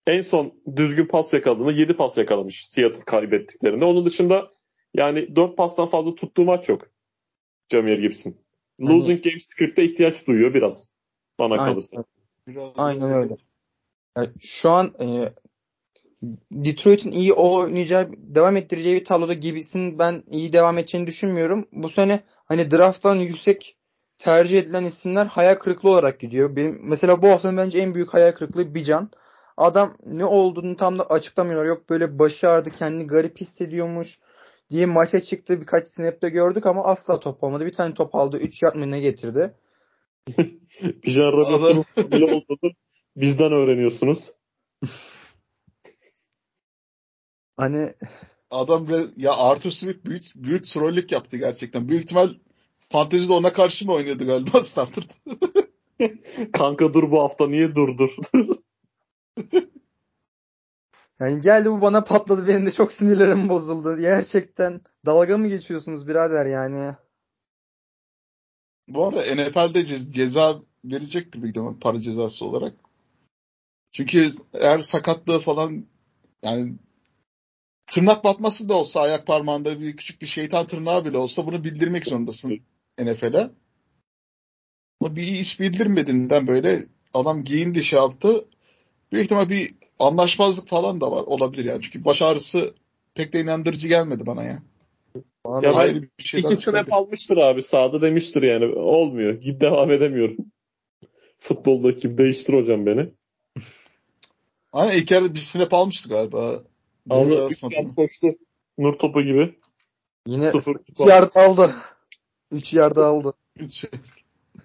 En 0.08 0.22
son 0.22 0.54
düzgün 0.76 1.06
pas 1.06 1.34
yakaladığında 1.34 1.72
7 1.72 1.93
pas 1.93 2.18
yakalamış 2.18 2.68
Seattle 2.68 3.04
kaybettiklerinde. 3.06 3.86
Onun 3.86 4.06
dışında 4.06 4.52
yani 4.93 5.36
4 5.36 5.58
pastan 5.58 5.89
fazla 5.89 6.16
tuttuğu 6.16 6.45
maç 6.45 6.70
yok. 6.70 6.88
Jamir 7.72 7.99
Gibson. 7.99 8.36
Losing 8.82 9.24
game 9.24 9.39
script'e 9.39 9.86
ihtiyaç 9.86 10.28
duyuyor 10.28 10.54
biraz. 10.54 10.91
Bana 11.39 11.54
Aynen. 11.54 11.66
kalırsa. 11.66 12.04
Biraz 12.47 12.72
Aynen 12.78 13.14
öyle. 13.14 13.36
Yani 14.18 14.30
şu 14.39 14.70
an 14.70 14.93
e, 15.02 15.34
Detroit'in 16.52 17.12
iyi 17.12 17.34
oynayacağı, 17.34 18.10
devam 18.18 18.58
ettireceği 18.58 18.95
bir 18.95 19.06
tabloda 19.06 19.34
gibisin 19.34 19.99
ben 19.99 20.24
iyi 20.32 20.54
devam 20.54 20.78
edeceğini 20.78 21.08
düşünmüyorum. 21.08 21.68
Bu 21.72 21.89
sene 21.89 22.20
hani 22.45 22.72
drafttan 22.72 23.16
yüksek 23.16 23.78
tercih 24.22 24.59
edilen 24.59 24.84
isimler 24.84 25.26
hayal 25.26 25.55
kırıklığı 25.55 25.89
olarak 25.89 26.19
gidiyor. 26.19 26.55
Benim 26.55 26.80
mesela 26.82 27.22
bu 27.22 27.30
haftanın 27.30 27.57
bence 27.57 27.80
en 27.80 27.95
büyük 27.95 28.13
hayal 28.13 28.32
kırıklığı 28.32 28.76
Bijan. 28.76 29.09
Adam 29.57 29.97
ne 30.05 30.26
olduğunu 30.26 30.78
tam 30.78 30.99
da 30.99 31.03
açıklamıyor. 31.09 31.65
Yok 31.65 31.89
böyle 31.89 32.19
başı 32.19 32.49
ağrıdı, 32.49 32.69
kendini 32.69 33.07
garip 33.07 33.41
hissediyormuş 33.41 34.19
diye 34.69 34.86
maça 34.86 35.22
çıktı. 35.22 35.61
Birkaç 35.61 35.88
snap'te 35.88 36.30
gördük 36.30 36.65
ama 36.65 36.84
asla 36.84 37.19
top 37.19 37.43
olmadı. 37.43 37.65
Bir 37.65 37.74
tane 37.74 37.93
top 37.93 38.15
aldı. 38.15 38.38
3 38.38 38.61
yard 38.61 38.76
ne 38.76 38.99
getirdi. 38.99 39.53
Bijan 41.05 41.32
Robinson'un 41.32 41.86
ne 42.11 42.26
olduğunu 42.26 42.74
bizden 43.15 43.51
öğreniyorsunuz. 43.51 44.34
Hani 47.57 47.93
Adam 48.51 48.86
re- 48.86 49.11
ya 49.17 49.32
Arthur 49.38 49.72
Smith 49.72 50.05
büyük 50.05 50.24
büyük 50.36 50.65
trollük 50.65 51.11
yaptı 51.11 51.38
gerçekten. 51.38 51.89
Büyük 51.89 52.03
ihtimal 52.03 52.30
fantezide 52.92 53.34
ona 53.34 53.54
karşı 53.54 53.86
mı 53.86 53.94
oynadı 53.94 54.26
galiba 54.26 54.62
starter'da? 54.64 55.14
Kanka 56.54 56.94
dur 56.94 57.12
bu 57.12 57.22
hafta 57.22 57.48
niye 57.48 57.76
durdur? 57.76 58.16
Yani 61.20 61.42
geldi 61.42 61.72
bu 61.72 61.82
bana 61.82 62.04
patladı. 62.04 62.48
Benim 62.48 62.66
de 62.66 62.72
çok 62.72 62.94
sinirlerim 62.94 63.50
bozuldu. 63.50 63.98
Gerçekten 63.98 64.82
dalga 65.06 65.38
mı 65.38 65.48
geçiyorsunuz 65.48 66.08
birader 66.08 66.46
yani? 66.46 66.96
Bu 68.88 69.06
arada 69.06 69.20
NFL'de 69.22 69.82
ce- 69.82 70.12
ceza 70.12 70.62
verecektir 70.86 71.42
büyük 71.42 71.56
ihtimal 71.56 71.80
para 71.80 72.02
cezası 72.02 72.46
olarak. 72.46 72.74
Çünkü 73.92 74.32
eğer 74.54 74.80
sakatlığı 74.80 75.39
falan 75.39 75.86
yani 76.44 76.74
tırnak 77.88 78.24
batması 78.24 78.70
da 78.70 78.74
olsa 78.74 79.02
ayak 79.02 79.28
parmağında 79.28 79.80
bir 79.80 79.98
küçük 79.98 80.22
bir 80.22 80.28
şeytan 80.28 80.68
tırnağı 80.68 81.06
bile 81.06 81.18
olsa 81.18 81.48
bunu 81.48 81.64
bildirmek 81.64 82.06
zorundasın 82.06 82.60
NFL'e. 83.06 83.49
Ama 85.02 85.16
bir 85.16 85.28
iş 85.28 85.60
bildirmediğinden 85.60 86.47
böyle 86.47 86.86
adam 87.14 87.43
giyindi 87.43 87.84
şey 87.84 87.99
yaptı. 87.99 88.45
Büyük 89.12 89.26
ihtimal 89.26 89.49
bir 89.49 89.74
anlaşmazlık 89.99 90.68
falan 90.68 91.02
da 91.02 91.12
var 91.12 91.24
olabilir 91.24 91.66
yani. 91.66 91.82
Çünkü 91.82 92.06
baş 92.06 92.22
ağrısı 92.22 92.74
pek 93.16 93.34
de 93.34 93.41
inandırıcı 93.41 93.88
gelmedi 93.88 94.26
bana 94.26 94.43
ya. 94.43 94.64
Bana 95.45 95.68
Ya 95.68 95.74
Ayrı 95.74 96.02
bir 96.02 96.24
şeyden 96.24 96.52
İki 96.52 96.62
snap 96.62 96.93
almıştır 96.93 97.38
abi 97.38 97.64
sağda 97.64 98.02
demiştir 98.02 98.41
yani. 98.41 98.66
Olmuyor. 98.66 99.34
Git 99.34 99.62
devam 99.62 99.91
edemiyorum. 99.91 100.38
Futboldaki 101.39 102.18
değiştir 102.18 102.54
hocam 102.54 102.86
beni. 102.86 103.10
Aynen 104.74 104.97
ilk 104.97 105.12
yarıda 105.12 105.34
bir 105.34 105.39
snap 105.39 105.74
almıştı 105.74 106.10
galiba. 106.10 106.64
Aldı. 107.10 107.49
Koştu. 107.95 108.28
Nur 108.78 108.93
topu 108.93 109.22
gibi. 109.22 109.56
Yine 110.28 110.52
Sıfır. 110.52 110.76
3 110.76 110.99
yard 110.99 111.30
aldı. 111.36 111.76
3 112.52 112.74
yard 112.74 112.97
aldı. 112.97 113.34
Üç. 113.56 113.86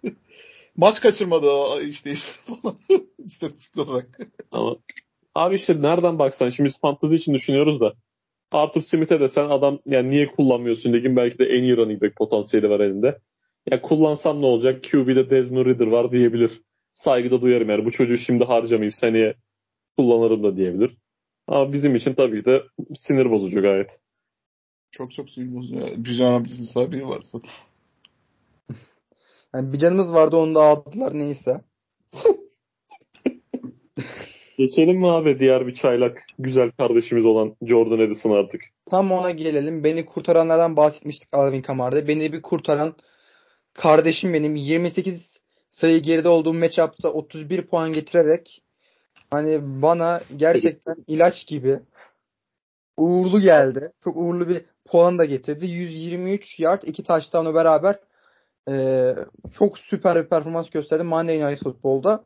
Maç 0.76 1.00
kaçırmadı 1.00 1.46
o 1.46 1.80
işte 1.80 2.14
falan. 2.14 2.76
İstatistik 3.18 3.88
olarak. 3.88 4.18
Ama 4.52 4.76
abi 5.34 5.54
işte 5.54 5.82
nereden 5.82 6.18
baksan 6.18 6.50
şimdi 6.50 6.68
biz 6.68 6.78
fantezi 6.78 7.16
için 7.16 7.34
düşünüyoruz 7.34 7.80
da 7.80 7.94
Arthur 8.52 8.80
Smith'e 8.80 9.20
de 9.20 9.28
sen 9.28 9.48
adam 9.48 9.78
yani 9.86 10.10
niye 10.10 10.26
kullanmıyorsun 10.26 10.92
ligin 10.92 11.16
belki 11.16 11.38
de 11.38 11.44
en 11.44 11.62
iyi 11.62 11.76
running 11.76 12.02
back 12.02 12.16
potansiyeli 12.16 12.70
var 12.70 12.80
elinde. 12.80 13.18
Ya 13.70 13.82
kullansam 13.82 14.40
ne 14.40 14.46
olacak? 14.46 14.84
QB'de 14.84 15.30
Desmond 15.30 15.66
Ridder 15.66 15.86
var 15.86 16.12
diyebilir. 16.12 16.62
Saygıda 16.94 17.40
duyarım 17.42 17.70
yani 17.70 17.84
bu 17.84 17.92
çocuğu 17.92 18.18
şimdi 18.18 18.44
harcamayayım 18.44 18.92
seneye 18.92 19.34
kullanırım 19.96 20.44
da 20.44 20.56
diyebilir. 20.56 20.96
Ama 21.46 21.72
bizim 21.72 21.94
için 21.94 22.14
tabii 22.14 22.44
de 22.44 22.62
sinir 22.94 23.30
bozucu 23.30 23.62
gayet. 23.62 24.00
Çok 24.90 25.12
çok 25.12 25.30
sinir 25.30 25.54
bozucu. 25.54 26.02
Pijama 26.02 26.44
bizim 26.44 26.64
sahibi 26.64 27.06
varsa. 27.06 27.38
Yani 29.54 29.72
bir 29.72 29.78
canımız 29.78 30.14
vardı 30.14 30.36
onu 30.36 30.54
da 30.54 30.62
aldılar 30.62 31.18
neyse. 31.18 31.60
Geçelim 34.58 34.98
mi 34.98 35.10
abi 35.10 35.38
diğer 35.38 35.66
bir 35.66 35.74
çaylak 35.74 36.26
güzel 36.38 36.70
kardeşimiz 36.70 37.26
olan 37.26 37.56
Jordan 37.62 38.00
Edison 38.00 38.30
artık. 38.30 38.60
Tam 38.90 39.12
ona 39.12 39.30
gelelim. 39.30 39.84
Beni 39.84 40.06
kurtaranlardan 40.06 40.76
bahsetmiştik 40.76 41.28
Alvin 41.32 41.62
Kamar'da. 41.62 42.08
Beni 42.08 42.32
bir 42.32 42.42
kurtaran 42.42 42.94
kardeşim 43.74 44.34
benim 44.34 44.56
28 44.56 45.40
sayı 45.70 46.02
geride 46.02 46.28
olduğum 46.28 46.54
matchup'ta 46.54 47.12
31 47.12 47.62
puan 47.62 47.92
getirerek 47.92 48.62
hani 49.30 49.58
bana 49.62 50.20
gerçekten 50.36 50.96
ilaç 51.06 51.46
gibi 51.46 51.78
uğurlu 52.96 53.40
geldi. 53.40 53.92
Çok 54.04 54.16
uğurlu 54.16 54.48
bir 54.48 54.64
puan 54.84 55.18
da 55.18 55.24
getirdi. 55.24 55.66
123 55.66 56.60
yard 56.60 56.82
iki 56.82 57.02
touchdown'u 57.02 57.54
beraber 57.54 57.98
eee, 58.68 59.16
çok 59.58 59.78
süper 59.78 60.24
bir 60.24 60.28
performans 60.28 60.70
gösterdi 60.70 61.02
Monday 61.02 61.38
Night 61.38 61.62
Football'da. 61.62 62.24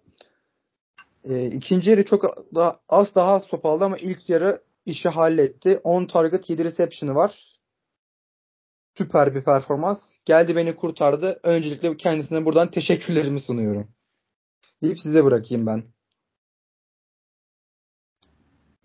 Eee 1.24 1.46
ikinci 1.46 1.90
yarı 1.90 2.04
çok 2.04 2.24
daha, 2.54 2.80
az 2.88 3.14
daha 3.14 3.32
az 3.32 3.46
top 3.46 3.66
aldı 3.66 3.84
ama 3.84 3.98
ilk 3.98 4.28
yarı 4.28 4.62
işi 4.86 5.08
halletti. 5.08 5.80
10 5.84 6.06
target 6.06 6.50
7 6.50 6.64
reception'ı 6.64 7.14
var. 7.14 7.60
Süper 8.96 9.34
bir 9.34 9.44
performans. 9.44 10.12
Geldi 10.24 10.56
beni 10.56 10.76
kurtardı. 10.76 11.40
Öncelikle 11.42 11.96
kendisine 11.96 12.44
buradan 12.44 12.70
teşekkürlerimi 12.70 13.40
sunuyorum. 13.40 13.88
Deyip 14.82 15.00
size 15.00 15.24
bırakayım 15.24 15.66
ben. 15.66 15.84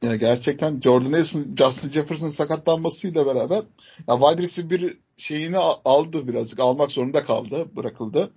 Ya 0.05 0.15
gerçekten 0.15 0.79
Jordan 0.81 1.13
Edison, 1.13 1.55
Justin 1.57 1.89
Jefferson 1.89 2.29
sakatlanmasıyla 2.29 3.25
beraber 3.25 3.63
ya 4.07 4.19
wide 4.19 4.41
receiver 4.41 4.93
şeyini 5.17 5.57
aldı 5.57 6.27
birazcık. 6.27 6.59
Almak 6.59 6.91
zorunda 6.91 7.23
kaldı. 7.23 7.75
Bırakıldı. 7.75 8.33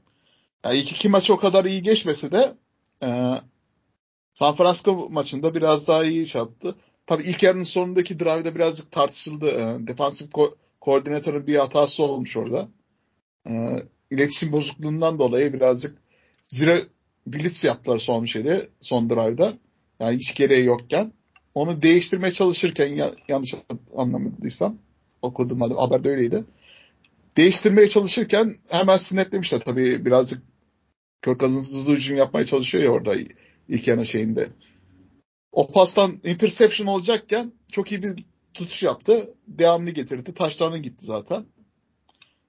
Ya 0.64 0.72
ilk 0.72 0.92
iki 0.92 1.08
maç 1.08 1.30
o 1.30 1.36
kadar 1.36 1.64
iyi 1.64 1.82
geçmese 1.82 2.32
de 2.32 2.54
e, 3.02 3.08
San 4.34 4.54
Francisco 4.54 5.08
maçında 5.10 5.54
biraz 5.54 5.88
daha 5.88 6.04
iyi 6.04 6.22
iş 6.22 6.34
yaptı. 6.34 6.74
Tabii 7.06 7.22
ilk 7.22 7.42
yarının 7.42 7.62
sonundaki 7.62 8.20
drive'da 8.20 8.54
birazcık 8.54 8.92
tartışıldı. 8.92 9.48
E, 9.48 9.86
defansif 9.86 10.30
ko- 10.32 10.54
koordinatörün 10.80 11.46
bir 11.46 11.56
hatası 11.56 12.02
olmuş 12.02 12.36
orada. 12.36 12.68
E, 13.48 13.76
iletişim 14.10 14.52
bozukluğundan 14.52 15.18
dolayı 15.18 15.52
birazcık 15.52 15.98
zira 16.42 16.76
blitz 17.26 17.64
yaptılar 17.64 17.98
son 17.98 18.24
şeyde, 18.24 18.68
son 18.80 19.10
drive'da. 19.10 19.52
Yani 20.00 20.16
hiç 20.16 20.34
gereği 20.34 20.64
yokken. 20.64 21.17
Onu 21.58 21.82
değiştirmeye 21.82 22.32
çalışırken 22.32 22.86
ya- 22.86 23.14
yanlış 23.28 23.54
anlamadıysam 23.96 24.78
okudum 25.22 25.60
hadi 25.60 25.74
haberde 25.74 26.08
öyleydi. 26.08 26.44
Değiştirmeye 27.36 27.88
çalışırken 27.88 28.56
hemen 28.68 28.96
sinetlemişler 28.96 29.58
tabii 29.58 30.04
birazcık 30.04 30.42
Kirk 31.24 31.40
Cousins 31.40 31.72
hızlı 31.72 31.92
hücum 31.92 32.16
yapmaya 32.16 32.46
çalışıyor 32.46 32.84
ya 32.84 32.90
orada 32.90 33.14
ilk 33.68 33.88
yana 33.88 34.04
şeyinde. 34.04 34.48
O 35.52 35.70
pastan 35.70 36.20
interception 36.24 36.86
olacakken 36.86 37.52
çok 37.72 37.92
iyi 37.92 38.02
bir 38.02 38.24
tutuş 38.54 38.82
yaptı. 38.82 39.34
Devamlı 39.46 39.90
getirdi. 39.90 40.34
Taşlarına 40.34 40.78
gitti 40.78 41.06
zaten. 41.06 41.44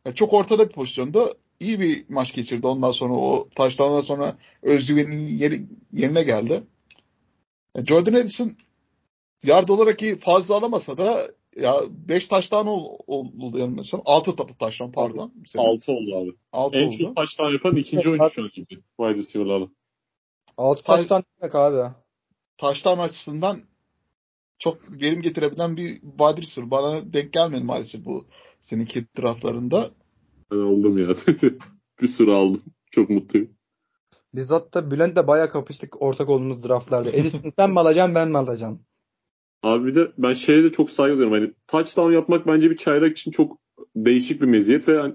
Yani 0.06 0.16
çok 0.16 0.34
ortada 0.34 0.68
bir 0.68 0.74
pozisyonda 0.74 1.34
iyi 1.60 1.80
bir 1.80 2.06
maç 2.10 2.34
geçirdi. 2.34 2.68
Ondan 2.68 2.92
sonra 2.92 3.14
o 3.14 3.50
taşlarından 3.56 4.02
sonra 4.02 4.38
özgüvenin 4.62 5.28
yeri, 5.38 5.66
yerine 5.94 6.24
geldi. 6.24 6.64
Yani 7.76 7.88
Jordan 7.88 8.14
Edison 8.14 8.58
yard 9.44 9.70
olarak 9.70 10.02
iyi 10.02 10.16
fazla 10.16 10.56
alamasa 10.56 10.98
da 10.98 11.28
ya 11.56 11.76
5 11.90 12.28
taştan 12.28 12.68
ol, 12.68 12.98
oldu 13.08 13.58
yanılmıyorsam. 13.58 14.02
6 14.06 14.36
tatlı 14.36 14.56
taştan 14.56 14.92
pardon. 14.92 15.34
6 15.58 15.92
oldu 15.92 16.16
abi. 16.18 16.36
6 16.52 16.78
En 16.78 16.88
oldu. 16.88 16.98
çok 16.98 17.16
taştan 17.16 17.52
yapan 17.52 17.76
ikinci 17.76 18.10
oyuncu 18.10 18.30
şu 18.30 18.42
an 18.44 18.50
gibi. 18.54 18.68
Wide 18.98 19.16
receiver'larla. 19.16 19.68
6 20.58 20.84
Tay- 20.84 20.98
taştan 20.98 21.24
demek 21.42 21.56
abi. 21.56 21.94
Taştan 22.58 22.98
açısından 22.98 23.60
çok 24.60 25.02
verim 25.02 25.22
getirebilen 25.22 25.78
bir 25.78 25.88
wide 26.02 26.42
receiver. 26.42 26.72
Bana 26.72 27.14
denk 27.14 27.34
gelmedi 27.34 27.64
maalesef 27.64 28.06
bu 28.06 28.28
seninki 28.60 29.06
draftlarında. 29.20 29.92
Ben 30.52 30.58
aldım 30.58 30.98
ya. 30.98 31.08
bir 32.02 32.08
sürü 32.08 32.32
aldım. 32.32 32.64
Çok 32.92 33.10
mutluyum. 33.10 33.50
Biz 34.34 34.50
hatta 34.50 34.92
Bülent'le 34.92 35.28
bayağı 35.28 35.50
kapıştık 35.52 36.02
ortak 36.02 36.30
olduğumuz 36.30 36.64
draftlarda. 36.64 37.12
Edison 37.12 37.50
sen 37.50 37.72
mi 37.72 37.80
alacaksın 37.80 38.16
ben 38.16 38.30
mi 38.30 38.38
alacağım? 38.38 38.86
Abi 39.64 39.86
bir 39.86 39.96
de 39.96 40.12
ben 40.18 40.34
şeye 40.34 40.64
de 40.64 40.72
çok 40.72 40.90
saygı 40.90 41.18
duyuyorum. 41.18 41.34
Hani 41.42 41.54
touchdown 41.68 42.12
yapmak 42.12 42.48
bence 42.48 42.72
bir 42.72 42.78
çaylak 42.78 43.18
için 43.18 43.32
çok 43.32 43.58
değişik 43.96 44.42
bir 44.42 44.48
meziyet 44.48 44.88
ve 44.88 44.98
hani, 44.98 45.14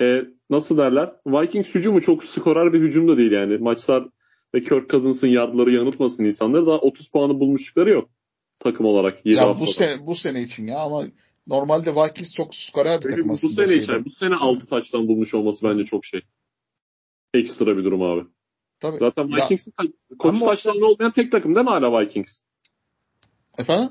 e, 0.00 0.24
nasıl 0.50 0.78
derler? 0.78 1.12
Vikings 1.26 1.74
hücumu 1.74 2.02
çok 2.02 2.24
skorer 2.24 2.72
bir 2.72 2.80
hücum 2.80 3.08
da 3.08 3.16
değil 3.16 3.32
yani. 3.32 3.58
Maçlar 3.58 4.08
ve 4.54 4.64
Kirk 4.64 4.90
Cousins'ın 4.90 5.26
yardları 5.26 5.70
yanıltmasın 5.70 6.24
insanları. 6.24 6.66
Daha 6.66 6.78
30 6.78 7.10
puanı 7.10 7.40
bulmuşlukları 7.40 7.90
yok 7.90 8.10
takım 8.58 8.86
olarak. 8.86 9.26
Ya 9.26 9.40
haftada. 9.40 9.60
bu 9.60 9.66
sene 9.66 10.06
bu 10.06 10.14
sene 10.14 10.42
için 10.42 10.66
ya 10.66 10.78
ama 10.78 11.04
normalde 11.46 11.94
Vikings 11.94 12.34
çok 12.34 12.54
skorer 12.54 13.04
bir 13.04 13.10
takım 13.10 13.30
aslında. 13.30 13.50
Bu 13.50 13.54
sene 13.54 13.74
için. 13.74 14.04
Bu 14.04 14.10
sene 14.10 14.34
6 14.34 14.66
taçtan 14.66 15.08
bulmuş 15.08 15.34
olması 15.34 15.68
bence 15.68 15.84
çok 15.84 16.04
şey. 16.04 16.20
Ekstra 17.34 17.76
bir 17.76 17.84
durum 17.84 18.02
abi. 18.02 18.26
Tabii. 18.80 18.98
Zaten 18.98 19.36
Vikings'in 19.36 19.74
koçu 20.18 20.40
taçlanlı 20.40 20.86
olmayan 20.86 21.12
tek 21.12 21.32
takım 21.32 21.54
değil 21.54 21.64
mi 21.64 21.70
hala 21.70 22.00
Vikings? 22.00 22.40
Efendim? 23.60 23.88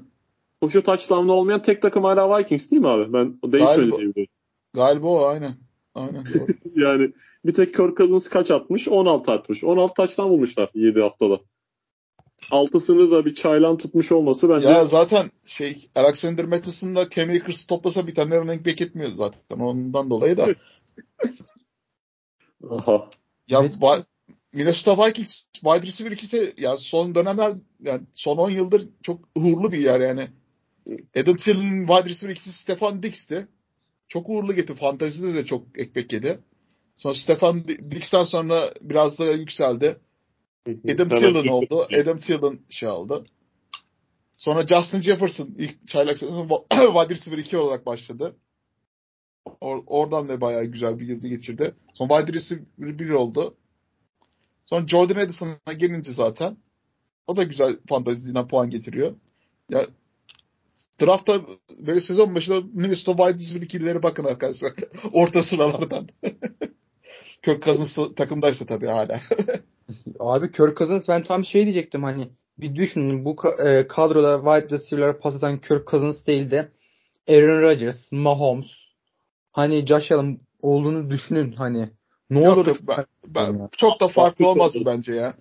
Koşu 0.61 0.83
touchdown'lı 0.83 1.33
olmayan 1.33 1.61
tek 1.61 1.81
takım 1.81 2.03
hala 2.03 2.39
Vikings 2.39 2.71
değil 2.71 2.81
mi 2.81 2.87
abi? 2.87 3.13
Ben 3.13 3.39
o 3.41 3.51
değil 3.51 3.65
galiba, 3.65 3.97
Galiba 4.73 5.07
o 5.07 5.25
aynen. 5.25 5.51
Aynen 5.95 6.23
doğru. 6.33 6.47
yani 6.75 7.11
bir 7.45 7.53
tek 7.53 7.75
Kirk 7.75 7.97
Cousins 7.97 8.29
kaç 8.29 8.51
atmış? 8.51 8.87
16 8.87 9.31
atmış. 9.31 9.63
16 9.63 9.93
taçtan 9.93 10.29
bulmuşlar 10.29 10.69
7 10.73 11.01
haftada. 11.01 11.39
Altısını 12.51 13.11
da 13.11 13.25
bir 13.25 13.35
çaylan 13.35 13.77
tutmuş 13.77 14.11
olması 14.11 14.49
bence. 14.49 14.67
Ya 14.67 14.85
zaten 14.85 15.25
şey 15.45 15.89
Alexander 15.95 16.45
Mattison'da 16.45 16.99
da 16.99 17.09
Cam 17.09 17.29
Akers'ı 17.29 17.67
toplasa 17.67 18.07
bir 18.07 18.15
tane 18.15 18.37
running 18.37 18.67
back 18.67 18.81
etmiyor 18.81 19.11
zaten. 19.11 19.59
Ondan 19.59 20.09
dolayı 20.09 20.37
da. 20.37 20.47
Aha. 22.69 23.09
Ya 23.49 23.59
evet. 23.61 23.81
Minnesota 24.53 25.07
Vikings 25.07 25.43
wide 25.53 25.87
receiver 25.87 26.11
ikisi 26.11 26.53
ya 26.57 26.77
son 26.77 27.15
dönemler 27.15 27.53
yani 27.85 28.01
son 28.13 28.37
10 28.37 28.49
yıldır 28.49 28.89
çok 29.03 29.29
uğurlu 29.35 29.71
bir 29.71 29.77
yer 29.77 29.99
yani. 30.01 30.27
Adam 31.17 31.35
Thielen 31.35 31.87
wide 31.87 32.09
receiver 32.09 32.33
ikisi 32.33 32.53
Stefan 32.53 33.03
Dix'ti. 33.03 33.47
Çok 34.07 34.29
uğurlu 34.29 34.53
gitti. 34.53 34.75
Fantezide 34.75 35.33
de 35.33 35.45
çok 35.45 35.79
ekmek 35.79 36.13
yedi. 36.13 36.39
Sonra 36.95 37.13
Stefan 37.13 37.67
Dix'ten 37.67 38.23
sonra 38.23 38.73
biraz 38.81 39.19
daha 39.19 39.31
yükseldi. 39.31 39.99
Adam 40.67 41.09
Thielen 41.09 41.47
oldu. 41.47 41.87
Adam 42.01 42.17
Thielen 42.17 42.59
şey 42.69 42.89
aldı. 42.89 43.25
Sonra 44.37 44.67
Justin 44.67 45.01
Jefferson 45.01 45.55
ilk 45.57 45.87
çaylak 45.87 46.17
sezonu 46.17 46.65
wide 46.71 47.09
receiver 47.09 47.37
2 47.37 47.57
olarak 47.57 47.85
başladı. 47.85 48.35
Or- 49.45 49.83
oradan 49.87 50.29
da 50.29 50.41
bayağı 50.41 50.65
güzel 50.65 50.99
bir 50.99 51.07
yıldı 51.07 51.27
geçirdi. 51.27 51.71
Sonra 51.93 52.19
wide 52.19 52.37
receiver 52.37 52.99
1 52.99 53.09
oldu. 53.09 53.57
Sonra 54.69 54.87
Jordan 54.87 55.19
Edison'a 55.19 55.73
gelince 55.73 56.11
zaten 56.11 56.57
o 57.27 57.35
da 57.35 57.43
güzel 57.43 57.77
fantaziden 57.87 58.47
puan 58.47 58.69
getiriyor. 58.69 59.11
Ya 59.69 59.81
draftta 61.01 61.41
böyle 61.79 62.01
sezon 62.01 62.35
başında 62.35 62.61
Minnesota 62.73 63.27
Vikings 63.27 63.55
ikilileri 63.55 64.03
bakın 64.03 64.23
arkadaşlar. 64.23 64.73
Orta 65.13 65.43
sıralardan. 65.43 66.07
Kirk 67.41 67.63
Cousins 67.63 68.15
takımdaysa 68.15 68.65
tabii 68.65 68.87
hala. 68.87 69.19
Abi 70.19 70.51
Kirk 70.51 70.77
Cousins 70.77 71.09
ben 71.09 71.23
tam 71.23 71.45
şey 71.45 71.63
diyecektim 71.63 72.03
hani 72.03 72.27
bir 72.57 72.75
düşünün 72.75 73.25
bu 73.25 73.35
e, 73.65 73.87
kadroda 73.87 74.37
wide 74.37 74.75
receiver'lara 74.75 75.19
pas 75.19 75.35
atan 75.35 75.61
Kirk 75.61 75.87
Cousins 75.87 76.27
değil 76.27 76.51
de 76.51 76.71
Aaron 77.29 77.61
Rodgers, 77.61 78.11
Mahomes 78.11 78.67
hani 79.51 79.87
Josh 79.87 80.11
Allen 80.11 80.39
olduğunu 80.61 81.09
düşünün 81.09 81.51
hani 81.51 81.89
ne 82.29 82.43
yok, 82.43 82.57
olur 82.57 82.67
yok, 82.67 82.77
ben, 82.81 83.05
ben, 83.27 83.69
çok 83.77 84.01
da 84.01 84.07
farklı 84.07 84.47
olmazdı 84.47 84.79
bence 84.85 85.13
ya. 85.13 85.33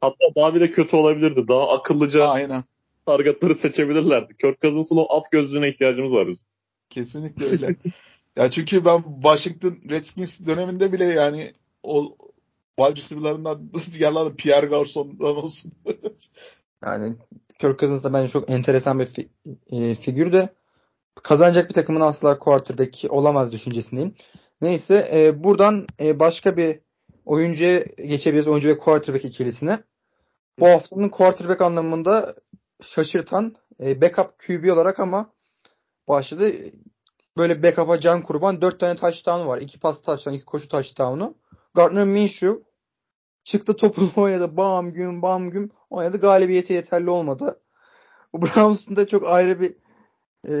Hatta 0.00 0.34
daha 0.36 0.54
bir 0.54 0.60
de 0.60 0.70
kötü 0.70 0.96
olabilirdi. 0.96 1.48
Daha 1.48 1.68
akıllıca 1.68 2.28
Aynen. 2.28 2.64
targetları 3.06 3.54
seçebilirlerdi. 3.54 4.36
Kirk 4.36 4.60
Cousins'ın 4.62 4.96
o 4.96 5.16
at 5.16 5.30
gözlüğüne 5.30 5.68
ihtiyacımız 5.68 6.12
var 6.12 6.28
bizim. 6.28 6.46
Kesinlikle 6.90 7.46
öyle. 7.46 7.76
ya 8.36 8.50
çünkü 8.50 8.84
ben 8.84 9.04
Washington 9.22 9.78
Redskins 9.90 10.46
döneminde 10.46 10.92
bile 10.92 11.04
yani 11.04 11.52
o 11.82 12.16
wide 12.78 12.96
receiver'larından 12.96 13.70
yararlı 13.98 14.36
Pierre 14.36 14.66
Garçon'dan 14.66 15.36
olsun. 15.36 15.72
yani 16.84 17.16
Kirk 17.58 17.80
Cousins 17.80 18.04
da 18.04 18.12
bence 18.12 18.28
çok 18.28 18.50
enteresan 18.50 18.98
bir 18.98 19.06
fi, 19.06 19.28
e, 19.70 19.94
figür 19.94 20.32
de 20.32 20.48
kazanacak 21.22 21.68
bir 21.68 21.74
takımın 21.74 22.00
asla 22.00 22.38
quarterback 22.38 23.04
olamaz 23.08 23.52
düşüncesindeyim. 23.52 24.14
Neyse 24.60 25.08
e, 25.14 25.44
buradan 25.44 25.86
e, 26.00 26.18
başka 26.18 26.56
bir 26.56 26.80
oyuncuya 27.24 27.80
geçebiliriz. 28.08 28.48
Oyuncu 28.48 28.68
ve 28.68 28.78
quarterback 28.78 29.24
ikilisine. 29.24 29.78
Bu 30.58 30.68
haftanın 30.68 31.08
quarterback 31.08 31.60
anlamında 31.60 32.34
şaşırtan 32.82 33.56
e, 33.82 34.00
backup 34.00 34.38
QB 34.38 34.72
olarak 34.72 35.00
ama 35.00 35.32
başladı. 36.08 36.52
Böyle 37.38 37.62
backup'a 37.62 38.00
can 38.00 38.22
kurban. 38.22 38.62
Dört 38.62 38.80
tane 38.80 38.96
touchdown'u 38.96 39.46
var. 39.46 39.60
İki 39.60 39.80
pas 39.80 40.02
touchdown, 40.02 40.36
iki 40.36 40.44
koşu 40.44 40.68
touchdown'u. 40.68 41.34
Gardner 41.74 42.04
Minshew 42.04 42.62
çıktı 43.44 43.76
topunu 43.76 44.10
oynadı. 44.16 44.56
Bam 44.56 44.92
güm 44.92 45.22
bam 45.22 45.50
güm 45.50 45.70
oynadı. 45.90 46.20
Galibiyete 46.20 46.74
yeterli 46.74 47.10
olmadı. 47.10 47.60
Browns'un 48.34 48.96
da 48.96 49.08
çok 49.08 49.28
ayrı 49.28 49.60
bir 49.60 49.76
e, 50.48 50.54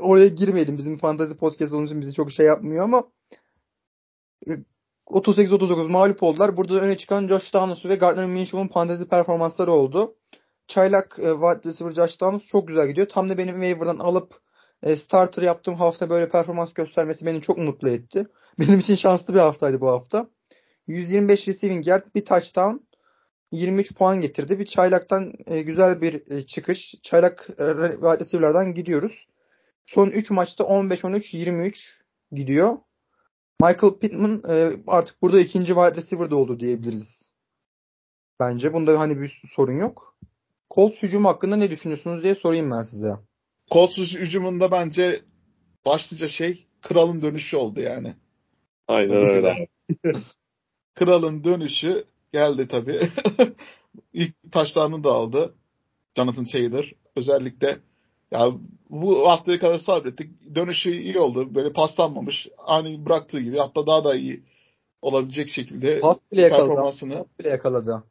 oraya 0.00 0.28
girmeyelim. 0.28 0.78
Bizim 0.78 0.96
fantazi 0.96 1.36
podcast 1.36 1.72
onun 1.72 1.86
için 1.86 2.00
bizi 2.00 2.14
çok 2.14 2.32
şey 2.32 2.46
yapmıyor 2.46 2.84
ama 2.84 3.04
38-39 5.06 5.84
e, 5.84 5.88
mağlup 5.88 6.22
oldular. 6.22 6.56
Burada 6.56 6.80
öne 6.80 6.98
çıkan 6.98 7.28
Josh 7.28 7.54
Downs 7.54 7.84
ve 7.84 7.94
Gardner 7.94 8.26
Minshew'un 8.26 8.68
fantazi 8.68 9.08
performansları 9.08 9.72
oldu. 9.72 10.16
Çaylak 10.68 11.18
e, 11.18 11.22
wide 11.22 11.68
receiver 11.68 11.92
Josh 11.92 12.20
Downs 12.20 12.44
çok 12.44 12.68
güzel 12.68 12.88
gidiyor. 12.88 13.08
Tam 13.08 13.30
da 13.30 13.38
benim 13.38 13.54
waiver'dan 13.54 13.98
alıp 13.98 14.40
e, 14.82 14.96
starter 14.96 15.42
yaptığım 15.42 15.74
hafta 15.74 16.10
böyle 16.10 16.28
performans 16.28 16.72
göstermesi 16.72 17.26
beni 17.26 17.42
çok 17.42 17.58
mutlu 17.58 17.88
etti. 17.88 18.26
Benim 18.58 18.78
için 18.78 18.94
şanslı 18.94 19.34
bir 19.34 19.38
haftaydı 19.38 19.80
bu 19.80 19.88
hafta. 19.88 20.30
125 20.86 21.48
receiving 21.48 21.86
yard, 21.86 22.02
bir 22.14 22.24
touchdown, 22.24 22.76
23 23.52 23.94
puan 23.94 24.20
getirdi. 24.20 24.58
Bir 24.58 24.66
çaylaktan 24.66 25.32
e, 25.46 25.62
güzel 25.62 26.00
bir 26.00 26.32
e, 26.32 26.46
çıkış. 26.46 26.94
Çaylak 27.02 27.48
e, 27.50 27.64
wide 27.64 28.18
receiver'lardan 28.18 28.74
gidiyoruz. 28.74 29.26
Son 29.86 30.06
3 30.06 30.30
maçta 30.30 30.64
15-13-23 30.64 32.00
gidiyor. 32.32 32.78
Michael 33.60 33.92
Pittman 33.92 34.42
e, 34.48 34.70
artık 34.86 35.22
burada 35.22 35.40
ikinci 35.40 35.66
wide 35.66 35.94
receiver 35.94 36.30
de 36.30 36.34
oldu 36.34 36.60
diyebiliriz. 36.60 37.32
Bence 38.40 38.72
bunda 38.72 39.00
hani 39.00 39.20
bir 39.20 39.42
sorun 39.54 39.78
yok. 39.78 40.16
Colts 40.74 41.02
hücumu 41.02 41.28
hakkında 41.28 41.56
ne 41.56 41.70
düşünüyorsunuz 41.70 42.22
diye 42.22 42.34
sorayım 42.34 42.70
ben 42.70 42.82
size. 42.82 43.12
Colts 43.70 43.98
hücumunda 43.98 44.70
bence 44.70 45.20
başlıca 45.84 46.28
şey 46.28 46.66
kralın 46.82 47.22
dönüşü 47.22 47.56
oldu 47.56 47.80
yani. 47.80 48.14
Aynen 48.88 49.16
öyle. 49.16 49.68
kralın 50.94 51.44
dönüşü 51.44 52.04
geldi 52.32 52.68
tabii. 52.68 53.00
İlk 54.12 54.52
taşlarını 54.52 55.04
da 55.04 55.12
aldı. 55.12 55.54
Jonathan 56.16 56.44
Taylor. 56.44 56.92
Özellikle 57.16 57.76
ya 58.32 58.52
bu 58.90 59.28
haftaya 59.28 59.58
kadar 59.58 59.78
sabrettik. 59.78 60.54
Dönüşü 60.54 60.90
iyi 60.90 61.18
oldu. 61.18 61.54
Böyle 61.54 61.72
paslanmamış. 61.72 62.48
Hani 62.56 63.06
bıraktığı 63.06 63.40
gibi 63.40 63.58
hatta 63.58 63.86
daha 63.86 64.04
da 64.04 64.14
iyi 64.14 64.42
olabilecek 65.02 65.48
şekilde 65.48 66.00
pas 66.00 66.20
bile 66.32 66.42
yakaladı. 66.42 66.68
performansını. 66.68 67.14
Pas 67.14 67.26
bile 67.38 67.48
yakaladı. 67.48 68.04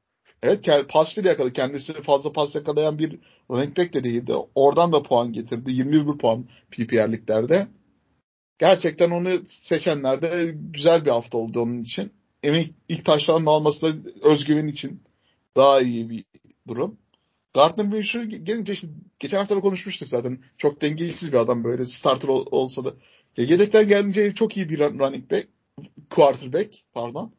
Evet 0.44 0.70
pas 0.90 1.18
bile 1.18 1.30
yakaladı. 1.30 1.54
Kendisi 1.54 1.94
fazla 1.94 2.32
pas 2.32 2.56
yakalayan 2.56 3.00
bir 3.00 3.20
running 3.52 3.78
back 3.78 3.94
de 3.94 4.04
değildi. 4.04 4.34
Oradan 4.56 4.94
da 4.94 5.04
puan 5.04 5.34
getirdi. 5.34 5.72
21 5.72 6.18
puan 6.18 6.46
PPR'liklerde. 6.72 7.68
Gerçekten 8.58 9.12
onu 9.12 9.30
seçenlerde 9.48 10.56
güzel 10.56 11.06
bir 11.06 11.12
hafta 11.12 11.38
oldu 11.38 11.62
onun 11.62 11.82
için. 11.82 12.12
Emin 12.44 12.76
ilk 12.90 13.06
taşlarının 13.06 13.46
alması 13.46 13.82
da 13.82 14.10
özgüven 14.30 14.68
için 14.68 15.02
daha 15.58 15.82
iyi 15.82 16.10
bir 16.10 16.24
durum. 16.68 16.98
Gardner 17.54 17.88
Minshew 17.88 18.38
gelince 18.38 18.74
işte 18.74 18.88
geçen 19.20 19.38
hafta 19.38 19.56
da 19.56 19.62
konuşmuştuk 19.62 20.10
zaten. 20.10 20.40
Çok 20.58 20.82
dengesiz 20.82 21.34
bir 21.34 21.38
adam 21.38 21.64
böyle 21.64 21.86
starter 21.86 22.28
ol, 22.28 22.46
olsa 22.52 22.86
da. 22.86 22.94
Ya 23.38 23.46
yedekten 23.46 23.88
gelince 23.88 24.34
çok 24.34 24.58
iyi 24.58 24.70
bir 24.70 24.80
running 24.80 25.32
back. 25.32 25.48
Quarterback 26.10 26.76
pardon. 26.94 27.34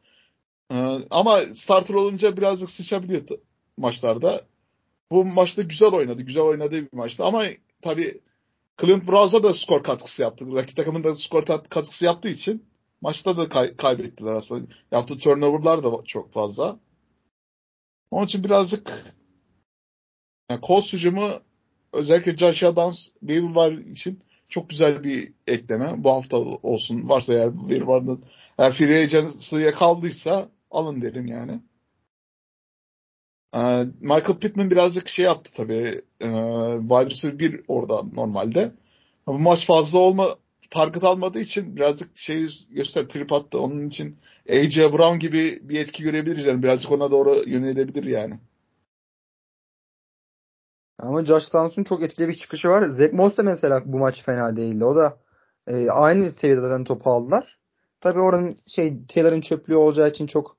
Ee, 0.71 0.97
ama 1.09 1.39
starter 1.39 1.93
olunca 1.93 2.37
birazcık 2.37 2.69
sıçabiliyor 2.69 3.21
maçlarda. 3.77 4.45
Bu 5.11 5.25
maçta 5.25 5.61
güzel 5.61 5.91
oynadı. 5.91 6.21
Güzel 6.21 6.43
oynadığı 6.43 6.81
bir 6.81 6.93
maçtı. 6.93 7.23
Ama 7.23 7.45
tabii 7.81 8.21
Clint 8.81 9.07
Brows'a 9.07 9.43
da 9.43 9.53
skor 9.53 9.83
katkısı 9.83 10.21
yaptı. 10.21 10.55
Rakip 10.55 10.75
takımın 10.75 11.03
da 11.03 11.15
skor 11.15 11.45
katkısı 11.45 12.05
yaptığı 12.05 12.29
için 12.29 12.65
maçta 13.01 13.37
da 13.37 13.49
kay- 13.49 13.75
kaybettiler 13.75 14.33
aslında. 14.33 14.73
Yaptığı 14.91 15.17
turnover'lar 15.17 15.83
da 15.83 15.91
çok 16.05 16.33
fazla. 16.33 16.79
Onun 18.11 18.25
için 18.25 18.43
birazcık 18.43 18.91
Yani 20.49 20.61
Colts 20.61 20.93
hücumu 20.93 21.29
özellikle 21.93 22.37
Joshua 22.37 22.75
Downs 22.75 23.07
waiver 23.19 23.55
var 23.55 23.71
için 23.71 24.19
çok 24.49 24.69
güzel 24.69 25.03
bir 25.03 25.33
ekleme. 25.47 26.03
Bu 26.03 26.11
hafta 26.11 26.37
olsun. 26.37 27.09
Varsa 27.09 27.33
eğer 27.33 27.51
waiver 27.51 27.85
vardı. 27.85 28.19
Eğer 28.57 28.71
free 28.73 29.03
agency'ye 29.03 29.71
kaldıysa 29.71 30.49
alın 30.71 31.01
derim 31.01 31.25
yani. 31.27 31.59
Ee, 33.55 33.85
Michael 34.01 34.39
Pittman 34.39 34.71
birazcık 34.71 35.07
şey 35.07 35.25
yaptı 35.25 35.53
tabii. 35.53 36.01
Ee, 36.21 36.27
wide 36.79 37.09
receiver 37.09 37.39
1 37.39 37.61
orada 37.67 38.03
normalde. 38.03 38.71
Bu 39.27 39.39
maç 39.39 39.65
fazla 39.65 39.99
olma 39.99 40.27
target 40.69 41.03
almadığı 41.03 41.39
için 41.39 41.75
birazcık 41.75 42.17
şey 42.17 42.47
göster 42.69 43.07
trip 43.07 43.33
attı. 43.33 43.59
Onun 43.59 43.87
için 43.87 44.17
AJ 44.49 44.77
Brown 44.77 45.19
gibi 45.19 45.59
bir 45.63 45.79
etki 45.79 46.03
görebiliriz 46.03 46.47
yani. 46.47 46.63
Birazcık 46.63 46.91
ona 46.91 47.11
doğru 47.11 47.43
yönelebilir 47.49 48.03
yani. 48.03 48.35
Ama 50.99 51.25
Josh 51.25 51.53
Downs'un 51.53 51.83
çok 51.83 52.03
etkili 52.03 52.27
bir 52.27 52.37
çıkışı 52.37 52.69
var. 52.69 52.83
Zach 52.83 53.13
Moss 53.13 53.37
da 53.37 53.43
mesela 53.43 53.81
bu 53.85 53.97
maç 53.97 54.23
fena 54.23 54.55
değildi. 54.57 54.85
O 54.85 54.95
da 54.95 55.17
e, 55.67 55.89
aynı 55.89 56.31
seviyede 56.31 56.61
zaten 56.61 56.83
topu 56.83 57.09
aldılar. 57.11 57.59
Tabii 58.01 58.19
oranın 58.19 58.57
şey 58.67 59.05
Taylor'ın 59.07 59.41
çöplüğü 59.41 59.75
olacağı 59.75 60.09
için 60.09 60.27
çok 60.27 60.57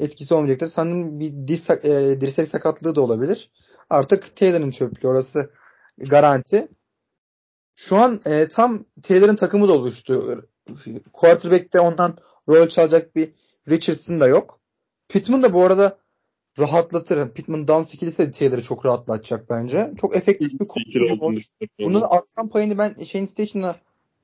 etkisi 0.00 0.34
olmayacaktır. 0.34 0.68
Sanırım 0.68 1.20
bir 1.20 1.48
diz, 1.48 1.70
e, 1.70 2.20
dirsek 2.20 2.48
sakatlığı 2.48 2.96
da 2.96 3.00
olabilir. 3.00 3.50
Artık 3.90 4.36
Taylor'ın 4.36 4.70
çöplüğü 4.70 5.08
orası 5.08 5.50
garanti. 5.98 6.68
Şu 7.74 7.96
an 7.96 8.20
e, 8.26 8.48
tam 8.48 8.84
Taylor'ın 9.02 9.36
takımı 9.36 9.68
da 9.68 9.72
oluştu. 9.72 10.44
Quarterback'te 11.12 11.80
ondan 11.80 12.18
rol 12.48 12.68
çalacak 12.68 13.16
bir 13.16 13.34
Richardson 13.68 14.20
da 14.20 14.28
yok. 14.28 14.60
Pittman 15.08 15.42
da 15.42 15.52
bu 15.52 15.62
arada 15.62 15.98
rahatlatır. 16.58 17.34
Pittman 17.34 17.68
Downs 17.68 17.94
ikilisi 17.94 18.18
de 18.18 18.30
Taylor'ı 18.30 18.62
çok 18.62 18.86
rahatlatacak 18.86 19.50
bence. 19.50 19.92
Çok 20.00 20.16
efektif 20.16 20.60
bir 20.60 20.68
koçu. 20.68 21.20
Bunun 21.78 22.02
aslan 22.08 22.48
payını 22.48 22.78
ben 22.78 23.04
Shane 23.04 23.26
Station'a 23.26 23.76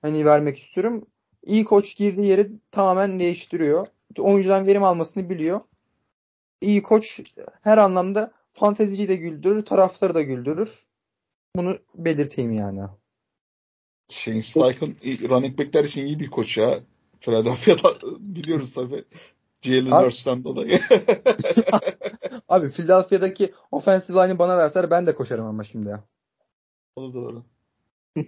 hani 0.02 0.24
vermek 0.24 0.58
istiyorum. 0.58 1.06
İyi 1.46 1.64
koç 1.64 1.96
girdiği 1.96 2.26
yeri 2.26 2.50
tamamen 2.70 3.20
değiştiriyor. 3.20 3.86
Oyuncudan 4.18 4.66
verim 4.66 4.84
almasını 4.84 5.30
biliyor. 5.30 5.60
İyi 6.60 6.82
koç 6.82 7.20
her 7.60 7.78
anlamda 7.78 8.32
fanteziciyi 8.52 9.08
de 9.08 9.16
güldürür, 9.16 9.64
taraftarı 9.64 10.14
da 10.14 10.22
güldürür. 10.22 10.68
Bunu 11.56 11.78
belirteyim 11.94 12.52
yani. 12.52 12.80
Shane 14.08 14.42
Steichen 14.42 14.96
running 15.28 15.58
backler 15.58 15.84
için 15.84 16.06
iyi 16.06 16.20
bir 16.20 16.30
koç 16.30 16.58
ya. 16.58 16.80
Philadelphia'da 17.20 17.98
biliyoruz 18.18 18.74
tabii. 18.74 19.04
Jalen 19.60 19.90
Hurst'tan 19.90 20.44
dolayı. 20.44 20.78
Abi 22.48 22.70
Philadelphia'daki 22.70 23.52
offensive 23.70 24.18
line'i 24.18 24.38
bana 24.38 24.58
verseler 24.58 24.90
ben 24.90 25.06
de 25.06 25.14
koşarım 25.14 25.46
ama 25.46 25.64
şimdi 25.64 25.88
ya. 25.88 26.04
O 26.96 27.08
da 27.08 27.14
doğru. 27.14 27.44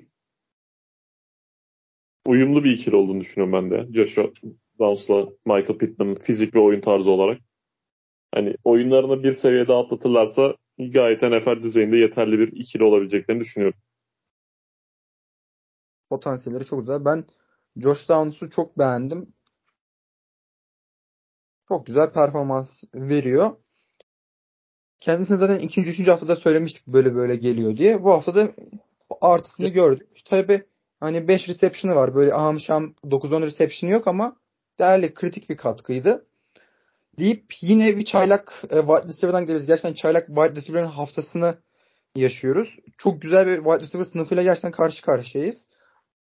Uyumlu 2.26 2.64
bir 2.64 2.72
ikili 2.72 2.96
olduğunu 2.96 3.20
düşünüyorum 3.20 3.52
ben 3.52 3.70
de. 3.70 3.92
Joshua 3.94 4.30
Downs'la 4.78 5.28
Michael 5.46 5.78
Pittman'ın 5.78 6.14
fizik 6.14 6.54
ve 6.54 6.58
oyun 6.58 6.80
tarzı 6.80 7.10
olarak. 7.10 7.40
Hani 8.34 8.56
oyunlarını 8.64 9.22
bir 9.22 9.32
seviyede 9.32 9.72
atlatırlarsa 9.72 10.56
gayet 10.78 11.22
NFL 11.22 11.62
düzeyinde 11.62 11.96
yeterli 11.96 12.38
bir 12.38 12.52
ikili 12.52 12.84
olabileceklerini 12.84 13.40
düşünüyorum. 13.40 13.78
Potansiyelleri 16.10 16.64
çok 16.64 16.80
güzel. 16.80 17.04
Ben 17.04 17.24
Josh 17.76 18.08
Downs'u 18.08 18.50
çok 18.50 18.78
beğendim. 18.78 19.34
Çok 21.72 21.86
güzel 21.86 22.12
performans 22.12 22.84
veriyor. 22.94 23.56
Kendisine 25.00 25.36
zaten 25.36 25.58
ikinci, 25.58 25.90
üçüncü 25.90 26.10
haftada 26.10 26.36
söylemiştik 26.36 26.86
böyle 26.86 27.14
böyle 27.14 27.36
geliyor 27.36 27.76
diye. 27.76 28.02
Bu 28.02 28.10
haftada 28.10 28.48
artısını 29.20 29.68
gördük. 29.68 30.08
Tabi 30.24 30.62
hani 31.00 31.28
5 31.28 31.48
reception'ı 31.48 31.94
var. 31.94 32.14
Böyle 32.14 32.34
aham 32.34 32.60
şam 32.60 32.94
9-10 33.04 33.42
reception'ı 33.46 33.92
yok 33.92 34.08
ama 34.08 34.36
değerli 34.80 35.14
kritik 35.14 35.50
bir 35.50 35.56
katkıydı. 35.56 36.26
Deyip 37.18 37.54
yine 37.60 37.96
bir 37.96 38.04
çaylak 38.04 38.62
e, 38.64 38.76
wide 38.76 39.08
receiver'dan 39.08 39.42
gidiyoruz. 39.42 39.66
Gerçekten 39.66 39.94
çaylak 39.94 40.26
wide 40.26 40.56
receiver'ın 40.56 40.86
haftasını 40.86 41.54
yaşıyoruz. 42.16 42.76
Çok 42.98 43.22
güzel 43.22 43.46
bir 43.46 43.56
wide 43.56 43.80
receiver 43.80 44.04
sınıfıyla 44.04 44.42
gerçekten 44.42 44.72
karşı 44.72 45.02
karşıyayız. 45.02 45.68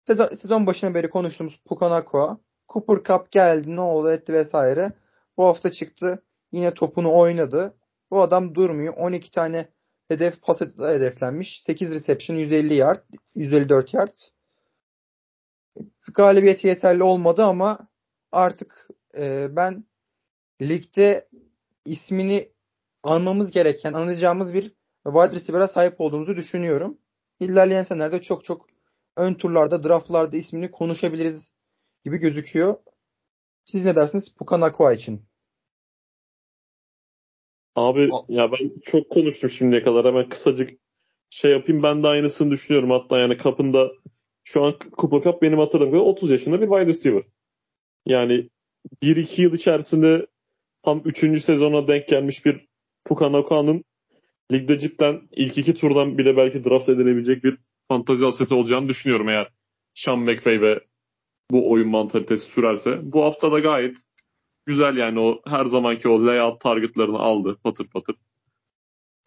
Sezon, 0.06 0.26
sezon 0.26 0.66
başına 0.66 0.94
beri 0.94 1.10
konuştuğumuz 1.10 1.60
Pukanakua, 1.68 2.38
Cooper 2.68 2.96
Cup 3.04 3.30
geldi 3.30 3.76
ne 3.76 3.80
oldu 3.80 4.10
etti 4.10 4.32
vesaire. 4.32 4.92
Bu 5.38 5.46
hafta 5.46 5.72
çıktı. 5.72 6.22
Yine 6.52 6.74
topunu 6.74 7.14
oynadı. 7.18 7.76
Bu 8.10 8.22
adam 8.22 8.54
durmuyor. 8.54 8.94
12 8.96 9.30
tane 9.30 9.68
hedef 10.08 10.42
pas 10.42 10.60
hedeflenmiş. 10.60 11.62
8 11.62 11.94
reception 11.94 12.36
150 12.36 12.74
yard, 12.74 13.04
154 13.34 13.94
yard. 13.94 14.14
Galibiyeti 16.14 16.66
yeterli 16.66 17.02
olmadı 17.02 17.44
ama 17.44 17.88
artık 18.32 18.88
e, 19.18 19.56
ben 19.56 19.84
ligde 20.62 21.28
ismini 21.84 22.52
almamız 23.02 23.50
gereken, 23.50 23.92
anlayacağımız 23.92 24.54
bir 24.54 24.74
wide 25.06 25.32
receiver'a 25.32 25.68
sahip 25.68 26.00
olduğumuzu 26.00 26.36
düşünüyorum. 26.36 26.98
İlerleyen 27.40 27.82
senelerde 27.82 28.22
çok 28.22 28.44
çok 28.44 28.66
ön 29.16 29.34
turlarda, 29.34 29.82
draftlarda 29.82 30.36
ismini 30.36 30.70
konuşabiliriz 30.70 31.52
gibi 32.04 32.18
gözüküyor. 32.18 32.74
Siz 33.64 33.84
ne 33.84 33.96
dersiniz 33.96 34.34
Pukanakua 34.34 34.92
için? 34.92 35.27
Abi 37.78 38.08
ya 38.28 38.52
ben 38.52 38.70
çok 38.84 39.10
konuştum 39.10 39.50
şimdiye 39.50 39.82
kadar. 39.82 40.04
Hemen 40.04 40.28
kısacık 40.28 40.70
şey 41.30 41.50
yapayım. 41.50 41.82
Ben 41.82 42.02
de 42.02 42.06
aynısını 42.08 42.50
düşünüyorum. 42.50 42.90
Hatta 42.90 43.18
yani 43.18 43.36
kapında 43.36 43.90
şu 44.44 44.64
an 44.64 44.74
Cooper 44.98 45.20
Cup 45.20 45.42
benim 45.42 45.58
hatırladığım 45.58 45.92
kadar 45.92 46.04
30 46.04 46.30
yaşında 46.30 46.60
bir 46.60 46.66
wide 46.66 46.86
receiver. 46.86 47.22
Yani 48.06 48.48
1-2 49.02 49.42
yıl 49.42 49.52
içerisinde 49.52 50.26
tam 50.82 51.02
3. 51.04 51.42
sezona 51.42 51.88
denk 51.88 52.08
gelmiş 52.08 52.44
bir 52.44 52.66
Pukanakua'nın 53.04 53.84
ligde 54.52 54.78
cidden 54.78 55.28
ilk 55.32 55.58
iki 55.58 55.74
turdan 55.74 56.18
bile 56.18 56.36
belki 56.36 56.64
draft 56.64 56.88
edilebilecek 56.88 57.44
bir 57.44 57.58
fantazi 57.88 58.26
aseti 58.26 58.54
olacağını 58.54 58.88
düşünüyorum 58.88 59.28
eğer 59.28 59.48
Sean 59.94 60.18
McVay 60.18 60.60
ve 60.60 60.80
bu 61.50 61.70
oyun 61.70 61.88
mantalitesi 61.88 62.50
sürerse. 62.50 62.98
Bu 63.02 63.24
hafta 63.24 63.52
da 63.52 63.58
gayet 63.58 63.96
güzel 64.68 64.96
yani 64.96 65.20
o 65.20 65.40
her 65.46 65.64
zamanki 65.64 66.08
o 66.08 66.26
layout 66.26 66.60
targetlarını 66.60 67.18
aldı 67.18 67.58
patır 67.64 67.88
patır. 67.88 68.16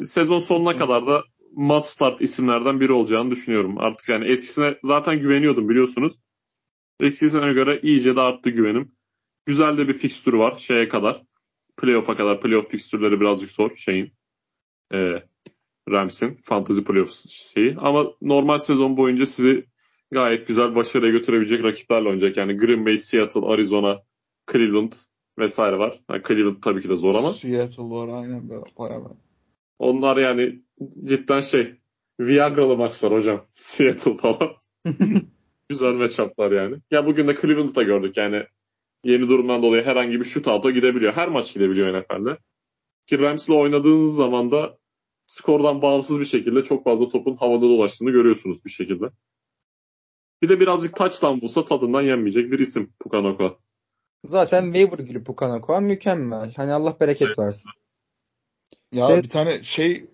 Sezon 0.04 0.40
sonuna 0.40 0.74
kadar 0.78 1.08
da 1.08 1.24
must 1.52 1.88
start 1.88 2.22
isimlerden 2.22 2.80
biri 2.80 2.92
olacağını 2.92 3.32
düşünüyorum. 3.32 3.78
Artık 3.78 4.10
yani 4.10 4.28
eskisine 4.28 4.78
zaten 4.84 5.20
güveniyordum 5.20 5.70
biliyorsunuz. 5.70 6.14
Eskisine 7.00 7.54
göre 7.54 7.80
iyice 7.84 8.16
de 8.16 8.22
arttı 8.22 8.50
güvenim. 8.50 8.92
Güzel 9.46 9.78
de 9.78 9.88
bir 9.88 9.94
fikstürü 9.94 10.38
var 10.38 10.58
şeye 10.58 10.90
kadar. 10.90 11.24
Playoff'a 11.78 12.18
kadar. 12.18 12.42
Playoff 12.42 12.70
fikstürleri 12.70 13.20
birazcık 13.20 13.52
zor 13.52 13.76
şeyin. 13.76 14.14
E, 14.94 15.24
Rams'in 15.90 16.40
fantasy 16.44 16.82
playoff 16.82 17.12
şeyi. 17.30 17.76
Ama 17.78 18.06
normal 18.22 18.58
sezon 18.58 18.98
boyunca 18.98 19.26
sizi 19.26 19.66
gayet 20.12 20.48
güzel 20.48 20.76
başarıya 20.76 21.12
götürebilecek 21.12 21.64
rakiplerle 21.64 22.10
oynayacak. 22.10 22.38
Yani 22.38 22.58
Green 22.58 22.86
Bay, 22.86 22.98
Seattle, 22.98 23.46
Arizona, 23.46 24.02
Cleveland 24.52 24.92
vesaire 25.42 25.78
var. 25.78 26.02
Yani 26.10 26.22
Cleveland 26.28 26.64
tabii 26.64 26.82
ki 26.82 26.90
de 26.90 26.98
zor 26.98 27.16
ama. 27.16 27.30
Seattle 27.30 27.84
var 27.84 28.22
aynen 28.22 28.50
bayağı 28.50 29.04
var. 29.04 29.18
Onlar 29.80 30.18
yani 30.18 30.62
cidden 31.06 31.42
şey 31.42 31.76
Viagra'lı 32.20 32.78
maçlar 32.78 33.14
hocam. 33.14 33.46
Seattle 33.54 34.18
falan. 34.18 34.52
Güzel 35.70 35.94
matchuplar 35.94 36.52
yani. 36.52 36.78
Ya 36.92 37.06
bugün 37.06 37.28
de 37.28 37.36
Cleveland'da 37.42 37.84
gördük 37.84 38.18
yani 38.18 38.44
yeni 39.04 39.30
durumdan 39.30 39.64
dolayı 39.64 39.84
herhangi 39.84 40.20
bir 40.20 40.26
shootout'a 40.26 40.70
gidebiliyor. 40.70 41.14
Her 41.14 41.28
maç 41.28 41.54
gidebiliyor 41.54 42.02
NFL'de. 42.02 42.38
Ki 43.08 43.20
Rams'le 43.20 43.50
oynadığınız 43.50 44.16
zaman 44.16 44.52
da 44.52 44.78
skordan 45.28 45.82
bağımsız 45.82 46.20
bir 46.20 46.26
şekilde 46.26 46.64
çok 46.64 46.84
fazla 46.84 47.10
topun 47.10 47.36
havada 47.36 47.62
dolaştığını 47.62 48.12
görüyorsunuz 48.12 48.66
bir 48.66 48.70
şekilde. 48.70 49.06
Bir 50.42 50.50
de 50.50 50.60
birazcık 50.60 50.96
touchdown 50.96 51.42
bulsa 51.42 51.66
tadından 51.66 52.02
yenmeyecek 52.02 52.52
bir 52.52 52.60
isim 52.60 52.94
Pukanoko. 53.00 53.60
Zaten 54.26 54.64
waiver 54.64 55.00
gibi 55.00 55.24
Pukanoko 55.24 55.82
mükemmel. 55.82 56.54
Hani 56.56 56.72
Allah 56.72 56.98
bereket 57.00 57.40
versin. 57.40 57.72
Ya 58.92 59.10
evet. 59.12 59.24
bir 59.24 59.30
tane 59.30 59.62
şey 59.64 60.06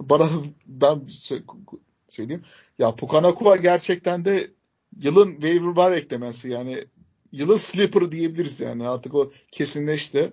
bana 0.00 0.28
ben 0.66 1.06
söyleyeyim. 2.08 2.44
Ya 2.78 2.94
Pukanakua 2.94 3.56
gerçekten 3.56 4.24
de 4.24 4.50
yılın 5.00 5.32
waiver 5.32 5.76
bar 5.76 5.92
eklemesi 5.92 6.48
yani 6.48 6.76
yılın 7.32 7.56
sleeper 7.56 8.12
diyebiliriz 8.12 8.60
yani 8.60 8.88
artık 8.88 9.14
o 9.14 9.30
kesinleşti. 9.52 10.32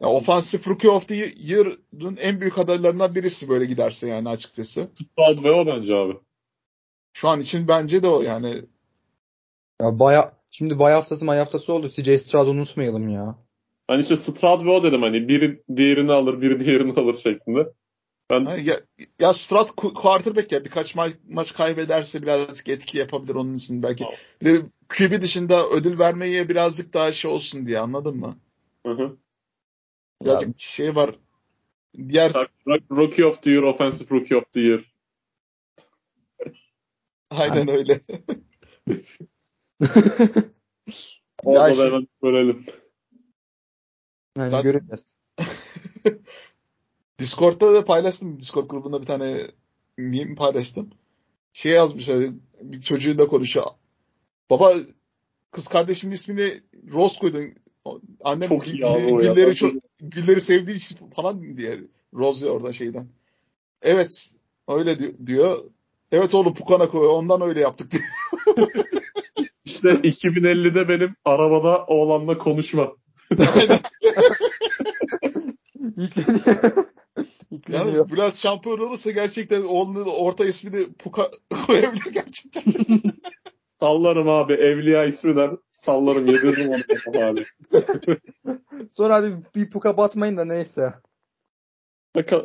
Ya 0.00 0.08
offensive 0.08 0.62
Rookie 0.66 0.90
of 0.90 1.08
the 1.08 1.32
Year'ın 1.36 2.16
en 2.16 2.40
büyük 2.40 2.58
adaylarından 2.58 3.14
birisi 3.14 3.48
böyle 3.48 3.64
giderse 3.64 4.08
yani 4.08 4.28
açıkçası. 4.28 4.90
Stroud 4.94 5.44
ve 5.44 5.50
o 5.50 5.66
bence 5.66 5.94
abi. 5.94 6.18
Şu 7.12 7.28
an 7.28 7.40
için 7.40 7.68
bence 7.68 8.02
de 8.02 8.08
o 8.08 8.22
yani. 8.22 8.54
Ya 9.82 9.98
baya 9.98 10.32
şimdi 10.54 10.78
bay 10.78 10.92
haftası 10.92 11.24
may 11.24 11.38
haftası 11.38 11.72
oldu. 11.72 11.88
CJ 11.88 12.20
Stroud'u 12.22 12.50
unutmayalım 12.50 13.08
ya. 13.08 13.38
Hani 13.86 14.02
işte 14.02 14.16
Stroud 14.16 14.64
ve 14.64 14.70
o 14.70 14.82
dedim 14.82 15.02
hani 15.02 15.28
biri 15.28 15.62
diğerini 15.76 16.12
alır 16.12 16.40
biri 16.40 16.60
diğerini 16.60 16.92
alır 17.00 17.16
şeklinde. 17.16 17.72
Ben 18.30 18.44
Ha, 18.44 18.56
ya, 18.56 18.74
ya 19.20 19.30
ku- 19.30 19.94
quarterback 19.94 20.52
ya 20.52 20.64
birkaç 20.64 20.94
ma- 20.94 21.16
maç 21.28 21.54
kaybederse 21.54 22.22
birazcık 22.22 22.68
etki 22.68 22.98
yapabilir 22.98 23.34
onun 23.34 23.54
için 23.54 23.82
belki. 23.82 24.04
Tamam. 24.04 24.14
Bir 24.42 24.46
de 24.46 24.66
QB 24.88 25.22
dışında 25.22 25.68
ödül 25.68 25.98
vermeye 25.98 26.48
birazcık 26.48 26.94
daha 26.94 27.12
şey 27.12 27.30
olsun 27.30 27.66
diye 27.66 27.78
anladın 27.78 28.16
mı? 28.16 28.36
Hı 28.86 28.92
hı. 28.92 29.16
Birazcık 30.24 30.60
şey 30.60 30.96
var. 30.96 31.14
Diğer 32.08 32.32
Rookie 32.90 33.24
of 33.24 33.42
the 33.42 33.50
Year, 33.50 33.62
Offensive 33.62 34.08
Rookie 34.10 34.36
of 34.36 34.52
the 34.52 34.60
Year. 34.60 34.84
aynen 37.30 37.68
öyle. 37.68 38.00
Orada 41.44 41.68
Ya 41.68 41.78
da 41.78 41.84
hemen 41.86 42.08
bölelim. 42.22 42.66
Yani 44.38 44.50
Zaten- 44.50 44.72
göreceğiz. 44.72 45.12
Discord'da 47.18 47.74
da 47.74 47.84
paylaştım. 47.84 48.40
Discord 48.40 48.70
grubunda 48.70 49.02
bir 49.02 49.06
tane 49.06 49.36
meme 49.96 50.34
paylaştım. 50.34 50.90
Şey 51.52 51.72
yazmış 51.72 52.08
hani, 52.08 52.32
bir 52.60 52.82
çocuğuyla 52.82 53.26
konuşuyor. 53.26 53.66
Baba 54.50 54.72
kız 55.50 55.68
kardeşimin 55.68 56.14
ismini 56.14 56.60
Rose 56.92 57.20
koydun. 57.20 57.54
Annem 58.24 58.48
Çok 58.48 58.68
iyi 58.68 58.80
ya. 58.80 58.98
gülleri 58.98 59.46
Ben 59.48 59.52
çok 59.52 59.72
gülleri 60.00 60.40
sevdiği 60.40 60.76
için 60.76 60.96
falan 61.10 61.56
diye 61.56 61.76
Rose 62.14 62.50
orada 62.50 62.72
şeyden. 62.72 63.08
Evet 63.82 64.30
öyle 64.68 64.98
di- 64.98 65.26
diyor. 65.26 65.64
Evet 66.12 66.34
oğlum 66.34 66.54
Pukana 66.54 66.88
koy 66.88 67.06
ondan 67.08 67.40
öyle 67.40 67.60
yaptık 67.60 67.90
diyor. 67.90 68.04
İşte 69.92 70.28
2050'de 70.28 70.88
benim 70.88 71.16
arabada 71.24 71.84
oğlanla 71.86 72.38
konuşma. 72.38 72.92
Yükleniyor. 75.96 76.86
Yükleniyor. 77.50 77.86
Yani 77.86 78.12
biraz 78.12 78.42
şampiyon 78.42 78.78
olursa 78.78 79.10
gerçekten 79.10 79.62
oğlunun 79.62 80.06
orta 80.18 80.44
ismini 80.44 80.92
Puka 80.92 81.30
koyabilir 81.66 82.12
gerçekten. 82.12 82.62
Sallarım 83.80 84.28
abi. 84.28 84.52
Evliya 84.52 85.04
isminden 85.04 85.58
sallarım. 85.70 86.26
Yediririm 86.26 86.70
onu 87.06 87.24
abi. 87.24 87.44
Sonra 88.90 89.14
abi 89.14 89.28
bir 89.54 89.70
puka 89.70 89.96
batmayın 89.96 90.36
da 90.36 90.44
neyse. 90.44 90.94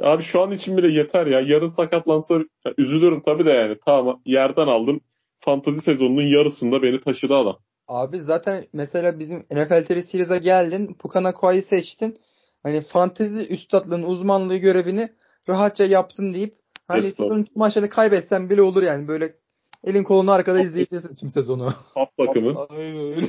Abi 0.01 0.23
şu 0.23 0.41
an 0.41 0.51
için 0.51 0.77
bile 0.77 0.91
yeter 0.91 1.27
ya. 1.27 1.39
Yarın 1.39 1.67
sakatlansa 1.67 2.33
ya 2.65 2.73
üzülürüm 2.77 3.21
tabii 3.21 3.45
de 3.45 3.51
yani. 3.51 3.77
Tamam 3.85 4.21
yerden 4.25 4.67
aldım. 4.67 5.01
Fantazi 5.39 5.81
sezonunun 5.81 6.27
yarısında 6.37 6.81
beni 6.81 6.99
taşıdı 7.01 7.35
adam. 7.35 7.57
Abi 7.87 8.19
zaten 8.19 8.65
mesela 8.73 9.19
bizim 9.19 9.39
NFL 9.51 10.01
Series'e 10.01 10.37
geldin. 10.37 10.93
Pukana 10.93 11.33
Koa'yı 11.33 11.63
seçtin. 11.63 12.19
Hani 12.63 12.81
fantezi 12.81 13.53
üstadlığın 13.53 14.03
uzmanlığı 14.03 14.57
görevini 14.57 15.09
rahatça 15.49 15.85
yaptım 15.85 16.33
deyip 16.33 16.55
hani 16.87 17.03
sezon 17.03 17.47
maçlarını 17.55 17.89
kaybetsen 17.89 18.49
bile 18.49 18.61
olur 18.61 18.83
yani 18.83 19.07
böyle 19.07 19.35
elin 19.83 20.03
kolunu 20.03 20.31
arkada 20.31 20.61
izleyebilirsin 20.61 21.15
tüm 21.15 21.29
sezonu. 21.29 21.73
Pas 21.95 22.13
takımı. 22.13 22.55
Aynen 22.69 22.99
öyle. 22.99 23.25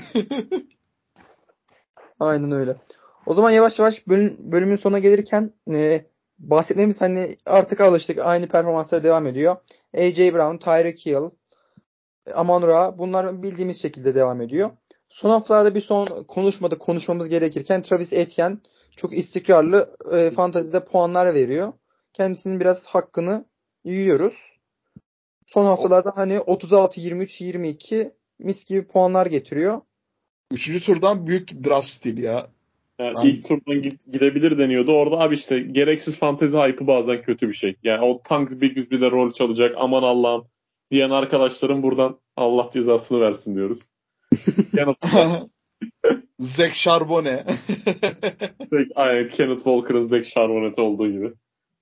Aynen 2.21 2.53
öyle. 2.53 2.77
O 3.27 3.35
zaman 3.35 3.51
yavaş 3.51 3.79
yavaş 3.79 4.09
bölüm, 4.09 4.37
bölümün 4.39 4.77
sonuna 4.77 4.99
gelirken 4.99 5.53
e, 5.75 6.05
bahsetmemiz 6.39 7.01
hani 7.01 7.37
artık 7.47 7.81
alıştık. 7.81 8.19
Aynı 8.19 8.49
performanslara 8.49 9.03
devam 9.03 9.27
ediyor. 9.27 9.57
AJ 9.95 10.19
Brown, 10.19 10.57
Tyreek 10.57 11.07
Hill, 11.07 11.31
Amon 12.35 12.63
Ra 12.63 12.99
bunlar 12.99 13.43
bildiğimiz 13.43 13.83
şekilde 13.83 14.15
devam 14.15 14.41
ediyor. 14.41 14.71
Son 15.09 15.31
haftalarda 15.31 15.75
bir 15.75 15.81
son 15.81 16.07
konuşmada 16.07 16.79
konuşmamız 16.79 17.29
gerekirken 17.29 17.83
Travis 17.83 18.13
Etienne 18.13 18.57
çok 18.97 19.19
istikrarlı 19.19 19.97
e, 20.17 20.31
fantazide 20.31 20.85
puanlar 20.85 21.35
veriyor. 21.35 21.73
Kendisinin 22.13 22.61
biraz 22.61 22.87
hakkını 22.87 23.45
yiyoruz. 23.85 24.35
Son 25.47 25.65
haftalarda 25.65 26.13
hani 26.15 26.41
36, 26.41 27.01
23, 27.01 27.41
22 27.41 28.11
mis 28.39 28.65
gibi 28.65 28.87
puanlar 28.87 29.27
getiriyor. 29.27 29.81
Üçüncü 30.51 30.81
turdan 30.81 31.27
büyük 31.27 31.65
draft 31.65 31.87
stili 31.87 32.23
ya. 32.23 32.47
Yani 32.99 33.19
Abi- 33.19 33.29
ilk 33.29 33.49
turdan 33.49 33.75
gid- 33.75 34.13
gidebilir 34.13 34.59
deniyordu. 34.59 34.93
Orada 34.93 35.19
abi 35.19 35.35
işte 35.35 35.61
gereksiz 35.61 36.17
fantezi 36.17 36.57
hype'ı 36.57 36.87
bazen 36.87 37.23
kötü 37.23 37.49
bir 37.49 37.55
şey. 37.55 37.77
Yani 37.83 38.05
o 38.05 38.23
tank 38.23 38.51
bir 38.51 38.91
bir 38.91 39.01
de 39.01 39.11
rol 39.11 39.33
çalacak 39.33 39.75
aman 39.79 40.03
Allah'ım 40.03 40.45
diyen 40.91 41.11
arkadaşlarım 41.11 41.83
buradan 41.83 42.21
Allah 42.37 42.71
cezasını 42.73 43.21
versin 43.21 43.55
diyoruz. 43.55 43.81
Kenneth, 44.75 45.07
Zach 46.39 46.73
Charbonnet. 46.73 47.47
aynen 48.95 49.29
Kenneth 49.29 49.65
Walker'ın 49.65 50.03
Zach 50.03 50.25
Charbonnet'i 50.25 50.81
olduğu 50.81 51.11
gibi. 51.11 51.33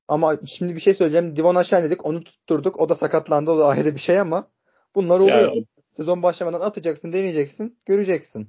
Ama 0.09 0.37
şimdi 0.47 0.75
bir 0.75 0.81
şey 0.81 0.95
söyleyeceğim. 0.95 1.37
Divon 1.37 1.55
Aşağı 1.55 1.83
dedik. 1.83 2.07
Onu 2.07 2.25
tutturduk. 2.25 2.81
O 2.81 2.89
da 2.89 2.95
sakatlandı. 2.95 3.51
O 3.51 3.59
da 3.59 3.67
ayrı 3.67 3.95
bir 3.95 4.01
şey 4.01 4.21
ama 4.21 4.51
bunlar 4.95 5.21
oluyor. 5.21 5.39
Yani 5.39 5.67
Sezon 5.91 6.23
başlamadan 6.23 6.61
atacaksın, 6.61 7.13
deneyeceksin, 7.13 7.79
göreceksin. 7.87 8.49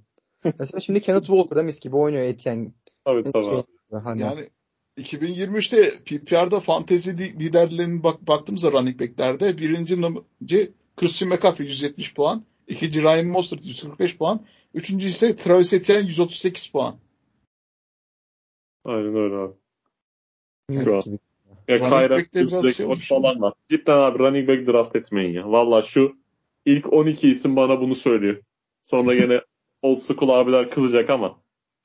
Mesela 0.60 0.80
şimdi 0.80 1.02
Kenneth 1.02 1.26
Walker 1.26 1.58
da 1.58 1.64
mis 1.64 1.80
gibi 1.80 1.96
oynuyor 1.96 2.24
Etienne. 2.24 2.72
tabii 3.06 3.24
tabii. 3.24 3.44
Şey, 3.44 4.00
hani. 4.04 4.22
Yani 4.22 4.50
2023'te 5.02 5.92
PPR'da 6.06 6.60
fantezi 6.60 7.18
li- 7.18 7.40
liderlerinin 7.40 8.04
bak 8.04 8.28
baktığımızda 8.28 8.72
running 8.72 9.00
back'lerde 9.02 9.58
birinci 9.58 10.02
numaracı 10.02 10.72
Christian 10.96 11.30
McCaffrey 11.32 11.68
170 11.68 12.14
puan. 12.14 12.44
ikinci 12.68 13.02
Ryan 13.02 13.26
Mostert 13.28 13.66
145 13.66 14.18
puan. 14.18 14.46
Üçüncü 14.74 15.08
ise 15.08 15.36
Travis 15.36 15.74
Etienne 15.74 16.08
138 16.08 16.68
puan. 16.68 16.96
Aynen 18.86 19.16
öyle 19.16 19.36
abi. 19.36 19.54
Ya 21.68 21.90
Kayra 21.90 22.74
şey 22.74 22.86
olmuş 22.86 23.08
falan 23.08 23.42
var. 23.42 23.54
Cidden 23.70 23.98
abi 23.98 24.20
running 24.20 24.48
back 24.50 24.68
draft 24.68 24.96
etmeyin 24.96 25.34
ya. 25.34 25.52
Valla 25.52 25.82
şu 25.82 26.16
ilk 26.66 26.94
12 26.94 27.28
isim 27.30 27.56
bana 27.56 27.82
bunu 27.82 27.96
söylüyor. 27.96 28.42
Sonra 28.82 29.16
gene 29.16 29.42
old 29.82 29.98
school 29.98 30.30
abiler 30.30 30.72
kızacak 30.72 31.10
ama 31.10 31.40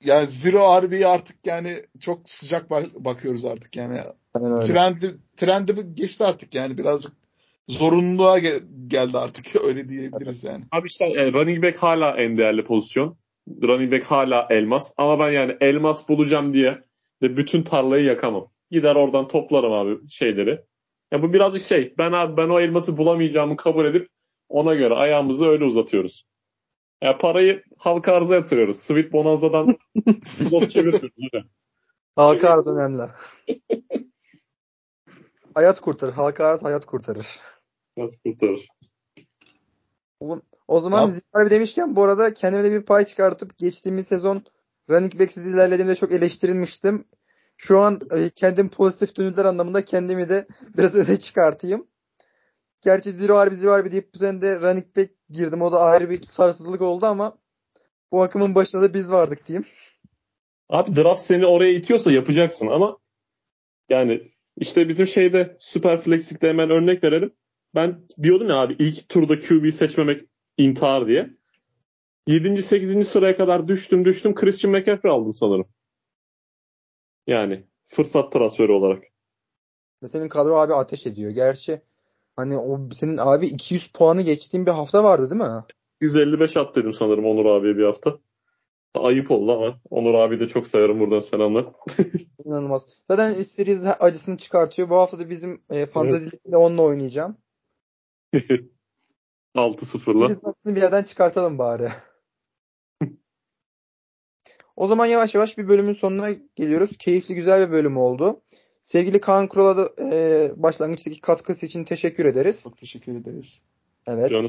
Yani 0.05 0.26
Zero 0.26 0.82
RB'ye 0.82 1.07
artık 1.07 1.36
yani 1.46 1.82
çok 2.00 2.28
sıcak 2.30 2.70
bak- 2.70 2.94
bakıyoruz 2.94 3.44
artık 3.44 3.76
yani. 3.76 3.98
Öyle. 4.34 4.61
Trendi, 4.66 5.14
trendi 5.36 5.94
geçti 5.94 6.24
artık 6.24 6.55
yani 6.55 6.78
birazcık 6.78 7.12
zorunluluğa 7.68 8.38
gel- 8.38 8.62
geldi 8.86 9.18
artık 9.18 9.46
öyle 9.64 9.88
diyebiliriz 9.88 10.44
yani. 10.44 10.64
Abi 10.72 10.86
işte 10.86 11.05
e, 11.05 11.32
running 11.32 11.64
back 11.64 11.78
hala 11.78 12.16
en 12.16 12.36
değerli 12.38 12.64
pozisyon. 12.64 13.16
Running 13.62 13.92
back 13.92 14.05
hala 14.05 14.46
elmas. 14.50 14.92
Ama 14.96 15.18
ben 15.18 15.30
yani 15.30 15.57
elmas 15.61 16.09
bulacağım 16.09 16.55
diye 16.55 16.78
de 17.22 17.36
bütün 17.36 17.62
tarlayı 17.62 18.05
yakamam. 18.05 18.50
Gider 18.70 18.94
oradan 18.94 19.28
toplarım 19.28 19.72
abi 19.72 20.09
şeyleri. 20.09 20.61
Ya 21.12 21.22
bu 21.22 21.32
birazcık 21.32 21.62
şey. 21.62 21.94
Ben 21.98 22.12
abi 22.12 22.36
ben 22.36 22.48
o 22.48 22.61
elması 22.61 22.96
bulamayacağımı 22.96 23.57
kabul 23.57 23.84
edip 23.84 24.09
ona 24.48 24.74
göre 24.74 24.94
ayağımızı 24.94 25.46
öyle 25.46 25.64
uzatıyoruz. 25.64 26.24
Ya 27.05 27.18
parayı 27.18 27.62
halka 27.78 28.12
arıza 28.12 28.34
yatırıyoruz. 28.34 28.80
Sweet 28.80 29.12
Bonanza'dan 29.12 29.78
boz 30.50 30.68
çeviriyoruz. 30.68 31.02
öyle. 31.02 31.44
Halka 32.16 32.50
arz 32.50 32.66
önemli. 32.66 33.02
hayat 35.55 35.80
kurtarır. 35.80 36.12
Halka 36.12 36.46
arz 36.46 36.62
hayat 36.62 36.86
kurtarır. 36.86 37.40
Nasıl 37.96 38.18
kurtarır? 38.26 38.68
O 40.68 40.80
zaman 40.80 41.11
Zidane 41.11 41.50
demişken 41.50 41.96
bu 41.96 42.05
arada 42.05 42.34
kendime 42.34 42.64
de 42.64 42.70
bir 42.70 42.82
pay 42.82 43.05
çıkartıp 43.05 43.59
geçtiğimiz 43.59 44.07
sezon 44.07 44.44
running 44.90 45.20
back'siz 45.20 45.46
ilerlediğimde 45.46 45.96
çok 45.96 46.12
eleştirilmiştim. 46.12 47.05
Şu 47.57 47.80
an 47.80 48.00
e, 48.16 48.30
kendim 48.30 48.68
pozitif 48.68 49.16
dönütler 49.16 49.44
anlamında 49.44 49.84
kendimi 49.84 50.28
de 50.28 50.46
biraz 50.78 50.96
öne 50.96 51.18
çıkartayım. 51.18 51.86
Gerçi 52.80 53.11
zero 53.11 53.36
harbi 53.36 53.57
zero 53.57 53.72
harbi 53.72 53.92
deyip 53.92 54.14
bu 54.14 54.18
sene 54.18 54.40
de 54.40 54.61
running 54.61 54.96
back 54.96 55.11
girdim. 55.35 55.62
O 55.62 55.72
da 55.72 55.80
ayrı 55.80 56.11
bir 56.11 56.22
tutarsızlık 56.22 56.82
oldu 56.82 57.07
ama 57.07 57.39
bu 58.12 58.22
akımın 58.22 58.55
başında 58.55 58.82
da 58.82 58.95
biz 58.95 59.12
vardık 59.12 59.47
diyeyim. 59.47 59.66
Abi 60.68 60.97
draft 60.97 61.22
seni 61.22 61.47
oraya 61.47 61.72
itiyorsa 61.72 62.12
yapacaksın 62.12 62.66
ama 62.66 62.99
yani 63.89 64.32
işte 64.57 64.89
bizim 64.89 65.07
şeyde 65.07 65.57
Super 65.61 66.01
Flexic'te 66.01 66.49
hemen 66.49 66.70
örnek 66.70 67.05
verelim. 67.05 67.35
Ben 67.74 68.07
diyordum 68.22 68.49
ya 68.49 68.57
abi 68.57 68.76
ilk 68.78 69.09
turda 69.09 69.41
QB 69.41 69.72
seçmemek 69.72 70.28
intihar 70.57 71.07
diye. 71.07 71.30
7. 72.26 72.62
8. 72.62 73.09
sıraya 73.09 73.37
kadar 73.37 73.68
düştüm 73.68 74.05
düştüm 74.05 74.35
Christian 74.35 74.72
McCaffrey 74.72 75.12
aldım 75.12 75.35
sanırım. 75.35 75.68
Yani 77.26 77.66
fırsat 77.87 78.32
transferi 78.32 78.72
olarak. 78.72 79.05
Ve 80.03 80.09
senin 80.09 80.28
kadro 80.28 80.57
abi 80.57 80.74
ateş 80.74 81.07
ediyor. 81.07 81.30
Gerçi 81.30 81.82
hani 82.37 82.59
o 82.59 82.91
senin 82.91 83.18
abi 83.18 83.47
200 83.47 83.87
puanı 83.87 84.22
geçtiğin 84.22 84.66
bir 84.66 84.70
hafta 84.70 85.05
vardı 85.05 85.30
değil 85.30 85.41
mi? 85.41 85.64
155 86.01 86.57
at 86.57 86.76
dedim 86.76 86.95
sanırım 86.95 87.24
Onur 87.24 87.47
abiye 87.47 87.76
bir 87.76 87.85
hafta. 87.85 88.18
Ayıp 88.95 89.30
oldu 89.30 89.53
ama 89.53 89.80
Onur 89.91 90.14
abi 90.14 90.41
de 90.41 90.49
çok 90.49 90.66
severim 90.66 91.01
buradan 91.01 91.20
selamlar. 91.20 91.66
İnanılmaz. 92.45 92.87
Zaten 93.11 93.32
series 93.32 93.85
acısını 94.01 94.39
çıkartıyor. 94.39 94.91
Bu 94.91 94.97
hafta 94.97 95.18
da 95.18 95.30
bizim 95.30 95.62
e, 95.70 95.87
Fantasy 95.87 96.24
Lig'de 96.24 96.57
onunla 96.57 96.82
oynayacağım. 96.82 97.37
6-0'la. 99.55 100.26
Series 100.26 100.45
acısını 100.45 100.76
bir 100.76 100.82
yerden 100.82 101.03
çıkartalım 101.03 101.59
bari. 101.59 101.93
o 104.76 104.89
zaman 104.89 105.07
yavaş 105.07 105.35
yavaş 105.35 105.59
bir 105.59 105.68
bölümün 105.68 105.95
sonuna 105.95 106.30
geliyoruz. 106.30 106.91
Keyifli 106.99 107.35
güzel 107.35 107.68
bir 107.68 107.72
bölüm 107.72 107.97
oldu. 107.97 108.43
Sevgili 108.95 109.20
Kaan 109.20 109.49
Kural'a 109.49 109.76
da 109.76 109.90
e, 110.14 110.51
başlangıçtaki 110.57 111.20
katkısı 111.20 111.66
için 111.66 111.84
teşekkür 111.84 112.24
ederiz. 112.24 112.62
Çok 112.62 112.78
teşekkür 112.78 113.12
ederiz. 113.12 113.62
Evet. 114.07 114.30
Canı. 114.30 114.49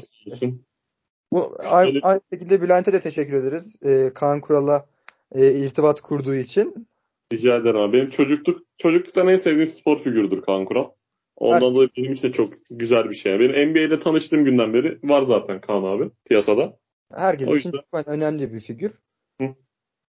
Bu 1.32 1.56
aynı, 1.58 1.98
aynı 2.02 2.20
şekilde 2.32 2.62
Bülent'e 2.62 2.92
de 2.92 3.00
teşekkür 3.00 3.32
ederiz. 3.32 3.76
E, 3.82 4.14
Kaan 4.14 4.40
Kural'a 4.40 4.86
e, 5.32 5.52
irtibat 5.52 6.00
kurduğu 6.00 6.34
için. 6.34 6.88
Rica 7.32 7.56
ederim 7.56 7.76
abi. 7.76 7.92
Benim 7.92 8.10
çocukluk, 8.10 8.62
çocukluktan 8.78 9.28
en 9.28 9.36
sevdiğim 9.36 9.66
spor 9.66 9.98
figürüdür 9.98 10.42
Kaan 10.42 10.64
Kural. 10.64 10.90
Ondan 11.36 11.74
dolayı 11.74 11.88
benim 11.96 12.12
için 12.12 12.28
de 12.28 12.32
çok 12.32 12.52
güzel 12.70 13.10
bir 13.10 13.14
şey. 13.14 13.40
Benim 13.40 13.70
NBA'de 13.70 13.98
tanıştığım 14.00 14.44
günden 14.44 14.74
beri 14.74 14.98
var 15.02 15.22
zaten 15.22 15.60
Kaan 15.60 15.84
abi 15.84 16.10
piyasada. 16.24 16.78
Herkes 17.12 17.48
O 17.48 17.56
için 17.56 17.68
yüzden- 17.68 17.84
çok 17.92 18.08
önemli 18.08 18.52
bir 18.52 18.60
figür. 18.60 18.92
Hı. 19.40 19.48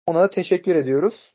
Ona 0.06 0.20
da 0.22 0.30
teşekkür 0.30 0.74
ediyoruz. 0.74 1.32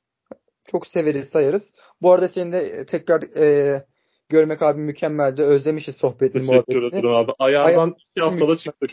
Çok 0.72 0.88
severiz, 0.88 1.30
sayarız. 1.30 1.74
Bu 2.02 2.12
arada 2.14 2.28
seni 2.30 2.52
de 2.52 2.60
e, 2.60 2.86
tekrar 2.86 3.22
e, 3.42 3.86
görmek 4.30 4.62
abi 4.62 4.82
mükemmeldi. 4.82 5.42
Özlemişiz 5.42 5.96
sohbetini, 5.96 6.42
Teşekkür 6.42 6.54
muhabbetini. 6.76 6.88
ederim 7.00 7.10
abi. 7.16 7.32
Ayağından 7.40 7.70
Ayağım- 7.70 7.96
iki 8.12 8.22
haftada 8.22 8.58
çıktık. 8.58 8.92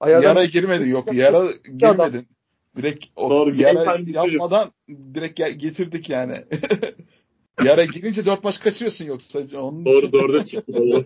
Ayardan 0.00 0.28
Yara 0.28 0.44
girmedi 0.44 0.88
yok. 0.88 1.14
Yara 1.14 1.44
girmedin. 1.76 2.26
Direkt 2.76 3.06
o 3.16 3.30
Doğru, 3.30 3.54
yara 3.54 3.98
yapmadan 4.12 4.68
direkt 5.14 5.40
ge- 5.40 5.50
getirdik 5.52 6.10
yani. 6.10 6.34
yara 7.64 7.84
girince 7.84 8.26
dört 8.26 8.44
maç 8.44 8.60
kaçırıyorsun 8.60 9.04
yoksa. 9.04 9.38
Onun 9.60 9.84
Doğru 9.84 9.98
için- 9.98 10.12
dörde 10.12 10.44
çıktı. 10.46 10.74
Doğru. 10.74 11.04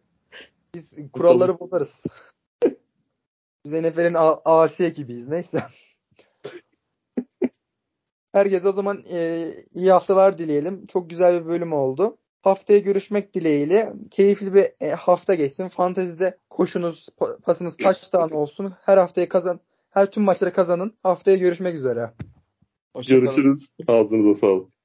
biz 0.74 0.94
kuralları 1.12 1.58
bozarız. 1.60 2.04
Biz 3.64 3.72
NFL'in 3.72 4.14
A- 4.14 4.40
asi 4.44 4.84
ekibiyiz. 4.84 5.28
Neyse. 5.28 5.62
Herkese 8.36 8.68
o 8.68 8.72
zaman 8.72 9.02
e, 9.12 9.48
iyi 9.74 9.90
haftalar 9.90 10.38
dileyelim. 10.38 10.86
Çok 10.86 11.10
güzel 11.10 11.40
bir 11.40 11.46
bölüm 11.46 11.72
oldu. 11.72 12.16
Haftaya 12.42 12.78
görüşmek 12.78 13.34
dileğiyle. 13.34 13.92
Keyifli 14.10 14.54
bir 14.54 14.64
e, 14.80 14.90
hafta 14.90 15.34
geçsin. 15.34 15.68
Fantezide 15.68 16.38
koşunuz, 16.50 17.08
pa- 17.20 17.40
pasınız 17.40 17.76
touchdown 17.76 18.34
olsun. 18.34 18.72
Her 18.80 18.98
haftayı 18.98 19.28
kazan, 19.28 19.60
her 19.90 20.10
tüm 20.10 20.22
maçları 20.22 20.52
kazanın. 20.52 20.92
Haftaya 21.02 21.36
görüşmek 21.36 21.74
üzere. 21.74 22.12
Hoşça 22.96 23.14
kalın. 23.14 23.24
Görüşürüz. 23.24 23.68
Ağzınıza 23.88 24.34
sağlık. 24.34 24.75